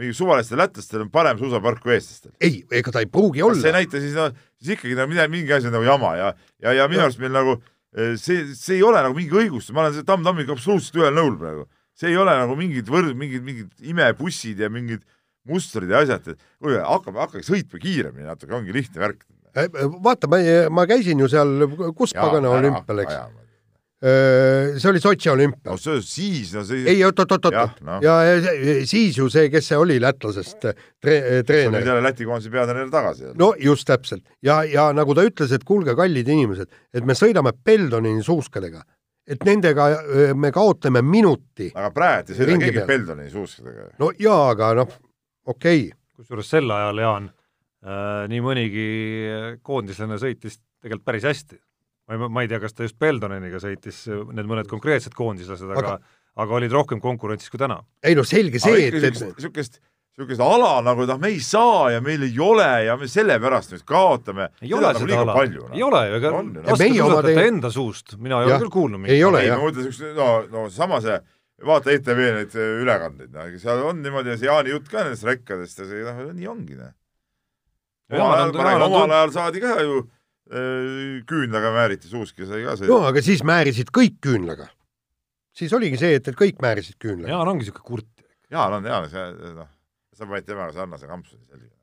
mingi 0.00 0.16
suvalistel 0.16 0.60
lätlastel 0.60 1.04
on 1.04 1.10
parem 1.12 1.40
suusapark 1.40 1.82
kui 1.84 1.96
eestlastel. 1.96 2.32
ei, 2.40 2.62
ega 2.70 2.92
ta 2.92 3.04
ei 3.04 3.08
pruugi 3.10 3.44
olla. 3.46 3.60
see 3.60 3.72
ei 3.72 3.78
näita 3.80 4.00
siis, 4.02 4.16
no 4.16 4.30
siis 4.60 4.76
ikkagi 4.76 4.96
nagu 4.98 5.12
midagi, 5.12 5.32
mingi 5.32 5.56
asi 5.56 5.70
on 5.70 5.76
nagu 5.78 5.88
jama 5.88 6.14
ja, 6.20 6.32
ja, 6.62 6.76
ja 6.82 6.88
minu 6.92 7.04
arust 7.06 7.22
meil 7.22 7.32
nagu 7.36 7.56
äh, 7.56 8.16
see, 8.20 8.44
see 8.54 8.78
ei 8.78 8.84
ole 8.86 9.00
nagu 9.04 9.16
mingi 9.16 9.36
õigustus, 9.44 9.74
ma 9.76 9.86
olen 9.86 10.04
Tamm 10.04 10.26
Tammiga 10.26 10.56
absoluutselt 10.56 11.00
ühel 11.00 11.16
nõul 11.16 11.38
praegu. 11.40 11.68
see 11.96 12.12
ei 12.12 12.20
ole 12.20 12.36
nagu 12.36 12.56
mingid 12.56 12.92
võrd-, 12.92 13.16
mingid, 13.16 13.44
mingid 13.44 13.88
imebussid 13.92 14.60
ja 14.60 14.68
mingid 14.72 15.04
mustrid 15.48 15.90
ja 15.90 16.04
asjad, 16.04 16.32
et 16.32 16.40
kuule, 16.60 16.80
hakkame, 16.84 17.22
hakkage 17.24 17.46
sõitma 17.46 17.82
kiiremini 17.82 18.28
natuke, 18.28 18.54
ongi 18.56 18.74
lihtne 18.76 19.02
värk. 19.02 19.22
Äh, 19.56 19.66
äh, 19.66 19.92
vaata, 20.02 20.30
ma, 20.30 20.40
ma 20.70 20.86
käisin 20.86 21.20
ju 21.20 21.28
seal, 21.30 21.66
kus 21.96 22.14
pagana 22.14 22.52
olümpial, 22.54 23.04
eks? 23.04 23.16
Äh, 24.00 24.78
see 24.80 24.88
oli 24.88 25.00
Sotši 25.02 25.28
olümpia 25.28 25.74
no,. 25.74 25.96
siis, 26.00 26.54
no 26.56 26.62
see 26.64 26.86
ei, 26.88 27.02
oot-oot-oot, 27.04 27.82
no. 27.84 27.98
ja, 28.00 28.14
ja 28.24 28.54
siis 28.88 29.18
ju 29.18 29.26
see, 29.28 29.50
kes 29.52 29.66
see 29.68 29.76
oli 29.76 29.98
lätlasest 30.00 30.64
tre, 30.64 31.18
treener. 31.44 31.84
jälle 31.84 32.06
Läti 32.06 32.24
koondise 32.24 32.48
peatreener 32.54 32.88
tagasi. 32.88 33.34
no 33.36 33.50
just 33.60 33.84
täpselt 33.90 34.24
ja, 34.40 34.62
ja 34.64 34.86
nagu 34.96 35.12
ta 35.12 35.26
ütles, 35.28 35.52
et 35.52 35.68
kuulge, 35.68 35.92
kallid 35.98 36.32
inimesed, 36.32 36.72
et 36.96 37.04
me 37.04 37.12
sõidame 37.18 37.52
Beldonini 37.52 38.24
suuskadega, 38.24 38.80
et 39.28 39.44
nendega 39.44 39.90
me 40.32 40.48
kaotame 40.54 41.04
minuti. 41.04 41.68
aga 41.74 41.92
praegu 41.92 42.32
ei 42.32 42.40
sõida 42.40 42.56
keegi 42.64 42.88
Beldonini 42.88 43.28
suuskadega. 43.34 43.90
no 44.00 44.14
jaa, 44.16 44.46
aga 44.54 44.72
noh, 44.80 44.96
okei 45.50 45.88
okay.. 45.88 45.98
kusjuures 46.20 46.54
sel 46.54 46.70
ajal, 46.76 47.02
Jaan 47.04 47.26
äh, 47.30 48.22
nii 48.30 48.44
mõnigi 48.44 48.86
koondislane 49.66 50.20
sõitis 50.22 50.60
tegelikult 50.80 51.08
päris 51.10 51.28
hästi. 51.28 51.60
ma 52.08 52.16
ei, 52.16 52.30
ma 52.38 52.46
ei 52.46 52.50
tea, 52.50 52.62
kas 52.62 52.74
ta 52.76 52.86
just 52.86 52.98
Beldoneniga 53.00 53.60
sõitis, 53.62 54.06
need 54.08 54.48
mõned 54.48 54.70
konkreetsed 54.70 55.14
koondislased, 55.18 55.70
aga, 55.70 55.96
aga 55.98 56.18
aga 56.38 56.58
olid 56.60 56.74
rohkem 56.74 57.00
konkurentsis 57.02 57.50
kui 57.50 57.60
täna. 57.60 57.80
ei 58.04 58.16
no 58.18 58.24
selge 58.26 58.60
see, 58.62 58.86
et, 58.88 58.94
et 58.96 59.16
niisugust 59.18 59.80
niisugust 60.18 60.42
ala 60.44 60.72
nagu 60.84 61.06
noh, 61.08 61.18
me 61.22 61.32
ei 61.32 61.40
saa 61.44 61.90
ja 61.94 62.02
meil 62.04 62.26
ei 62.26 62.38
ole 62.44 62.68
ja 62.86 62.96
me 63.00 63.08
sellepärast 63.10 63.74
nüüd 63.74 63.84
kaotame. 63.88 64.50
ei 64.62 64.72
ole 64.76 64.92
nagu 64.92 65.02
seda 65.04 65.20
ala, 65.24 65.36
noh. 65.50 65.74
ei 65.74 65.84
ole 65.86 66.04
ju, 66.06 66.20
ega 66.20 66.32
laskesuusatajate 66.70 67.46
enda 67.50 67.72
suust 67.74 68.16
mina 68.18 68.42
ei 68.42 68.50
ja, 68.50 68.56
ole 68.56 68.64
küll 68.64 68.74
kuulnud. 68.78 69.10
ei 69.10 69.24
ole 69.26 69.44
jah. 69.46 69.58
ma 69.58 69.68
mõtlen 69.68 69.88
niisugust, 69.88 70.16
no, 70.18 70.30
no 70.52 70.66
sama 70.74 71.02
see 71.04 71.18
vaata 71.66 71.92
ETV 71.94 72.22
neid 72.36 72.56
äh, 72.56 72.72
ülekandeid, 72.82 73.32
noh, 73.34 73.50
seal 73.60 73.82
on 73.88 74.00
niimoodi 74.04 74.36
see 74.38 74.48
Jaani 74.48 74.74
jutt 74.74 74.88
ka 74.90 75.04
nendest 75.04 75.26
rekkadest 75.28 75.82
ja 75.82 75.88
see 75.90 76.04
noh, 76.06 76.20
nii 76.36 76.50
ongi, 76.50 76.76
noh. 76.78 76.92
omal 78.16 78.36
ajal, 78.36 78.54
ma 78.56 78.66
räägin, 78.68 78.84
omal 78.88 79.16
ajal 79.18 79.34
saadi 79.36 79.62
ka 79.64 79.74
ju 79.84 79.98
äh, 80.00 81.18
küünlaga 81.30 81.72
määriti 81.76 82.10
suuski, 82.10 82.48
sai 82.48 82.62
ka 82.66 82.76
see. 82.80 82.88
no 82.90 83.02
aga 83.08 83.24
siis 83.24 83.44
määrisid 83.46 83.92
kõik 83.96 84.20
küünlaga. 84.24 84.70
siis 85.56 85.74
oligi 85.76 86.00
see, 86.00 86.16
et, 86.20 86.30
et 86.30 86.38
kõik 86.38 86.62
määrisid 86.64 86.96
küünlaga. 87.02 87.34
Jaan 87.34 87.52
ongi 87.52 87.68
siuke 87.68 87.84
kurt. 87.84 88.08
Jaan 88.50 88.78
on, 88.78 88.88
Jaan, 88.88 89.10
see 89.12 89.52
noh, 89.58 89.68
sa 90.16 90.28
panid 90.30 90.48
temaga 90.48 90.72
sarnase 90.76 91.10
kampsuni 91.10 91.44
selline. 91.44 91.76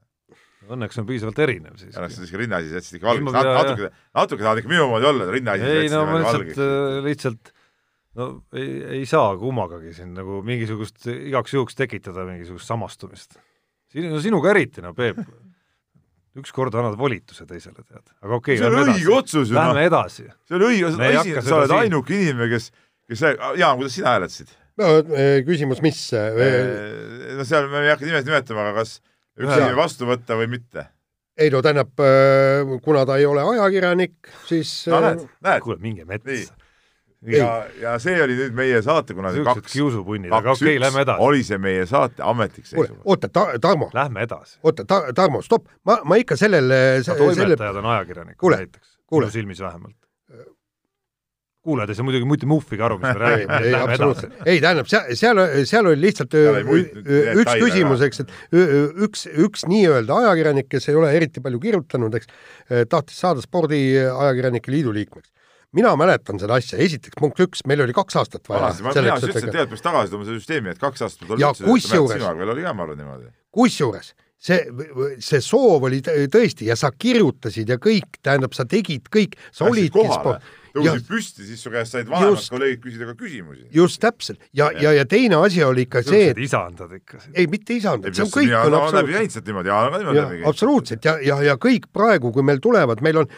Õnneks 0.68 0.98
on 1.00 1.06
piisavalt 1.08 1.38
erinev 1.40 1.78
siis. 1.80 1.94
ja 1.96 2.02
noh, 2.04 2.12
siis 2.12 2.34
rinnaasi 2.36 2.74
jätsid 2.74 2.98
ikka 2.98 3.08
valgeks, 3.08 3.36
natuke, 3.38 3.92
natuke 4.18 4.44
tahad 4.44 4.60
ikka 4.60 4.72
minu 4.72 4.90
moodi 4.90 5.08
olla, 5.08 5.28
rinnaasi 5.32 5.70
ei 5.70 5.92
no 5.94 6.02
ma 6.10 6.18
lihtsalt, 6.20 6.58
äh, 6.58 6.98
lihtsalt 7.06 7.54
no 8.18 8.28
ei, 8.58 8.70
ei 9.00 9.06
saa 9.10 9.36
kummagagi 9.40 9.94
siin 9.96 10.16
nagu 10.18 10.42
mingisugust 10.46 11.08
igaks 11.12 11.54
juhuks 11.54 11.78
tekitada 11.78 12.26
mingisugust 12.28 12.70
samastumist. 12.70 13.38
siin, 13.92 14.10
no 14.12 14.22
sinuga 14.24 14.52
eriti, 14.54 14.84
no 14.86 14.94
Peep. 14.98 15.22
ükskord 16.38 16.76
annad 16.78 16.98
volituse 17.00 17.48
teisele, 17.50 17.82
tead. 17.82 18.04
aga 18.22 18.38
okei 18.38 18.58
okay,, 18.58 18.62
see 18.62 18.70
on 18.70 18.94
õige 18.94 19.14
otsus 19.16 19.50
ju. 19.50 19.58
Lähme 19.58 19.80
no. 19.80 19.86
edasi. 19.90 20.28
see 20.50 20.58
on 20.58 20.68
õige, 20.70 20.92
sa 21.42 21.62
oled 21.62 21.76
ainuke 21.80 22.18
inimene, 22.18 22.50
kes, 22.54 22.70
kes, 23.10 23.24
Jaan, 23.58 23.80
kuidas 23.80 23.98
sina 23.98 24.14
hääletasid? 24.16 24.54
no 24.82 24.92
eh, 25.02 25.40
küsimus, 25.48 25.82
mis? 25.86 26.04
Eh, 26.18 27.34
no 27.38 27.48
seal 27.48 27.70
me 27.72 27.86
ei 27.86 27.94
hakka 27.94 28.06
nimesid 28.06 28.30
nimetama, 28.30 28.68
aga 28.68 28.84
kas 28.84 29.00
üks 29.38 29.50
inimene 29.50 29.78
vastu 29.78 30.10
võtta 30.10 30.38
või 30.40 30.52
mitte? 30.58 30.90
ei 31.38 31.52
no 31.54 31.62
tähendab, 31.62 31.94
kuna 32.86 33.04
ta 33.06 33.20
ei 33.22 33.26
ole 33.30 33.44
ajakirjanik, 33.46 34.32
siis 34.50 34.72
no 34.90 35.04
näed, 35.06 35.28
näed. 35.46 35.66
kuule, 35.66 35.78
minge 35.82 36.06
metsa 36.10 36.56
ja, 37.26 37.66
ja 37.82 37.98
see 38.02 38.18
oli 38.22 38.38
nüüd 38.38 38.56
meie 38.58 38.82
saate, 38.86 39.16
kuna 39.18 39.32
see 39.34 39.46
kaks, 39.46 39.72
kiusupunnid, 39.74 40.32
aga 40.34 40.54
okei 40.54 40.76
okay,, 40.76 40.82
lähme 40.82 41.04
edasi. 41.06 41.24
oli 41.26 41.46
see 41.48 41.60
meie 41.62 41.86
saate 41.90 42.26
ametlik 42.26 42.68
seisukoht. 42.70 43.06
oota 43.06 43.30
ta,, 43.30 43.48
Tarmo. 43.62 43.90
Lähme 43.94 44.26
edasi. 44.28 44.60
oota 44.64 44.86
ta,, 44.86 45.02
Tarmo, 45.18 45.42
stopp, 45.46 45.70
ma, 45.88 46.00
ma 46.06 46.20
ikka 46.22 46.38
sellele 46.38 46.82
se, 47.02 47.16
toimetajad 47.18 47.58
selle... 47.58 47.80
on 47.82 47.94
ajakirjanikud 47.96 48.58
näiteks, 48.58 49.00
minu 49.12 49.32
silmis 49.34 49.64
vähemalt. 49.64 49.96
kuulajad 51.68 51.90
ei 51.92 51.98
saa 51.98 52.06
muidugi 52.08 52.28
muidu 52.30 52.48
muhvigi 52.48 52.84
aru, 52.86 53.00
mis 53.02 53.10
me 53.10 53.22
räägime, 53.26 53.58
ei, 53.64 53.72
lähme 53.74 53.96
edasi. 53.98 54.30
ei, 54.46 54.62
tähendab, 54.62 54.92
seal, 54.92 55.10
seal, 55.20 55.42
seal 55.68 55.90
oli 55.90 56.04
lihtsalt 56.06 56.38
üks 56.38 57.56
küsimus, 57.64 58.04
eks, 58.06 58.22
et 58.24 58.36
üks, 59.08 59.26
üks 59.48 59.66
nii-öelda 59.68 60.22
ajakirjanik, 60.22 60.70
kes 60.70 60.88
ei 60.94 61.02
ole 61.02 61.10
eriti 61.18 61.42
palju 61.42 61.60
kirjutanud, 61.66 62.22
eks, 62.22 62.30
tahtis 62.94 63.26
saada 63.26 63.42
spordiajakirjanike 63.44 64.72
liidu 64.72 64.94
liikmeks 64.96 65.34
mina 65.78 65.96
mäletan 66.00 66.42
seda 66.42 66.60
asja, 66.60 66.80
esiteks 66.84 67.18
punkt 67.20 67.42
üks, 67.46 67.66
meil 67.70 67.86
oli 67.86 67.96
kaks 67.96 68.20
aastat 68.22 68.50
vaja. 68.50 68.74
mina 68.82 69.18
just 69.18 69.30
ütlesin, 69.30 69.50
et 69.50 69.60
tead, 69.60 69.74
peaks 69.74 69.86
tagasi 69.86 70.14
tooma 70.14 70.28
selle 70.28 70.42
süsteemi, 70.42 70.74
et 70.74 70.82
kaks 70.82 71.06
aastat 71.08 71.36
ja 71.42 71.52
kusjuures, 71.58 72.30
veel 72.42 72.56
oli 72.56 72.66
ka, 72.66 72.74
ma 72.78 72.88
arvan 72.88 73.04
niimoodi. 73.04 73.30
kusjuures 73.56 74.14
see, 74.38 74.60
see 75.24 75.42
soov 75.44 75.88
oli 75.90 76.02
tõesti 76.04 76.70
ja 76.70 76.78
sa 76.80 76.92
kirjutasid 76.94 77.70
ja 77.74 77.80
kõik, 77.82 78.20
tähendab, 78.26 78.54
sa 78.58 78.68
tegid 78.70 79.10
kõik, 79.14 79.38
sa 79.52 79.70
olidki 79.70 80.06
sport 80.12 80.46
tõusid 80.78 81.08
püsti, 81.10 81.46
siis 81.48 81.64
su 81.64 81.72
käest 81.74 81.96
said 81.96 82.10
vanemad 82.12 82.44
kolleegid 82.54 82.84
küsida 82.84 83.08
ka 83.10 83.16
küsimusi. 83.20 83.66
just 83.74 84.02
täpselt 84.04 84.40
ja, 84.56 84.70
ja, 84.76 84.94
ja 84.96 85.06
teine 85.10 85.40
asi 85.42 85.64
oli 85.66 85.88
ikka 85.88 86.04
see, 86.06 86.30
et 86.32 86.42
isandad 86.42 86.94
ikka. 86.98 87.22
ei, 87.34 87.50
mitte 87.52 87.78
isandad, 87.78 88.16
see 88.16 88.26
on 88.26 88.32
kõik 88.34 88.54
on 88.54 88.78
absoluutselt. 88.78 89.00
läbi 89.02 89.18
käinud 89.18 89.36
sealt 89.36 89.52
niimoodi, 89.52 89.74
Jaan 89.74 89.92
ka 89.92 90.02
niimoodi 90.04 90.22
läbi 90.22 90.38
käinud. 90.38 90.50
absoluutselt 90.52 91.10
ja, 91.10 91.18
ja, 91.24 91.42
ja 91.50 91.58
kõik 91.68 91.90
praegu, 91.94 92.32
kui 92.36 92.46
meil 92.48 92.64
tulevad, 92.64 93.04
meil 93.06 93.24
on 93.24 93.30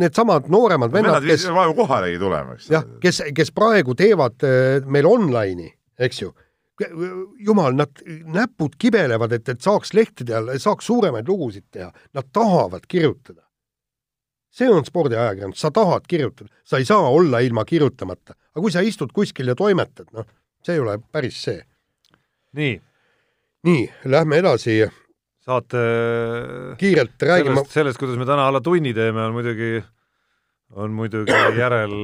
needsamad 0.00 0.50
nooremad 0.52 0.94
vennad, 0.94 1.26
kes 1.26 1.48
vaevu 1.54 1.76
kohalegi 1.82 2.20
tulema, 2.20 2.58
eks. 2.58 2.70
jah, 2.74 2.86
kes, 3.02 3.24
kes 3.36 3.52
praegu 3.56 3.96
teevad 3.98 4.46
öö, 4.46 4.80
meil 4.90 5.08
online'i, 5.10 5.72
eks 6.00 6.24
ju 6.24 6.32
jumal, 7.44 7.74
nad, 7.76 8.02
näpud 8.24 8.78
kibelevad, 8.80 9.34
et, 9.36 9.48
et 9.52 9.60
saaks 9.60 9.92
lehtede 9.96 10.32
all, 10.36 10.52
saaks 10.56 10.86
suuremaid 10.88 11.28
lugusid 11.28 11.66
teha, 11.72 11.90
nad 12.16 12.30
tahavad 12.32 12.86
kirjutada 12.88 13.42
see 14.50 14.70
on 14.70 14.84
spordiajakirjandus, 14.86 15.62
sa 15.62 15.70
tahad 15.74 16.06
kirjutada, 16.10 16.50
sa 16.66 16.80
ei 16.80 16.86
saa 16.88 17.08
olla 17.08 17.40
ilma 17.44 17.64
kirjutamata, 17.64 18.34
aga 18.34 18.62
kui 18.64 18.72
sa 18.74 18.82
istud 18.84 19.12
kuskil 19.14 19.52
ja 19.52 19.56
toimetad, 19.58 20.10
noh, 20.16 20.26
see 20.66 20.76
ei 20.76 20.82
ole 20.82 20.98
päris 21.12 21.38
see. 21.42 21.62
nii. 22.58 22.80
nii, 23.68 23.84
lähme 24.04 24.40
edasi. 24.42 24.80
saate 25.40 25.78
kiirelt 26.78 27.22
räägime. 27.22 27.54
sellest, 27.54 27.72
sellest, 27.72 27.98
kuidas 27.98 28.18
me 28.18 28.26
täna 28.26 28.48
alla 28.48 28.60
tunni 28.60 28.94
teeme, 28.94 29.22
on 29.22 29.32
muidugi, 29.32 29.84
on 30.74 30.90
muidugi 30.90 31.32
järel 31.62 31.94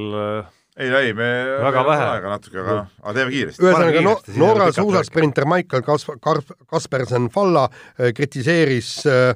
ei, 0.77 0.89
ei, 0.93 1.13
me 1.13 1.27
väga 1.63 1.83
vähe 1.85 2.07
aega 2.13 2.31
natuke, 2.31 2.59
aga 2.61 2.79
aga 3.01 3.13
teeme 3.19 3.33
kiiresti. 3.33 3.63
ühesõnaga 3.65 4.01
no, 4.05 4.15
Norra 4.37 4.71
suusasprinter 4.71 5.47
Michael 5.49 5.83
Kas-, 5.83 6.07
Kas-, 6.23 6.55
Kaspersen 6.69 7.29
Falla 7.33 7.67
äh, 7.67 8.13
kritiseeris 8.15 8.91
Äh, 9.07 9.35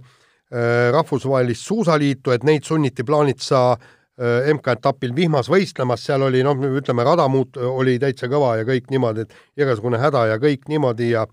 rahvusvahelist 0.52 1.68
suusaliitu, 1.68 2.34
et 2.36 2.44
neid 2.44 2.66
sunniti 2.68 3.06
Plaanitsa 3.08 3.62
äh, 3.72 4.50
MK-etapil 4.52 5.14
vihmas 5.16 5.48
võistlemas, 5.52 6.04
seal 6.04 6.26
oli 6.28 6.44
noh, 6.44 6.60
ütleme 6.82 7.06
rada 7.08 7.28
muut-, 7.32 7.60
oli 7.62 7.98
täitsa 8.02 8.28
kõva 8.32 8.58
ja 8.60 8.68
kõik 8.68 8.92
niimoodi, 8.92 9.26
et 9.26 9.64
igasugune 9.64 10.02
häda 10.02 10.28
ja 10.34 10.42
kõik 10.42 10.68
niimoodi 10.72 11.14
ja 11.14 11.26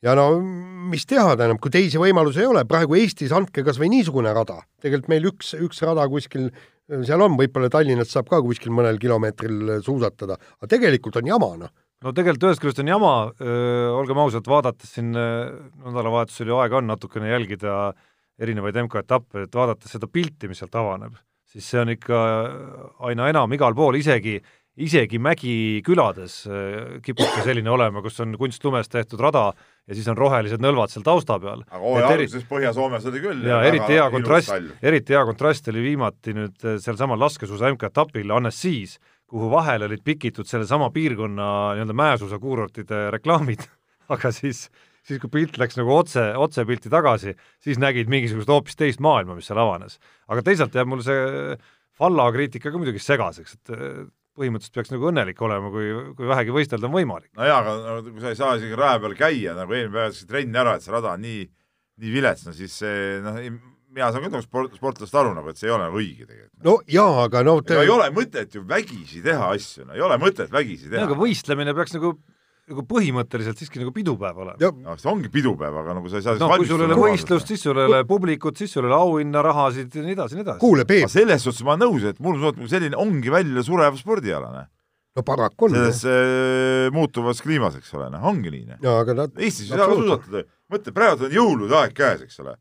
ja 0.00 0.14
no 0.16 0.30
mis 0.40 1.04
teha, 1.04 1.34
tähendab, 1.36 1.58
kui 1.60 1.72
teisi 1.74 1.98
võimalusi 2.00 2.40
ei 2.40 2.48
ole, 2.48 2.64
praegu 2.68 2.96
Eestis 2.96 3.34
andke 3.36 3.64
kas 3.66 3.80
või 3.82 3.90
niisugune 3.96 4.32
rada, 4.32 4.62
tegelikult 4.80 5.10
meil 5.12 5.26
üks, 5.32 5.52
üks 5.58 5.82
rada 5.84 6.06
kuskil 6.08 6.48
seal 7.06 7.22
on, 7.22 7.36
võib-olla 7.38 7.68
Tallinnast 7.70 8.14
saab 8.14 8.30
ka 8.30 8.40
kuskil 8.42 8.72
mõnel 8.74 8.98
kilomeetril 9.02 9.76
suusatada, 9.84 10.38
aga 10.58 10.70
tegelikult 10.70 11.20
on 11.20 11.28
jama, 11.34 11.54
noh. 11.66 11.74
No 12.00 12.14
tegelikult 12.16 12.46
ühest 12.48 12.62
küljest 12.62 12.78
on 12.80 12.88
jama, 12.88 13.10
olgem 13.92 14.22
ausad, 14.22 14.46
vaadates 14.48 14.94
siin 14.96 15.10
nädalavahetusel 15.12 16.48
ju 16.48 16.56
aega 16.56 16.78
on 16.78 16.86
natukene 16.88 17.28
jälgida 17.28 17.74
äh, 17.90 18.06
erinevaid 18.40 18.78
MK-etappe, 18.86 19.44
et 19.46 19.56
vaadates 19.56 19.92
seda 19.96 20.08
pilti, 20.10 20.48
mis 20.48 20.62
sealt 20.62 20.78
avaneb, 20.80 21.18
siis 21.50 21.66
see 21.66 21.82
on 21.82 21.92
ikka 21.92 22.22
aina 23.10 23.28
enam 23.32 23.52
igal 23.56 23.74
pool, 23.76 23.98
isegi, 23.98 24.38
isegi 24.80 25.20
mägikülades 25.22 26.36
äh, 26.48 26.96
kipub 27.04 27.28
see 27.34 27.44
selline 27.48 27.72
olema, 27.72 28.02
kus 28.04 28.20
on 28.24 28.36
kunstlumest 28.40 28.92
tehtud 28.94 29.20
rada 29.20 29.50
ja 29.50 29.96
siis 29.96 30.08
on 30.08 30.18
rohelised 30.18 30.62
nõlvad 30.62 30.92
seal 30.92 31.04
tausta 31.06 31.36
peal. 31.42 31.64
aga 31.68 31.82
hooaja 31.82 32.12
alguses 32.14 32.46
Põhja-Soomes 32.48 33.08
oli 33.10 33.22
küll. 33.24 33.48
jaa, 33.50 33.62
eriti 33.68 33.96
hea 33.96 34.06
kontrast, 34.14 34.54
eriti 34.82 35.16
hea 35.16 35.24
kontrast 35.28 35.72
oli 35.72 35.84
viimati 35.90 36.36
nüüd 36.38 36.64
äh, 36.64 36.78
sealsamal 36.82 37.20
laskesuusa 37.20 37.72
MK-etapil 37.74 38.36
Annecy's, 38.38 38.96
kuhu 39.30 39.50
vahele 39.52 39.90
olid 39.90 40.06
pikitud 40.06 40.48
sellesama 40.48 40.90
piirkonna 40.94 41.50
nii-öelda 41.74 41.98
mäesuusakuurortide 42.04 43.08
reklaamid 43.18 43.66
aga 44.14 44.32
siis 44.34 44.68
siis 45.06 45.20
kui 45.22 45.32
pilt 45.32 45.58
läks 45.60 45.78
nagu 45.80 45.92
otse, 45.94 46.22
otsepilti 46.36 46.92
tagasi, 46.92 47.34
siis 47.62 47.80
nägid 47.80 48.10
mingisugust 48.12 48.50
hoopis 48.52 48.78
teist 48.78 49.02
maailma, 49.04 49.36
mis 49.38 49.48
seal 49.50 49.60
avanes. 49.62 49.98
aga 50.28 50.44
teisalt 50.46 50.76
jääb 50.76 50.90
mul 50.90 51.04
see 51.06 51.56
Falla 52.00 52.30
kriitika 52.32 52.70
ka 52.72 52.80
muidugi 52.80 53.00
segaseks, 53.02 53.58
et 53.58 53.72
põhimõtteliselt 54.40 54.76
peaks 54.78 54.92
nagu 54.94 55.08
õnnelik 55.10 55.40
olema, 55.44 55.70
kui, 55.72 55.90
kui 56.16 56.28
vähegi 56.30 56.54
võistelda 56.54 56.88
on 56.88 56.94
võimalik. 56.94 57.30
no 57.36 57.48
jaa, 57.48 57.58
aga 57.60 57.96
kui 58.06 58.22
sa 58.22 58.32
ei 58.32 58.38
saa 58.38 58.54
isegi 58.56 58.78
raja 58.78 59.02
peal 59.02 59.16
käia, 59.18 59.56
nagu 59.58 59.76
eelmine 59.76 59.96
päev 59.96 60.14
ütlesid 60.14 60.30
trenni 60.30 60.62
ära, 60.62 60.76
et 60.76 60.86
see 60.86 60.94
rada 60.94 61.12
on 61.12 61.24
nii, 61.26 61.42
nii 62.00 62.14
vilets, 62.14 62.46
no 62.48 62.54
siis 62.56 62.78
see 62.80 63.20
noh, 63.24 63.40
mina 63.90 64.10
saan 64.10 64.24
küll 64.24 64.32
nagu 64.32 64.46
sport, 64.46 64.76
sportlast 64.78 65.16
aru 65.20 65.34
nagu, 65.36 65.50
et 65.50 65.60
see 65.60 65.68
ei 65.68 65.74
ole 65.74 65.88
nagu 65.88 66.00
õige 66.00 66.26
tegelikult. 66.26 66.58
no 66.66 66.76
jaa, 66.90 67.24
aga 67.26 67.44
no 67.46 67.56
te... 67.66 67.78
ei 67.82 67.92
ole 67.92 68.08
mõtet 68.16 68.56
ju 68.56 68.64
vägisi 68.68 69.22
teha 69.26 69.50
asju, 69.56 69.88
no 69.88 69.98
ei 69.98 70.04
ole 70.06 70.18
mõtet 70.22 70.52
vägisi 70.54 70.88
teha. 70.88 71.04
aga 71.08 71.18
võistlemine 71.18 71.74
peaks 71.76 71.96
nagu 71.98 72.14
nagu 72.70 72.84
põhimõtteliselt 72.88 73.60
siiski 73.60 73.80
nagu 73.80 73.92
pidupäev 73.94 74.40
olema. 74.44 74.70
no 74.84 74.96
see 75.00 75.10
ongi 75.10 75.30
pidupäev, 75.32 75.78
aga 75.82 75.94
nagu 75.98 76.10
sa 76.10 76.20
ei 76.20 76.26
saa 76.26 76.36
no 76.40 76.50
kui 76.54 76.68
sul 76.68 76.84
ei 76.84 76.88
ole 76.88 76.98
võistlust, 76.98 77.50
siis 77.50 77.64
sul 77.66 77.78
ei 77.80 77.88
ole 77.88 78.02
publikut, 78.08 78.58
siis 78.60 78.74
sul 78.74 78.86
ei 78.86 78.90
ole 78.90 78.98
auhinnarahasid 78.98 79.96
ja 79.96 80.04
nii 80.04 80.16
edasi, 80.16 80.38
nii 80.38 80.44
edasi. 80.46 80.62
kuule, 80.62 80.86
Peep. 80.88 81.08
selles 81.12 81.46
suhtes 81.46 81.64
ma 81.66 81.74
olen 81.74 81.86
nõus, 81.86 82.06
et 82.10 82.20
mul 82.22 82.44
on 82.50 82.70
selline 82.70 82.98
ongi 83.00 83.32
välja 83.32 83.64
surev 83.66 83.98
spordiala, 84.00 84.52
noh. 84.54 84.68
no 85.18 85.24
paraku 85.26 85.68
on. 85.68 85.78
selles 85.78 86.02
äh, 86.10 86.90
muutuvas 86.94 87.42
kliimas, 87.44 87.80
eks 87.80 87.94
ole, 87.98 88.10
noh, 88.14 88.28
ongi 88.30 88.52
nii, 88.54 88.66
noh. 88.74 88.84
Eestis 89.40 89.70
ei 89.70 89.74
saa 89.74 89.88
ka 89.90 89.96
suusatada, 89.96 90.44
mõtle, 90.70 90.96
praegu 91.00 91.28
on 91.30 91.34
jõulude 91.40 91.80
aeg 91.80 91.96
käes, 91.96 92.24
eks 92.28 92.42
ole. 92.44 92.54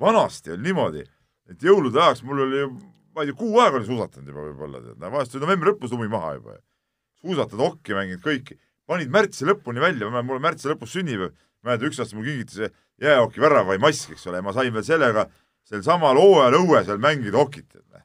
vanasti 0.00 0.56
oli 0.56 0.70
niimoodi, 0.70 1.06
et 1.52 1.70
jõulude 1.70 2.02
ajaks 2.02 2.26
mul 2.26 2.46
oli 2.48 2.66
ma 3.14 3.22
ei 3.22 3.30
tea, 3.30 3.38
kuu 3.38 3.58
aega 3.62 3.78
oli 3.78 3.86
suusatanud 3.86 4.30
juba 4.30 4.48
võib-olla, 4.48 4.80
tead, 4.82 5.02
vahest 5.06 5.36
oli 5.36 5.46
novembri 5.46 5.70
lõpus 5.70 5.92
lumi 5.94 6.08
maha 6.10 6.34
juba. 6.38 6.56
suusatad, 7.22 7.60
okki 7.62 7.94
mänginud, 7.94 8.22
kõiki 8.24 8.58
panid 8.88 9.12
märtsi 9.12 9.46
lõpuni 9.48 9.82
välja, 9.82 10.10
mul 10.10 10.38
on 10.38 10.44
märtsi 10.44 10.70
lõpus 10.70 10.94
sünnipäev, 10.96 11.34
mäletad, 11.64 11.88
üks 11.88 12.00
aasta 12.02 12.18
mul 12.18 12.28
kingiti 12.28 12.60
see 12.60 12.70
jäähoki 13.02 13.42
väravai 13.42 13.78
mask, 13.82 14.12
eks 14.14 14.26
ole, 14.30 14.42
ma 14.44 14.54
sain 14.56 14.72
veel 14.74 14.86
sellega 14.86 15.28
sel 15.68 15.84
samal 15.84 16.18
hooajal 16.20 16.58
õues 16.60 16.88
veel 16.90 17.00
mängida 17.02 17.40
hokit, 17.40 17.68
et 17.72 17.84
noh. 17.88 18.02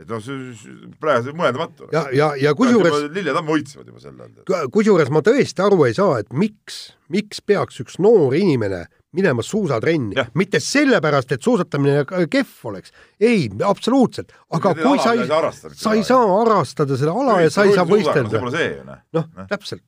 et 0.00 0.08
noh, 0.08 0.94
praegu 1.02 1.34
mõeldamatu. 1.36 1.90
ja, 1.92 2.06
ja, 2.16 2.30
ja 2.40 2.54
kusjuures 2.56 3.10
lilletamm 3.12 3.52
hoidsevad 3.52 3.92
juba 3.92 4.00
sel 4.02 4.16
ajal. 4.16 4.70
kusjuures 4.72 5.12
ma 5.12 5.22
tõesti 5.26 5.66
aru 5.66 5.84
ei 5.88 5.96
saa, 5.96 6.22
et 6.24 6.32
miks, 6.32 6.80
miks 7.12 7.44
peaks 7.44 7.82
üks 7.84 8.00
noor 8.00 8.34
inimene 8.38 8.86
minema 9.16 9.42
suusatrenni 9.42 10.14
mitte 10.38 10.60
sellepärast, 10.62 11.32
et 11.34 11.42
suusatamine 11.42 12.04
k- 12.06 12.26
kehv 12.30 12.66
oleks, 12.70 12.92
ei, 13.20 13.48
absoluutselt, 13.66 14.32
aga 14.54 14.74
Seda 14.74 14.86
kui 14.86 14.98
sa 15.02 15.14
ei 15.14 15.26
sa 15.74 15.94
ei 15.98 16.04
saa 16.06 16.26
harrastada 16.36 16.98
seda 17.00 17.14
ala 17.14 17.40
ja 17.44 17.50
sa 17.50 17.66
ei 17.66 17.74
saa 17.74 17.86
see 17.86 17.94
võistelda. 17.94 18.42
noh. 19.16 19.30
täpselt. 19.50 19.86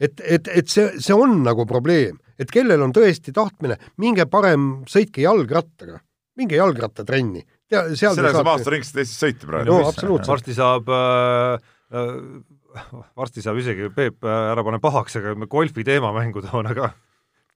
et, 0.00 0.20
et, 0.22 0.50
et 0.62 0.68
see, 0.70 0.90
see 1.02 1.14
on 1.16 1.40
nagu 1.42 1.66
probleem, 1.66 2.18
et 2.38 2.50
kellel 2.54 2.82
on 2.86 2.94
tõesti 2.94 3.34
tahtmine, 3.34 3.78
minge 3.98 4.28
parem 4.30 4.84
sõitke 4.90 5.24
jalgrattaga, 5.24 5.98
minge 6.38 6.58
jalgrattatrenni. 6.60 7.42
sellega 7.68 8.36
saab 8.38 8.52
aastaringselt 8.54 9.02
Eestis 9.02 9.18
sõita 9.18 9.50
praegu. 9.50 9.72
No 9.72 9.88
absoluutselt. 9.88 10.30
varsti 10.30 10.54
saab 10.54 10.88
äh, 10.94 11.66
äh, 11.90 12.94
varsti 13.18 13.42
saab 13.42 13.58
isegi 13.58 13.90
Peep 13.90 14.22
äh, 14.24 14.52
ära 14.54 14.62
pane 14.64 14.78
pahaks, 14.78 15.18
aga 15.18 15.34
me 15.34 15.50
golfi 15.50 15.82
teemamängu 15.84 16.46
toona 16.46 16.74
ka 16.78 16.92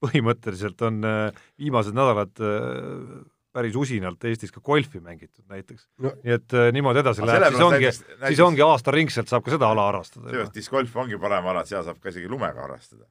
põhimõtteliselt 0.03 0.83
on 0.89 1.03
äh, 1.07 1.45
viimased 1.61 1.97
nädalad 1.97 2.43
äh, 2.43 3.23
päris 3.53 3.77
usinalt 3.77 4.25
Eestis 4.25 4.53
ka 4.55 4.63
golfi 4.65 5.01
mängitud 5.01 5.45
näiteks 5.53 5.87
No- 6.03 6.15
nii 6.25 6.37
et 6.39 6.57
äh, 6.57 6.71
niimoodi 6.75 7.03
edasi 7.05 7.27
läheb, 7.27 7.49
siis 7.53 7.67
ongi, 7.67 7.93
siis 8.27 8.43
ongi 8.45 8.65
aastaringselt 8.67 9.33
saab 9.33 9.45
ka 9.47 9.55
seda 9.55 9.71
ala 9.73 9.89
harrastada 9.91 10.29
seepärast. 10.29 10.55
discgolf 10.57 10.97
ongi 11.05 11.21
parem 11.23 11.51
ala, 11.53 11.65
seal 11.69 11.85
saab 11.87 12.01
ka 12.03 12.13
isegi 12.13 12.31
lumega 12.31 12.65
harrastada. 12.65 13.07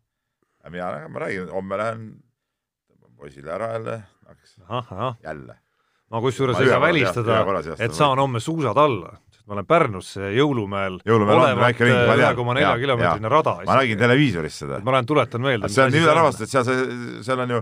mina, 0.70 0.92
ma 1.10 1.26
räägin, 1.26 1.50
homme 1.50 1.78
lähen 1.78 2.08
poisile 3.18 3.52
ära 3.54 3.74
jälle, 3.74 4.04
jälle. 5.24 5.58
ma 6.10 6.22
kusjuures 6.22 6.60
ei 6.60 6.70
saa 6.70 6.82
välistada 6.82 7.44
et 7.80 7.94
saan 7.94 8.20
homme 8.20 8.40
suusad 8.40 8.78
alla, 8.78 9.18
ma 9.52 9.58
olen 9.58 9.68
Pärnusse 9.68 10.32
Jõulumäel 10.32 11.02
Jõulumäel 11.04 11.42
on 11.44 11.60
väike 11.60 11.84
ring, 11.84 11.98
ma 12.08 12.16
tean. 12.16 12.24
ühe 12.24 12.36
koma 12.40 12.54
nelja 12.56 12.72
kilomeetrine 12.80 13.32
rada. 13.34 13.58
ma 13.68 13.78
nägin 13.82 14.00
televiisorist 14.00 14.64
seda. 14.64 14.80
ma 14.80 14.96
lähen 14.96 15.10
tuletan 15.10 15.44
meelde. 15.44 15.68
see 15.68 15.84
on 15.84 15.92
nii 15.92 16.04
üle 16.06 16.14
rahvastatud, 16.16 16.48
et 16.48 16.54
seal 16.56 16.68
see, 16.70 17.24
seal 17.28 17.44
on 17.44 17.56
ju 17.58 17.62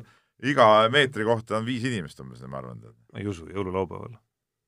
iga 0.53 0.67
meetri 0.93 1.25
kohta 1.25 1.57
on 1.57 1.65
viis 1.65 1.87
inimest 1.89 2.21
umbes, 2.21 2.43
ma 2.45 2.61
arvan. 2.61 2.83
ma 2.85 3.23
ei 3.23 3.25
usu, 3.27 3.47
jõululaupäeval. 3.49 4.11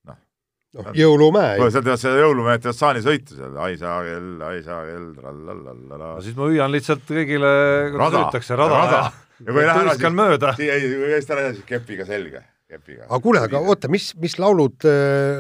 noh, 0.10 0.90
jõulumäe 0.98 1.60
kuule, 1.60 1.70
seal 1.76 1.86
teevad 1.86 2.02
seda 2.02 2.24
jõulumehed 2.26 2.66
teevad 2.66 2.80
saanisõitu 2.80 3.38
seal, 3.38 3.58
ai 3.68 3.78
saa 3.78 4.00
kell, 4.08 4.32
ai 4.48 4.64
saa 4.66 4.82
kell, 4.90 5.12
trallallallala 5.20 6.14
no. 6.16 6.22
siis 6.26 6.40
ma 6.40 6.50
hüüan 6.50 6.74
lihtsalt 6.74 7.06
kõigile, 7.06 7.52
kuidas 7.92 8.02
Rada. 8.02 8.24
öeldakse, 8.24 8.58
rada, 8.64 8.82
Rada. 8.82 9.04
ja, 9.38 9.46
kui 9.52 9.62
ei 9.62 9.70
lähe 9.70 9.86
ära, 9.86 9.94
siis- 10.00 10.18
mööda. 10.24 10.56
ei, 10.58 10.90
kui 10.96 11.14
eest 11.20 11.38
ära 11.38 11.46
edasi, 11.46 11.68
kepiga 11.70 12.10
selga, 12.10 12.42
kepiga. 12.72 13.08
aga 13.08 13.20
kuule, 13.24 13.42
aga 13.48 13.62
oota, 13.74 13.90
mis, 13.92 14.12
mis 14.22 14.38
laulud, 14.42 14.88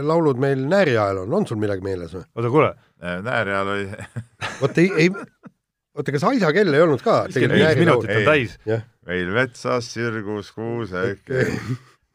laulud 0.07 0.41
meil 0.41 0.65
Nääri 0.71 0.97
ajal 0.97 1.23
on, 1.25 1.37
on 1.41 1.47
sul 1.49 1.59
midagi 1.61 1.85
meeles 1.85 2.15
või? 2.17 2.25
oota, 2.35 2.51
kuule, 2.53 2.71
Nääri 3.27 3.55
all 3.57 3.71
oli, 3.75 3.87
oota, 4.63 4.83
ei, 4.83 4.91
ei, 5.05 5.13
oota, 5.95 6.15
kas 6.17 6.27
Aisa 6.31 6.51
kell 6.55 6.75
ei 6.75 6.83
olnud 6.83 7.05
ka? 7.05 7.21
viiskümmend 7.29 7.57
viis 7.61 7.81
minutit 7.81 8.11
on 8.11 8.21
Ei. 8.21 8.27
täis. 8.27 8.57
meil 9.07 9.31
metsas 9.35 9.89
sirgus 9.95 10.51
kuuseke. 10.55 11.47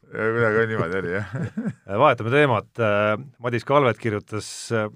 kuidagi 0.07 0.63
on 0.63 0.71
niimoodi 0.71 1.01
oli 1.03 1.17
jah. 1.17 1.35
vahetame 2.05 2.33
teemat, 2.37 2.71
Madis 3.43 3.67
Kalvet 3.67 3.99
kirjutas 4.01 4.49
äh, 4.73 4.87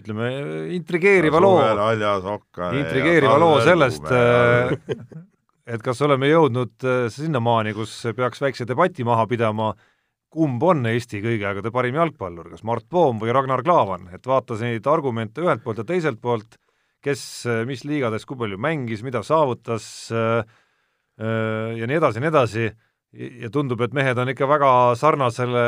ütleme, 0.00 0.28
intrigeeriva 0.76 1.40
loo, 1.40 1.60
intrigeeriva 2.76 3.36
loo 3.40 3.60
sellest, 3.64 4.04
et 5.66 5.82
kas 5.82 6.00
oleme 6.06 6.30
jõudnud 6.30 6.86
äh, 6.86 7.06
sinnamaani, 7.12 7.74
kus 7.76 7.98
peaks 8.16 8.42
väikse 8.42 8.66
debati 8.68 9.04
maha 9.06 9.26
pidama, 9.30 9.72
kumb 10.32 10.62
on 10.66 10.86
Eesti 10.90 11.22
kõigi 11.24 11.46
aegade 11.48 11.72
parim 11.74 11.96
jalgpallur, 11.98 12.50
kas 12.52 12.64
Mart 12.66 12.86
Poom 12.90 13.20
või 13.22 13.34
Ragnar 13.34 13.64
Klavan, 13.66 14.08
et 14.14 14.26
vaata 14.26 14.58
neid 14.60 14.86
argumente 14.90 15.44
ühelt 15.44 15.64
poolt 15.64 15.82
ja 15.82 15.86
teiselt 15.88 16.20
poolt, 16.22 16.58
kes 17.04 17.20
äh, 17.50 17.64
mis 17.68 17.84
liigades 17.86 18.26
kui 18.28 18.38
palju 18.38 18.58
mängis, 18.60 19.04
mida 19.06 19.22
saavutas 19.26 19.86
äh, 20.14 20.42
ja 21.16 21.86
nii 21.88 21.96
edasi 21.96 22.20
ja 22.20 22.26
nii 22.26 22.28
edasi, 22.28 22.66
ja 23.16 23.50
tundub, 23.52 23.80
et 23.84 23.94
mehed 23.96 24.18
on 24.20 24.30
ikka 24.32 24.48
väga 24.50 24.70
sarnasele, 24.98 25.62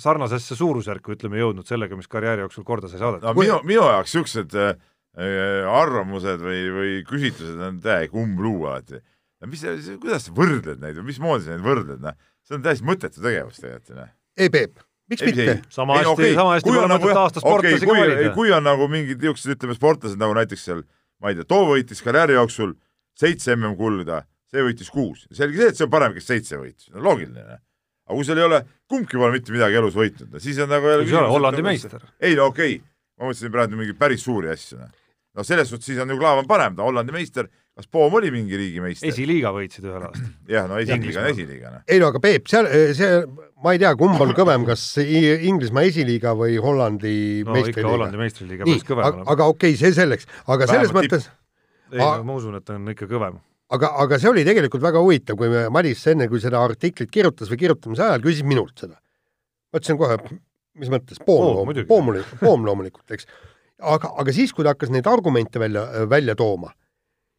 sarnasesse 0.00 0.56
suurusjärku, 0.56 1.14
ütleme, 1.16 1.40
jõudnud 1.42 1.68
sellega, 1.68 1.98
mis 1.98 2.08
karjääri 2.10 2.46
jooksul 2.46 2.64
korda 2.66 2.88
sai 2.88 3.02
saadetud. 3.02 3.26
no 3.28 3.34
minu, 3.36 3.58
minu 3.68 3.84
jaoks 3.84 4.14
niisugused 4.14 4.56
äh, 4.56 4.72
arvamused 5.18 6.42
või, 6.44 6.60
või 6.74 6.92
küsitlused 7.08 7.58
on 7.66 7.80
täiega 7.82 8.16
umbluu 8.20 8.66
alati. 8.70 9.00
mis, 9.46 9.64
kuidas 10.00 10.28
sa 10.28 10.34
võrdled 10.36 10.80
neid 10.82 10.98
või 11.00 11.08
mismoodi 11.10 11.46
sa 11.46 11.54
neid 11.56 11.64
võrdled, 11.64 12.00
noh, 12.04 12.14
see 12.46 12.58
on 12.58 12.62
täiesti 12.62 12.86
mõttetu 12.86 13.22
tegevus 13.24 13.58
tegelikult, 13.60 13.96
noh. 13.96 14.10
ei 14.38 14.50
Peep, 14.52 14.78
miks 15.10 15.22
Ei, 15.24 15.32
mitte? 15.32 15.54
sama 15.72 15.96
hästi 15.98 16.12
okei, 16.12 16.34
sama 16.36 16.54
hästi 16.54 16.68
kui 16.68 16.76
pole 16.76 16.84
on 16.84 16.92
mõtet 16.94 17.06
nagu- 17.08 17.22
aasta 17.24 17.40
sportlasi 17.42 17.74
okei, 17.74 17.86
ka 17.86 17.90
kui- 17.90 18.00
valida. 18.04 18.34
kui 18.36 18.52
on 18.52 18.62
nagu 18.68 18.88
mingid 18.92 19.18
niisugused, 19.24 19.54
ütleme, 19.56 19.74
sportlased 19.78 20.20
nagu 20.20 20.36
näiteks 20.36 20.64
seal, 20.68 20.84
ma 21.20 21.32
ei 21.32 21.40
tea, 21.40 21.48
too 21.48 21.64
võitis 21.72 22.04
karjääri 22.04 22.36
jooksul 22.38 22.76
seitse 23.18 23.56
MM-kulda, 23.56 24.22
see 24.52 24.62
võitis 24.66 24.92
kuus. 24.92 25.26
selge 25.32 25.56
see, 25.58 25.72
et 25.72 25.76
see 25.80 25.88
on 25.88 25.90
parem, 25.90 26.14
kes 26.14 26.26
seitse 26.30 26.60
võitis, 26.60 26.90
no 26.94 27.02
loogiline. 27.02 27.58
aga 28.10 28.16
kui 28.16 28.24
sul 28.26 28.38
ei 28.38 28.44
ole, 28.44 28.62
kumbki 28.90 29.16
pole 29.16 29.32
mitte 29.32 29.52
midagi 29.54 29.74
elus 29.80 29.94
võitnud, 29.94 30.38
siis 30.42 30.58
on 30.58 30.68
nagu 30.68 30.86
ei 30.86 31.00
ole 31.00 31.28
Hollandi 31.32 31.62
meister. 31.62 32.00
ei 32.20 32.34
no 32.36 32.46
okei 32.52 32.76
okay., 32.76 32.86
ma 33.20 33.28
mõtlesin 33.28 33.52
praegu 33.52 33.78
mingeid 33.78 33.98
päris 34.00 34.24
suuri 34.24 34.50
asju, 34.54 34.80
noh. 34.80 34.92
no 35.36 35.44
selles 35.46 35.68
suhtes 35.70 35.90
siis 35.92 36.00
on 36.00 36.10
ju 36.10 36.16
Klaavan 36.20 36.48
parem, 36.48 36.76
ta 36.78 36.86
Hollandi 36.86 37.12
meister, 37.14 37.50
kas 37.76 37.88
Poom 37.92 38.16
oli 38.18 38.32
mingi 38.32 38.56
riigimeister? 38.58 39.10
esiliiga 39.12 39.52
võitsid 39.54 39.84
ühel 39.84 40.06
aastal. 40.08 40.30
jah, 40.54 40.68
no 40.70 40.80
esiliiga 40.80 41.22
on 41.22 41.28
esiliiga, 41.34 41.74
noh. 41.76 41.84
ei 41.84 42.00
no 42.00 42.08
aga 42.10 42.22
Peep, 42.24 42.48
seal 42.50 42.70
see, 42.96 43.20
ma 43.60 43.76
ei 43.76 43.82
tea, 43.82 43.92
kumb 44.00 44.24
on 44.24 44.32
kõvem, 44.36 44.64
kas 44.68 44.86
Inglismaa 45.04 45.84
esiliiga 45.90 46.32
või 46.38 46.56
Hollandi 46.64 47.14
no 47.44 47.52
ikka 47.52 47.58
meistriliiga 47.58 47.92
Hollandi 47.92 48.24
meistriliiga 48.24 48.68
päris, 48.68 48.88
kõvem 48.88 49.04
aga, 49.04 49.20
olema. 49.20 49.36
aga 49.36 49.52
okei 49.52 49.76
okay,, 49.76 49.82
see 49.84 50.00
selleks, 50.00 50.28
aga 50.48 50.72
selles 50.72 50.90
Vähemalt 50.90 51.12
mõttes, 51.12 51.30
ei 51.92 52.02
no 52.02 52.10
ma 52.26 52.40
usun, 52.40 52.56
et 52.56 52.66
ta 52.66 52.80
on 52.80 52.92
ikka 52.94 53.08
kõvem. 53.10 53.40
aga, 53.76 53.94
aga 54.06 54.20
see 54.22 54.32
oli 54.32 54.48
tegelikult 54.48 54.88
väga 54.88 55.04
huvitav, 55.04 55.36
kui 55.40 55.64
Madis 55.76 56.06
enne, 56.10 56.32
kui 56.32 56.40
seda 56.40 56.64
artiklit 56.64 57.12
kirjutas 57.12 57.52
või 57.52 57.66
kirjutamise 57.66 58.08
ajal 58.08 58.24
küsis 58.24 58.48
minult 58.48 58.80
seda. 58.80 58.96
ma 59.70 59.82
ütlesin 59.82 60.00
kohe, 60.00 60.16
mis 60.78 60.90
mõttes, 60.92 61.18
Poom, 61.26 61.72
poom, 61.88 62.20
poom 62.40 62.66
loomulikult, 62.66 63.10
eks. 63.10 63.26
aga, 63.80 64.12
aga 64.22 64.34
siis, 64.34 64.52
kui 64.54 64.64
ta 64.66 64.74
hakkas 64.74 64.92
neid 64.94 65.08
argumente 65.10 65.60
välja, 65.62 65.86
välja 66.10 66.36
tooma, 66.38 66.72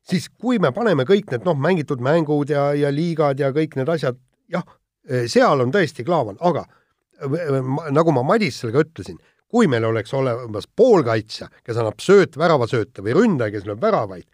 siis 0.07 0.27
kui 0.29 0.59
me 0.59 0.73
paneme 0.75 1.05
kõik 1.07 1.31
need 1.31 1.47
noh, 1.47 1.57
mängitud 1.57 2.01
mängud 2.03 2.51
ja, 2.51 2.71
ja 2.77 2.91
liigad 2.93 3.39
ja 3.39 3.51
kõik 3.55 3.77
need 3.79 3.89
asjad, 3.91 4.19
jah, 4.51 4.65
seal 5.31 5.63
on 5.63 5.73
tõesti 5.73 6.05
Klaavan, 6.07 6.39
aga 6.41 6.65
äh, 6.65 7.61
nagu 7.93 8.15
ma 8.15 8.25
Madisele 8.27 8.73
ka 8.75 8.83
ütlesin, 8.85 9.19
kui 9.51 9.67
meil 9.67 9.85
oleks 9.87 10.13
olemas 10.15 10.67
poolkaitsja, 10.67 11.49
kes 11.65 11.79
annab 11.79 11.99
sööt, 12.03 12.37
väravasööte 12.39 13.03
või 13.03 13.15
ründaja, 13.17 13.51
kes 13.55 13.67
lööb 13.67 13.81
väravaid, 13.83 14.27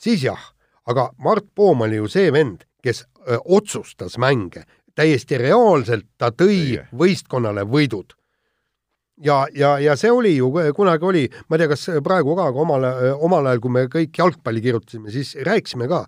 siis 0.00 0.24
jah, 0.26 0.50
aga 0.88 1.10
Mart 1.22 1.48
Poom 1.54 1.86
oli 1.86 2.00
ju 2.00 2.10
see 2.10 2.32
vend, 2.34 2.66
kes 2.82 3.04
öö, 3.26 3.38
otsustas 3.60 4.18
mänge, 4.20 4.66
täiesti 4.98 5.38
reaalselt 5.40 6.08
ta 6.20 6.32
tõi 6.34 6.82
võistkonnale 6.92 7.64
võidud 7.64 8.12
ja, 9.24 9.46
ja, 9.54 9.76
ja 9.78 9.96
see 9.98 10.10
oli 10.12 10.34
ju, 10.36 10.50
kunagi 10.76 11.06
oli, 11.06 11.22
ma 11.48 11.56
ei 11.56 11.62
tea, 11.62 11.70
kas 11.72 11.86
praegu 12.04 12.36
ka, 12.38 12.50
aga 12.50 12.62
omal, 12.64 12.86
omal 13.22 13.48
ajal, 13.50 13.62
kui 13.62 13.74
me 13.76 13.86
kõik 13.92 14.18
jalgpalli 14.18 14.62
kirjutasime, 14.64 15.12
siis 15.14 15.34
rääkisime 15.46 15.88
ka, 15.90 16.04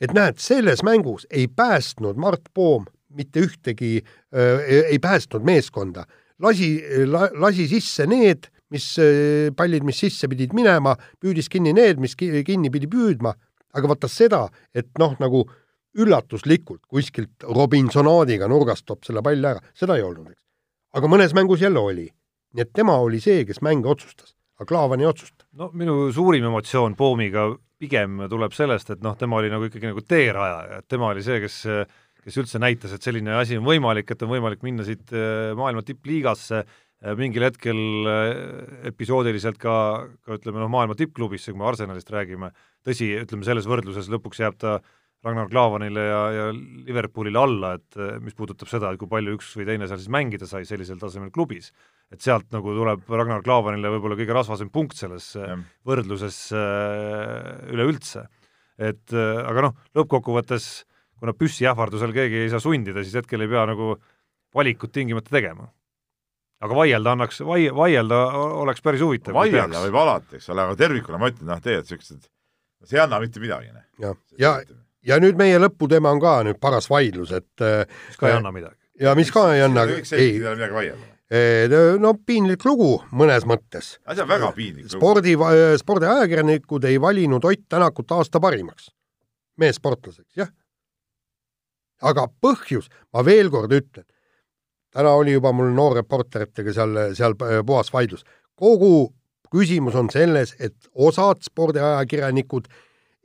et 0.00 0.14
näed, 0.16 0.40
selles 0.40 0.84
mängus 0.86 1.26
ei 1.30 1.46
päästnud 1.48 2.20
Mart 2.20 2.50
Poom 2.54 2.86
mitte 3.16 3.42
ühtegi, 3.42 3.98
ei 4.30 4.98
päästnud 5.02 5.44
meeskonda. 5.46 6.04
lasi 6.40 6.80
la,, 7.06 7.28
lasi 7.36 7.66
sisse 7.68 8.06
need, 8.08 8.46
mis 8.70 8.94
pallid, 9.56 9.84
mis 9.84 9.98
sisse 10.00 10.28
pidid 10.30 10.54
minema, 10.56 10.94
püüdis 11.20 11.50
kinni 11.52 11.74
need, 11.76 11.98
mis 12.00 12.14
ki- 12.16 12.44
kinni 12.46 12.70
pidi 12.70 12.88
püüdma, 12.88 13.34
aga 13.74 13.90
vaata 13.90 14.08
seda, 14.08 14.46
et 14.74 14.88
noh, 14.98 15.16
nagu 15.20 15.42
üllatuslikult 15.98 16.86
kuskilt 16.88 17.44
Robinsonaadiga 17.44 18.48
nurgast 18.48 18.86
toob 18.86 19.02
selle 19.04 19.22
palli 19.26 19.44
ära, 19.44 19.60
seda 19.74 19.98
ei 19.98 20.06
olnud, 20.06 20.30
eks. 20.30 20.42
aga 20.94 21.10
mõnes 21.10 21.34
mängus 21.34 21.60
jälle 21.60 21.82
oli 21.82 22.08
nii 22.56 22.66
et 22.66 22.72
tema 22.76 22.98
oli 23.00 23.22
see, 23.22 23.44
kes 23.48 23.62
mänge 23.64 23.90
otsustas, 23.90 24.34
aga 24.58 24.68
Klaavan 24.68 25.02
ei 25.02 25.08
otsusta. 25.10 25.46
no 25.58 25.70
minu 25.72 26.10
suurim 26.14 26.46
emotsioon 26.50 26.96
Poomiga 26.98 27.48
pigem 27.80 28.26
tuleb 28.28 28.52
sellest, 28.52 28.90
et 28.92 29.02
noh, 29.02 29.16
tema 29.16 29.38
oli 29.40 29.50
nagu 29.52 29.66
ikkagi 29.66 29.88
nagu 29.88 30.04
teerajaja, 30.04 30.82
et 30.82 30.88
tema 30.90 31.12
oli 31.14 31.24
see, 31.24 31.40
kes 31.40 31.62
kes 32.24 32.38
üldse 32.42 32.60
näitas, 32.60 32.92
et 32.94 33.04
selline 33.04 33.34
asi 33.38 33.58
on 33.58 33.66
võimalik, 33.66 34.12
et 34.12 34.22
on 34.24 34.32
võimalik 34.32 34.62
minna 34.66 34.84
siit 34.86 35.12
äh, 35.16 35.50
maailma 35.58 35.82
tippliigasse, 35.86 36.64
mingil 37.16 37.46
hetkel 37.46 37.78
äh, 38.10 38.30
episoodiliselt 38.90 39.56
ka, 39.60 39.74
ka 40.26 40.36
ütleme 40.36 40.60
noh, 40.60 40.70
maailma 40.72 40.96
tippklubisse, 40.98 41.52
kui 41.52 41.60
me 41.60 41.68
Arsenalist 41.70 42.12
räägime, 42.12 42.50
tõsi, 42.86 43.08
ütleme 43.22 43.46
selles 43.48 43.68
võrdluses 43.70 44.10
lõpuks 44.12 44.42
jääb 44.42 44.58
ta 44.60 44.78
Ragnar 45.24 45.48
Klavanile 45.52 46.04
ja, 46.04 46.20
ja 46.32 46.44
Liverpoolile 46.52 47.40
alla, 47.40 47.74
et 47.76 47.98
mis 48.24 48.36
puudutab 48.36 48.70
seda, 48.72 48.92
et 48.92 49.00
kui 49.00 49.08
palju 49.08 49.36
üks 49.36 49.50
või 49.56 49.66
teine 49.68 49.88
seal 49.88 50.00
siis 50.00 50.12
mängida 50.12 50.48
sai 50.48 50.64
sellisel 50.68 51.00
tasemel 51.00 51.32
klubis, 51.32 51.72
et 52.10 52.22
sealt 52.24 52.48
nagu 52.54 52.74
tuleb 52.74 53.06
Ragnar 53.06 53.42
Klavanile 53.46 53.92
võib-olla 53.94 54.18
kõige 54.18 54.34
rasvasem 54.34 54.70
punkt 54.74 54.98
selles 54.98 55.32
ja. 55.38 55.56
võrdluses 55.86 56.38
äh, 56.58 57.50
üleüldse. 57.70 58.26
et 58.80 59.14
äh, 59.14 59.42
aga 59.46 59.68
noh, 59.68 59.76
lõppkokkuvõttes 59.98 60.70
kuna 61.20 61.34
püssiähvardusel 61.36 62.14
keegi 62.16 62.46
ei 62.46 62.50
saa 62.52 62.62
sundida, 62.64 63.04
siis 63.04 63.20
hetkel 63.20 63.44
ei 63.44 63.52
pea 63.52 63.66
nagu 63.68 63.92
valikut 64.56 64.92
tingimata 64.92 65.30
tegema. 65.30 65.68
aga 66.60 66.76
vaielda 66.76 67.14
annaks, 67.14 67.40
vai-, 67.46 67.70
vaielda 67.72 68.18
oleks 68.64 68.82
päris 68.84 69.04
huvitav. 69.04 69.36
vaielda 69.36 69.84
võib 69.86 70.02
alati, 70.02 70.40
eks 70.40 70.50
ole, 70.52 70.66
aga 70.66 70.76
tervikuna 70.80 71.20
ma 71.20 71.30
ütlen, 71.30 71.46
noh, 71.52 71.62
tegelikult 71.62 71.94
niisugused, 71.94 72.28
see 72.84 72.98
ei 72.98 73.04
anna 73.04 73.20
mitte 73.22 73.40
midagi. 73.40 73.70
noh. 73.76 73.86
ja, 74.02 74.14
ja, 74.40 74.56
ja 75.06 75.20
nüüd 75.22 75.38
meie 75.38 75.62
lõputeema 75.62 76.12
on 76.16 76.20
ka 76.20 76.34
nüüd 76.48 76.60
paras 76.60 76.90
vaidlus, 76.90 77.32
et 77.38 77.66
mis 78.10 78.20
ka 78.20 78.32
ei 78.32 78.36
anna 78.40 78.52
midagi. 78.56 78.76
ja 79.06 79.14
mis 79.18 79.30
ka 79.32 79.46
ei 79.54 79.64
anna, 79.68 79.86
ei 80.18 80.34
vaielda. 80.42 81.14
No 82.02 82.14
piinlik 82.26 82.64
lugu 82.66 82.96
mõnes 83.14 83.44
mõttes. 83.46 83.98
see 84.02 84.22
on 84.22 84.28
väga 84.28 84.52
piinlik 84.56 84.88
lugu. 84.88 84.96
spordi, 84.98 85.36
spordiajakirjanikud 85.78 86.88
ei 86.90 87.00
valinud 87.00 87.44
Ott 87.44 87.68
Tänakut 87.68 88.10
aasta 88.10 88.40
parimaks 88.40 88.90
meessportlaseks, 89.60 90.32
jah. 90.36 90.50
aga 92.02 92.26
põhjus, 92.42 92.88
ma 93.12 93.24
veel 93.26 93.50
kord 93.52 93.72
ütlen, 93.76 94.06
täna 94.94 95.14
oli 95.20 95.36
juba 95.36 95.52
mul 95.52 95.72
noorreporteritega 95.76 96.74
seal, 96.74 97.00
seal 97.18 97.36
puhas 97.38 97.92
vaidlus, 97.92 98.24
kogu 98.58 99.10
küsimus 99.50 99.98
on 99.98 100.08
selles, 100.12 100.54
et 100.58 100.76
osad 100.94 101.42
spordiajakirjanikud 101.44 102.70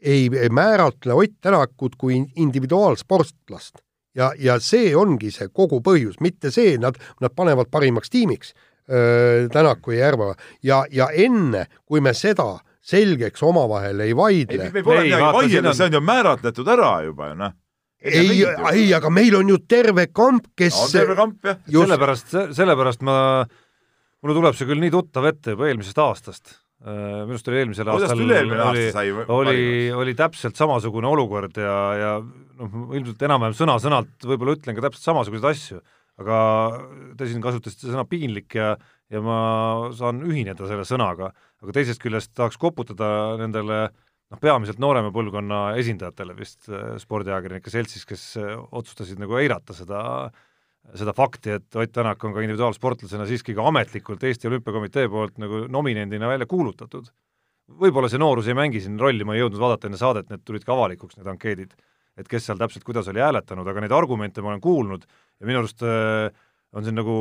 ei 0.05 0.27
määratle 0.51 1.15
Ott 1.15 1.39
Tänakut 1.41 1.95
kui 1.97 2.19
individuaalsportlast 2.35 3.81
ja, 4.15 4.31
ja 4.39 4.59
see 4.63 4.93
ongi 4.95 5.31
see 5.33 5.49
kogu 5.53 5.81
põhjus, 5.85 6.19
mitte 6.23 6.51
see, 6.53 6.77
nad, 6.81 6.97
nad 7.21 7.35
panevad 7.35 7.71
parimaks 7.71 8.13
tiimiks 8.13 8.53
öö, 8.89 9.49
Tänaku 9.53 9.95
ja 9.95 10.05
Järva 10.07 10.33
ja, 10.63 10.85
ja 10.91 11.09
enne, 11.11 11.67
kui 11.85 12.01
me 12.01 12.13
seda 12.13 12.57
selgeks 12.85 13.43
omavahel 13.43 13.99
ei 14.05 14.15
vaidle. 14.15 14.69
ei, 14.69 14.73
me 14.73 14.83
pole 14.85 15.05
midagi 15.07 15.37
vaielda, 15.39 15.73
see 15.73 15.89
on 15.89 15.99
ju 15.99 16.03
määratletud 16.05 16.73
ära 16.75 16.97
juba 17.07 17.31
ju 17.33 17.39
noh 17.43 17.55
ei, 18.05 18.43
ei, 18.45 18.89
aga 18.93 19.09
meil 19.09 19.35
on 19.39 19.49
ju 19.49 19.57
terve 19.67 20.07
kamp, 20.13 20.51
kes 20.57 20.75
no, 20.77 20.89
terve 20.93 21.15
kamp, 21.17 21.39
jah. 21.47 21.57
sellepärast, 21.65 22.35
sellepärast 22.53 23.01
ma, 23.07 23.17
mulle 24.21 24.37
tuleb 24.37 24.57
see 24.57 24.69
küll 24.69 24.83
nii 24.83 24.93
tuttav 24.93 25.25
ette 25.31 25.55
juba 25.55 25.69
eelmisest 25.71 26.01
aastast. 26.03 26.59
Äh, 26.85 27.21
minu 27.25 27.33
arust 27.33 27.47
oli 27.49 27.61
eelmisel 27.63 27.89
aastal 27.89 28.19
oli, 28.21 29.05
oli, 29.33 29.61
oli 29.97 30.13
täpselt 30.17 30.59
samasugune 30.59 31.09
olukord 31.09 31.57
ja, 31.57 31.77
ja 31.97 32.11
noh, 32.21 32.75
ilmselt 32.93 33.23
enam-vähem 33.25 33.55
sõna-sõnalt 33.57 34.27
võib-olla 34.29 34.53
ütlen 34.53 34.77
ka 34.77 34.83
täpselt 34.85 35.07
samasuguseid 35.09 35.47
asju, 35.49 35.79
aga 36.21 36.37
te 37.17 37.25
siin 37.31 37.41
kasutasite 37.41 37.89
sõna 37.89 38.05
piinlik 38.09 38.53
ja 38.59 38.75
ja 39.13 39.21
ma 39.21 39.37
saan 39.97 40.23
ühineda 40.25 40.67
selle 40.69 40.85
sõnaga, 40.87 41.29
aga 41.61 41.75
teisest 41.75 42.01
küljest 42.01 42.33
tahaks 42.37 42.57
koputada 42.61 43.35
nendele 43.41 43.83
noh, 43.89 44.39
peamiselt 44.41 44.81
noorema 44.81 45.11
põlvkonna 45.15 45.61
esindajatele 45.81 46.35
vist 46.37 46.69
äh, 46.69 46.95
spordiajakirjanike 47.01 47.73
seltsis, 47.73 48.05
kes 48.09 48.27
äh, 48.41 48.55
otsustasid 48.77 49.21
nagu 49.21 49.37
eirata 49.41 49.77
seda, 49.77 50.01
seda 50.93 51.13
fakti, 51.15 51.55
et 51.57 51.75
Ott 51.75 51.93
Tänak 51.95 52.23
on 52.23 52.33
ka 52.35 52.43
individuaalsportlasena 52.45 53.25
siiski 53.29 53.55
ka 53.57 53.65
ametlikult 53.67 54.23
Eesti 54.23 54.49
Olümpiakomitee 54.49 55.07
poolt 55.09 55.39
nagu 55.41 55.65
nominendina 55.71 56.29
välja 56.29 56.45
kuulutatud. 56.49 57.09
võib-olla 57.65 58.05
see 58.11 58.21
noorus 58.21 58.45
ei 58.45 58.53
mängi 58.53 58.77
siin 58.83 58.99
rolli, 59.01 59.25
ma 59.25 59.33
ei 59.33 59.39
jõudnud 59.41 59.57
vaadata 59.57 59.87
enne 59.89 59.97
saadet, 59.97 60.27
need 60.29 60.43
tulid 60.45 60.61
ka 60.61 60.75
avalikuks, 60.75 61.17
need 61.17 61.29
ankeedid, 61.31 61.71
et 62.13 62.27
kes 62.29 62.45
seal 62.45 62.59
täpselt 62.61 62.85
kuidas 62.85 63.09
oli 63.09 63.23
hääletanud, 63.23 63.65
aga 63.65 63.81
neid 63.81 63.95
argumente 63.95 64.43
ma 64.45 64.51
olen 64.51 64.61
kuulnud 64.61 65.07
ja 65.09 65.49
minu 65.49 65.63
arust 65.63 65.81
äh, 65.81 66.29
on 66.77 66.85
siin 66.85 66.99
nagu 66.99 67.15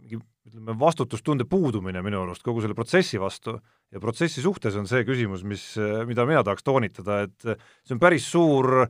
mingi 0.00 0.22
ütleme, 0.48 0.72
vastutustunde 0.80 1.44
puudumine 1.44 2.00
minu 2.02 2.22
arust 2.24 2.46
kogu 2.46 2.64
selle 2.64 2.78
protsessi 2.78 3.20
vastu 3.20 3.58
ja 3.92 4.00
protsessi 4.00 4.40
suhtes 4.40 4.76
on 4.80 4.88
see 4.88 5.04
küsimus, 5.04 5.44
mis, 5.44 5.64
mida 6.08 6.24
mina 6.28 6.40
tahaks 6.46 6.64
toonitada, 6.64 7.20
et 7.28 7.52
see 7.84 7.96
on 7.96 8.00
päris 8.00 8.24
suur 8.32 8.88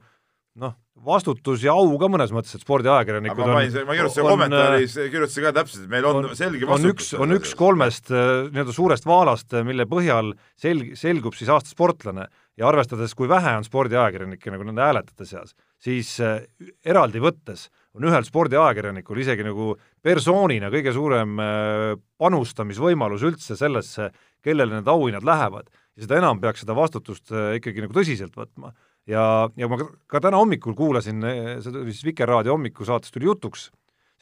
noh, 0.58 0.78
vastutus 1.06 1.62
ja 1.64 1.74
au 1.76 1.94
ka 2.00 2.10
mõnes 2.10 2.32
mõttes, 2.34 2.56
et 2.56 2.64
spordiajakirjanikud 2.64 3.42
ma 3.42 3.58
panin, 3.58 3.78
ma 3.86 3.96
kirjutasin 3.96 4.28
kommentaaris, 4.28 4.98
kirjutasin 5.12 5.46
ka 5.46 5.54
täpselt, 5.60 5.86
et 5.86 5.92
meil 5.92 6.08
on, 6.08 6.20
on 6.24 6.36
selge 6.38 6.68
vastutus. 6.68 6.84
on 6.84 6.92
üks, 6.94 7.12
on 7.26 7.36
üks 7.38 7.54
kolmest 7.58 8.12
nii-öelda 8.12 8.74
suurest 8.76 9.08
vaalast, 9.08 9.58
mille 9.68 9.88
põhjal 9.90 10.34
selg-, 10.60 10.94
selgub 10.98 11.38
siis 11.38 11.50
aasta 11.54 11.72
sportlane 11.72 12.28
ja 12.58 12.68
arvestades, 12.68 13.14
kui 13.14 13.30
vähe 13.30 13.56
on 13.58 13.66
spordiajakirjanikke 13.66 14.54
nagu 14.54 14.66
nende 14.66 14.86
hääletajate 14.86 15.28
seas, 15.28 15.54
siis 15.82 16.16
eraldi 16.18 17.22
võttes 17.22 17.68
on 17.98 18.06
ühel 18.06 18.26
spordiajakirjanikul 18.26 19.18
isegi 19.22 19.44
nagu 19.46 19.72
persoonina 20.04 20.70
kõige 20.72 20.94
suurem 20.94 21.38
äh, 21.42 21.92
panustamisvõimalus 22.20 23.24
üldse 23.26 23.58
sellesse, 23.58 24.12
kellele 24.44 24.78
need 24.78 24.90
auhinnad 24.90 25.26
lähevad. 25.26 25.66
ja 25.98 26.04
seda 26.04 26.20
enam 26.20 26.40
peaks 26.40 26.62
seda 26.62 26.76
vastutust 26.78 27.32
äh, 27.34 27.56
ikkagi 27.58 27.82
nagu 27.82 27.96
tõsiselt 27.96 28.36
võtma. 28.38 28.72
Ja, 29.08 29.24
ja 29.56 29.68
ma 29.70 29.80
ka 29.80 30.22
täna 30.22 30.40
hommikul 30.40 30.76
kuulasin, 30.78 31.24
äh, 31.24 31.50
see 31.64 31.74
tuli 31.74 31.94
siis 31.94 32.06
Vikerraadio 32.10 32.54
hommikusaates 32.56 33.14
tuli 33.14 33.28
jutuks, 33.28 33.68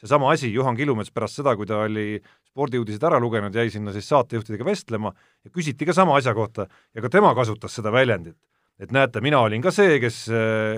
seesama 0.01 0.31
asi, 0.33 0.51
Juhan 0.53 0.77
Kilumets 0.77 1.13
pärast 1.13 1.41
seda, 1.41 1.55
kui 1.57 1.69
ta 1.69 1.83
oli 1.85 2.19
spordiuudised 2.47 3.03
ära 3.03 3.19
lugenud, 3.21 3.55
jäi 3.55 3.71
sinna 3.73 3.93
siis 3.95 4.09
saatejuhtidega 4.09 4.65
vestlema 4.65 5.13
ja 5.45 5.53
küsiti 5.53 5.87
ka 5.87 5.95
sama 5.97 6.17
asja 6.17 6.33
kohta 6.37 6.67
ja 6.95 7.03
ka 7.03 7.11
tema 7.13 7.33
kasutas 7.37 7.75
seda 7.77 7.93
väljendit. 7.93 8.37
et 8.79 8.91
näete, 8.93 9.21
mina 9.25 9.39
olin 9.41 9.61
ka 9.61 9.71
see, 9.73 9.95
kes 9.99 10.27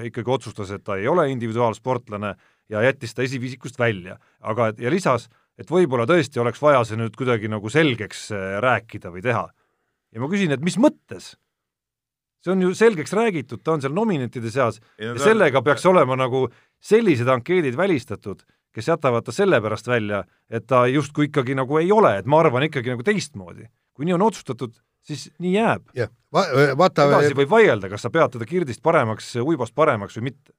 ikkagi 0.08 0.32
otsustas, 0.32 0.70
et 0.72 0.84
ta 0.88 0.96
ei 0.96 1.08
ole 1.08 1.26
individuaalsportlane 1.34 2.30
ja 2.70 2.84
jättis 2.86 3.14
ta 3.14 3.22
esiviisikust 3.22 3.80
välja. 3.80 4.18
aga, 4.40 4.72
ja 4.78 4.90
lisas, 4.90 5.28
et 5.60 5.72
võib-olla 5.72 6.08
tõesti 6.08 6.40
oleks 6.40 6.62
vaja 6.62 6.84
see 6.88 7.00
nüüd 7.00 7.16
kuidagi 7.20 7.52
nagu 7.52 7.70
selgeks 7.70 8.30
äh, 8.32 8.58
rääkida 8.64 9.12
või 9.12 9.24
teha. 9.26 9.50
ja 10.14 10.22
ma 10.22 10.30
küsin, 10.32 10.54
et 10.56 10.64
mis 10.64 10.78
mõttes? 10.80 11.36
See 12.44 12.54
on 12.54 12.62
ju 12.62 12.74
selgeks 12.76 13.14
räägitud, 13.14 13.64
ta 13.64 13.76
on 13.76 13.84
seal 13.84 13.96
nominentide 13.96 14.52
seas 14.52 14.80
ja, 14.80 15.10
ja 15.10 15.18
ta... 15.18 15.24
sellega 15.24 15.62
peaks 15.66 15.86
olema 15.90 16.18
nagu 16.20 16.48
sellised 16.80 17.28
ankeedid 17.28 17.78
välistatud, 17.78 18.44
kes 18.76 18.88
jätavad 18.88 19.26
ta 19.28 19.36
sellepärast 19.36 19.88
välja, 19.88 20.24
et 20.50 20.68
ta 20.68 20.86
justkui 20.88 21.28
ikkagi 21.30 21.58
nagu 21.60 21.80
ei 21.82 21.92
ole, 21.92 22.18
et 22.20 22.30
ma 22.30 22.40
arvan 22.44 22.68
ikkagi 22.70 22.94
nagu 22.94 23.04
teistmoodi. 23.04 23.68
kui 23.94 24.08
nii 24.08 24.16
on 24.16 24.22
otsustatud, 24.30 24.78
siis 25.04 25.28
nii 25.40 25.58
jääb. 25.58 25.90
jah, 25.98 26.12
vaata 26.32 27.10
edasi 27.10 27.36
võib 27.36 27.52
vaielda, 27.52 27.90
kas 27.92 28.08
sa 28.08 28.14
pead 28.14 28.38
teda 28.38 28.48
Kirdist 28.48 28.84
paremaks, 28.84 29.34
Uibost 29.44 29.76
paremaks 29.76 30.16
või 30.20 30.32
mitte 30.32 30.56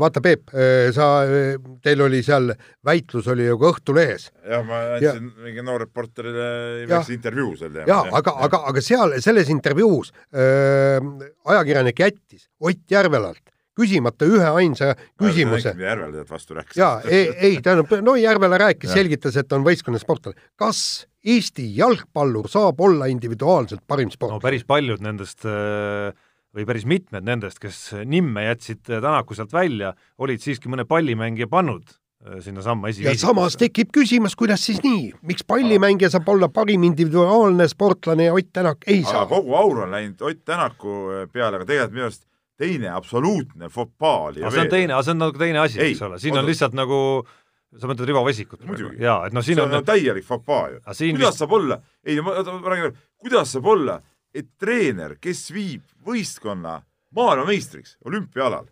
vaata, 0.00 0.22
Peep, 0.24 0.50
äh, 0.54 0.88
sa, 0.94 1.08
äh, 1.24 1.58
teil 1.82 2.00
oli 2.04 2.22
seal, 2.26 2.52
väitlus 2.86 3.28
oli 3.32 3.46
ju 3.46 3.58
ka 3.60 3.70
Õhtulehes. 3.74 4.30
jah, 4.46 4.64
ma 4.66 4.80
andsin 4.96 5.28
ja. 5.30 5.44
mingi 5.46 5.64
noorreporterile 5.66 6.48
väikse 6.90 7.14
intervjuu 7.16 7.54
sel 7.56 7.72
teemal. 7.74 7.90
jaa, 7.90 8.18
aga, 8.20 8.36
aga, 8.46 8.62
aga 8.72 8.84
seal, 8.84 9.16
selles 9.24 9.50
intervjuus 9.52 10.12
äh, 10.32 10.98
ajakirjanik 11.54 12.04
jättis 12.06 12.48
Ott 12.60 12.84
Järvelalt 12.90 13.42
küsimata 13.80 14.26
üheainsa 14.28 14.94
küsimuse. 15.18 15.72
Järvele 15.78 16.18
tead 16.18 16.30
vastu 16.30 16.56
rääkis. 16.58 16.76
jaa, 16.76 17.00
ei, 17.08 17.30
ei, 17.38 17.60
tähendab, 17.64 17.92
no 18.04 18.16
Järvela 18.20 18.58
rääkis, 18.60 18.92
selgitas, 18.92 19.38
et 19.40 19.52
on 19.56 19.64
võistkonnasportlane. 19.66 20.50
kas 20.60 21.06
Eesti 21.20 21.66
jalgpallur 21.76 22.48
saab 22.48 22.80
olla 22.80 23.10
individuaalselt 23.12 23.84
parim 23.86 24.10
sportlane? 24.12 24.40
no 24.40 24.44
päris 24.44 24.64
paljud 24.68 25.02
nendest 25.04 25.44
äh 25.44 26.12
või 26.56 26.66
päris 26.66 26.86
mitmed 26.88 27.26
nendest, 27.26 27.60
kes 27.62 27.80
nimme 28.08 28.44
jätsid 28.48 28.82
Tänaku 28.88 29.36
sealt 29.38 29.52
välja, 29.54 29.94
olid 30.18 30.42
siiski 30.42 30.70
mõne 30.72 30.84
pallimängija 30.88 31.46
pannud 31.50 31.84
äh, 31.90 32.40
sinnasamma 32.44 32.90
esiviisikusse. 32.90 33.26
ja 33.26 33.28
samas 33.28 33.58
tekib 33.60 33.92
küsimus, 33.94 34.36
kuidas 34.38 34.64
siis 34.66 34.80
nii, 34.84 35.12
miks 35.30 35.46
pallimängija 35.46 36.10
saab 36.10 36.28
olla 36.34 36.50
parim 36.52 36.84
individuaalne 36.88 37.68
sportlane 37.70 38.30
ja 38.30 38.34
Ott 38.34 38.52
Tänak 38.52 38.86
ei 38.86 39.04
saa? 39.04 39.26
kogu 39.30 39.54
aur 39.54 39.84
on 39.86 39.94
läinud 39.94 40.22
Ott 40.22 40.44
Tänaku 40.44 40.96
äh, 41.10 41.28
peale, 41.32 41.60
aga 41.60 41.68
tegelikult 41.68 41.96
minu 41.98 42.08
arust 42.08 42.26
teine 42.60 42.90
absoluutne 42.92 43.70
fopaa 43.72 44.30
oli 44.30 44.42
aga 44.42 44.50
see 44.56 44.66
on 44.66 44.74
teine, 44.74 44.96
aga 44.96 45.06
see 45.06 45.14
on 45.14 45.22
nagu 45.22 45.44
teine 45.44 45.62
asi, 45.62 45.80
eks 45.86 46.02
ole, 46.08 46.18
siin 46.20 46.38
on 46.38 46.48
lihtsalt 46.48 46.74
nagu 46.76 46.98
sa 47.78 47.86
mõtled 47.86 48.10
Rivo 48.10 48.24
Vesikut? 48.26 48.66
jaa, 48.98 49.20
et 49.28 49.36
noh, 49.36 49.44
siin 49.46 49.60
see 49.60 49.64
on, 49.64 49.78
on 49.78 49.86
täielik 49.86 50.26
fopaa 50.26 50.66
ju. 50.72 50.80
kuidas 50.82 51.20
vist... 51.22 51.44
saab 51.44 51.54
olla, 51.60 51.78
ei 52.04 52.18
ma 52.24 52.34
räägin, 52.42 52.96
kuidas 53.22 53.54
saab 53.54 53.70
olla 53.70 54.00
et 54.34 54.50
treener, 54.60 55.16
kes 55.22 55.48
viib 55.54 55.86
võistkonna 56.06 56.80
maailmameistriks 57.16 57.96
olümpiaalal, 58.06 58.68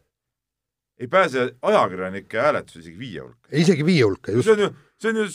ei 0.99 1.09
pääse 1.11 1.53
ajakirjanike 1.63 2.41
hääletuse 2.43 2.81
isegi 2.81 2.99
viie 2.99 3.23
hulka. 3.23 3.51
isegi 3.53 3.87
viie 3.87 4.05
hulka, 4.07 4.33
just. 4.35 4.49
see 4.49 4.55
on 4.55 4.63
ju, 4.65 4.69
see 4.99 5.11
on 5.13 5.21
ju, 5.21 5.27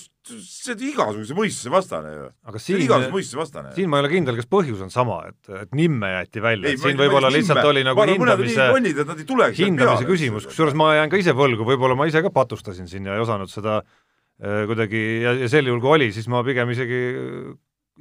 see 0.43 0.73
on 0.73 0.83
igasuguse 0.89 1.37
mõistuse 1.37 1.71
vastane 1.71 2.13
ju. 2.15 2.29
aga 2.51 2.61
siin, 2.65 2.83
igasuguse 2.83 3.15
mõistuse 3.15 3.39
vastane. 3.39 3.73
siin 3.77 3.91
ma 3.91 3.99
ei 3.99 4.05
ole 4.05 4.11
kindel, 4.11 4.39
kas 4.39 4.49
põhjus 4.51 4.83
on 4.83 4.91
sama, 4.93 5.21
et, 5.31 5.51
et 5.63 5.75
nimme 5.79 6.11
jäeti 6.17 6.43
välja, 6.43 6.71
et 6.73 6.83
siin 6.83 6.99
võib-olla 6.99 7.31
lihtsalt 7.31 7.71
oli 7.71 7.83
nagu 7.87 8.07
hindamise, 8.11 8.69
hindamise 9.59 10.07
küsimus, 10.09 10.47
kusjuures 10.51 10.75
ma 10.79 10.93
jään 10.99 11.13
ka 11.13 11.21
ise 11.23 11.35
võlgu, 11.37 11.67
võib-olla 11.67 11.99
ma 11.99 12.09
ise 12.11 12.23
ka 12.23 12.31
patustasin 12.33 12.91
siin 12.91 13.07
ja 13.07 13.15
ei 13.15 13.23
osanud 13.23 13.51
seda 13.51 13.79
äh, 13.83 14.65
kuidagi 14.71 15.05
ja, 15.23 15.37
ja 15.45 15.51
sel 15.51 15.71
juhul, 15.71 15.83
kui 15.83 15.95
oli, 15.95 16.11
siis 16.15 16.27
ma 16.31 16.43
pigem 16.47 16.75
isegi 16.75 17.03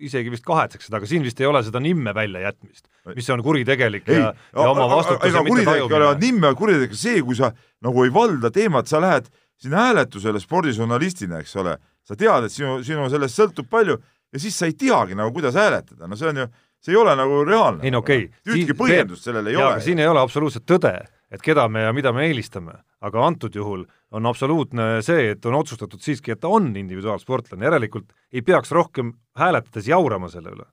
isegi 0.00 0.32
vist 0.32 0.44
kahetseks 0.46 0.88
seda, 0.88 0.98
aga 1.00 1.08
siin 1.08 1.24
vist 1.26 1.40
ei 1.40 1.46
ole 1.46 1.60
seda 1.64 1.80
nimme 1.82 2.14
väljajätmist, 2.16 2.86
mis 3.16 3.28
on 3.34 3.42
kuritegelik 3.44 4.08
ei, 4.08 4.20
ja, 4.22 4.32
ja 4.32 4.68
oma 4.70 4.88
vastutuse 4.88 5.42
mitte 5.44 5.64
tajumine. 5.68 6.14
nimme 6.20 6.54
kuritegelik 6.56 6.96
see, 6.96 7.20
kui 7.26 7.36
sa 7.36 7.52
nagu 7.84 8.04
ei 8.06 8.12
valda 8.14 8.50
teemat, 8.54 8.88
sa 8.88 9.02
lähed 9.02 9.28
sinna 9.62 9.86
hääletusele 9.86 10.40
spordižurnalistina, 10.42 11.42
eks 11.42 11.54
ole, 11.60 11.76
sa 12.02 12.16
tead, 12.18 12.48
et 12.48 12.54
sinu, 12.54 12.80
sinu 12.86 13.06
sellest 13.12 13.38
sõltub 13.38 13.68
palju 13.70 13.98
ja 14.32 14.40
siis 14.40 14.56
sa 14.58 14.68
ei 14.68 14.76
teagi 14.78 15.16
nagu, 15.18 15.32
kuidas 15.34 15.56
hääletada, 15.58 16.08
no 16.08 16.18
see 16.18 16.30
on 16.32 16.42
ju, 16.42 16.46
see 16.82 16.94
ei 16.96 17.00
ole 17.00 17.16
nagu 17.18 17.42
reaalne. 17.46 17.84
ei 17.84 17.92
no 17.94 18.00
okei 18.02 18.24
okay.. 18.26 18.54
ühtegi 18.54 18.78
põhjendust 18.78 19.28
sellel 19.28 19.50
ei 19.50 19.58
jaa, 19.58 19.74
ole. 19.74 19.84
siin 19.84 20.00
ei 20.02 20.08
ole 20.08 20.22
absoluutselt 20.22 20.66
tõde, 20.68 20.94
et 21.30 21.44
keda 21.44 21.68
me 21.68 21.84
ja 21.86 21.92
mida 21.92 22.14
me 22.16 22.26
eelistame, 22.30 22.80
aga 23.04 23.26
antud 23.26 23.54
juhul 23.54 23.84
on 24.12 24.28
absoluutne 24.28 24.86
see, 25.04 25.32
et 25.34 25.46
on 25.48 25.56
otsustatud 25.58 26.02
siiski, 26.02 26.34
et 26.34 26.40
ta 26.42 26.50
on 26.52 26.70
individuaalsportlane, 26.76 27.64
järelikult 27.64 28.12
ei 28.32 28.44
peaks 28.44 28.72
rohkem 28.74 29.14
hääletades 29.38 29.88
jaurama 29.88 30.30
selle 30.32 30.52
üle. 30.52 30.66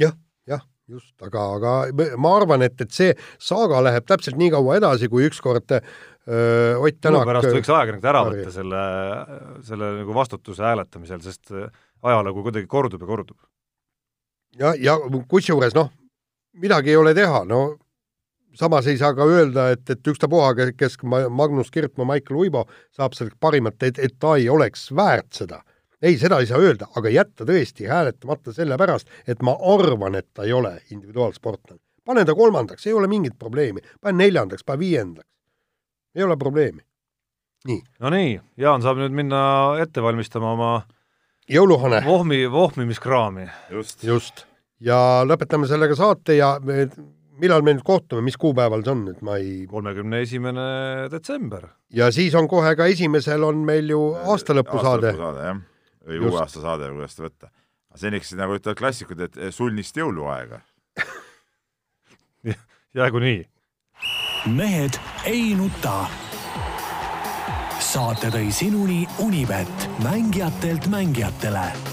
jah, 0.00 0.14
jah, 0.48 0.62
just, 0.88 1.14
aga, 1.24 1.46
aga 1.56 1.74
ma 2.20 2.34
arvan, 2.36 2.64
et, 2.66 2.76
et 2.80 2.94
see 2.94 3.14
saaga 3.40 3.82
läheb 3.84 4.08
täpselt 4.08 4.38
nii 4.40 4.52
kaua 4.54 4.78
edasi, 4.80 5.08
kui 5.12 5.26
ükskord 5.28 5.72
öö, 5.76 6.76
Ott 6.78 7.00
Tänak 7.00 7.24
pärast 7.26 7.48
võiks 7.48 7.72
ajakirjanikud 7.72 8.10
ära 8.12 8.24
võtta 8.28 8.52
selle, 8.54 8.82
selle 9.66 9.92
nagu 10.02 10.16
vastutuse 10.16 10.66
hääletamisel, 10.68 11.22
sest 11.24 11.54
ajalugu 12.02 12.44
kuidagi 12.44 12.68
kordub 12.68 13.00
ja 13.00 13.08
kordub. 13.08 13.38
ja, 14.60 14.74
ja 14.76 14.98
kusjuures 15.28 15.74
noh, 15.76 15.90
midagi 16.60 16.92
ei 16.92 17.00
ole 17.00 17.14
teha, 17.16 17.44
no 17.48 17.79
samas 18.54 18.86
ei 18.86 18.98
saa 18.98 19.14
ka 19.14 19.24
öelda, 19.24 19.70
et, 19.74 19.84
et 19.90 20.06
ükstapuha, 20.12 20.72
kes 20.76 20.96
Magnus 21.30 21.70
Kirtmaa, 21.70 22.06
Maicel 22.06 22.36
Uibo 22.36 22.66
saab 22.96 23.14
selleks 23.18 23.36
parimat, 23.40 23.82
et, 23.82 23.98
et 23.98 24.16
ta 24.18 24.36
ei 24.36 24.48
oleks 24.48 24.88
väärt 24.96 25.32
seda 25.42 25.62
ei, 26.02 26.18
seda 26.18 26.38
ei 26.40 26.46
saa 26.48 26.58
öelda, 26.60 26.88
aga 26.96 27.12
jätta 27.12 27.44
tõesti 27.48 27.88
hääletamata 27.88 28.54
sellepärast, 28.56 29.10
et 29.28 29.42
ma 29.44 29.56
arvan, 29.74 30.16
et 30.16 30.28
ta 30.34 30.46
ei 30.48 30.52
ole 30.52 30.78
individuaalsportlane. 30.90 31.80
pane 32.04 32.24
ta 32.24 32.34
kolmandaks, 32.34 32.86
ei 32.86 32.92
ole 32.92 33.06
mingit 33.06 33.38
probleemi, 33.38 33.80
pane 34.00 34.24
neljandaks, 34.24 34.64
pane 34.64 34.78
viiendaks. 34.78 35.28
ei 36.14 36.22
ole 36.22 36.36
probleemi. 36.36 36.80
nii. 37.66 37.82
no 38.00 38.10
nii, 38.10 38.40
Jaan 38.56 38.82
saab 38.82 38.96
nüüd 38.96 39.12
minna 39.12 39.42
ette 39.82 40.02
valmistama 40.02 40.52
oma 40.52 40.82
jõuluhane. 41.48 42.02
vohmi, 42.04 42.50
vohmimiskraami. 42.50 43.48
just, 43.70 44.04
just. 44.04 44.46
ja 44.80 45.22
lõpetame 45.24 45.68
sellega 45.68 45.96
saate 45.96 46.36
ja 46.36 46.58
me, 46.64 46.88
millal 47.40 47.64
me 47.64 47.74
nüüd 47.74 47.86
kohtume, 47.86 48.22
mis 48.26 48.36
kuupäeval 48.40 48.84
see 48.84 48.92
on, 48.92 49.02
et 49.14 49.24
ma 49.26 49.38
ei 49.40 49.64
kolmekümne 49.70 50.22
esimene 50.26 50.68
detsember. 51.12 51.70
ja 51.90 52.10
siis 52.14 52.34
on 52.34 52.48
kohe 52.48 52.76
ka 52.76 52.86
esimesel 52.92 53.44
on 53.44 53.64
meil 53.66 53.90
ju 53.90 54.02
aastalõpusaade. 54.20 55.12
aastalõpusaade, 55.14 55.50
jah 55.50 55.66
või 56.06 56.20
uue 56.24 56.40
aasta 56.40 56.62
saade 56.62 56.88
või 56.88 57.00
kuidas 57.00 57.16
seda 57.16 57.28
võtta. 57.28 57.50
seniks 58.00 58.32
nagu 58.38 58.56
ütlevad 58.56 58.78
klassikud, 58.78 59.20
et 59.20 59.38
sulnist 59.54 59.96
jõuluaega 59.96 60.60
jäägu 62.98 63.22
nii. 63.26 63.44
mehed 64.56 64.98
ei 65.24 65.54
nuta. 65.54 66.08
saate 67.80 68.30
tõi 68.30 68.50
sinuni 68.52 69.06
Unibet, 69.18 69.88
mängijatelt 70.04 70.86
mängijatele 70.86 71.89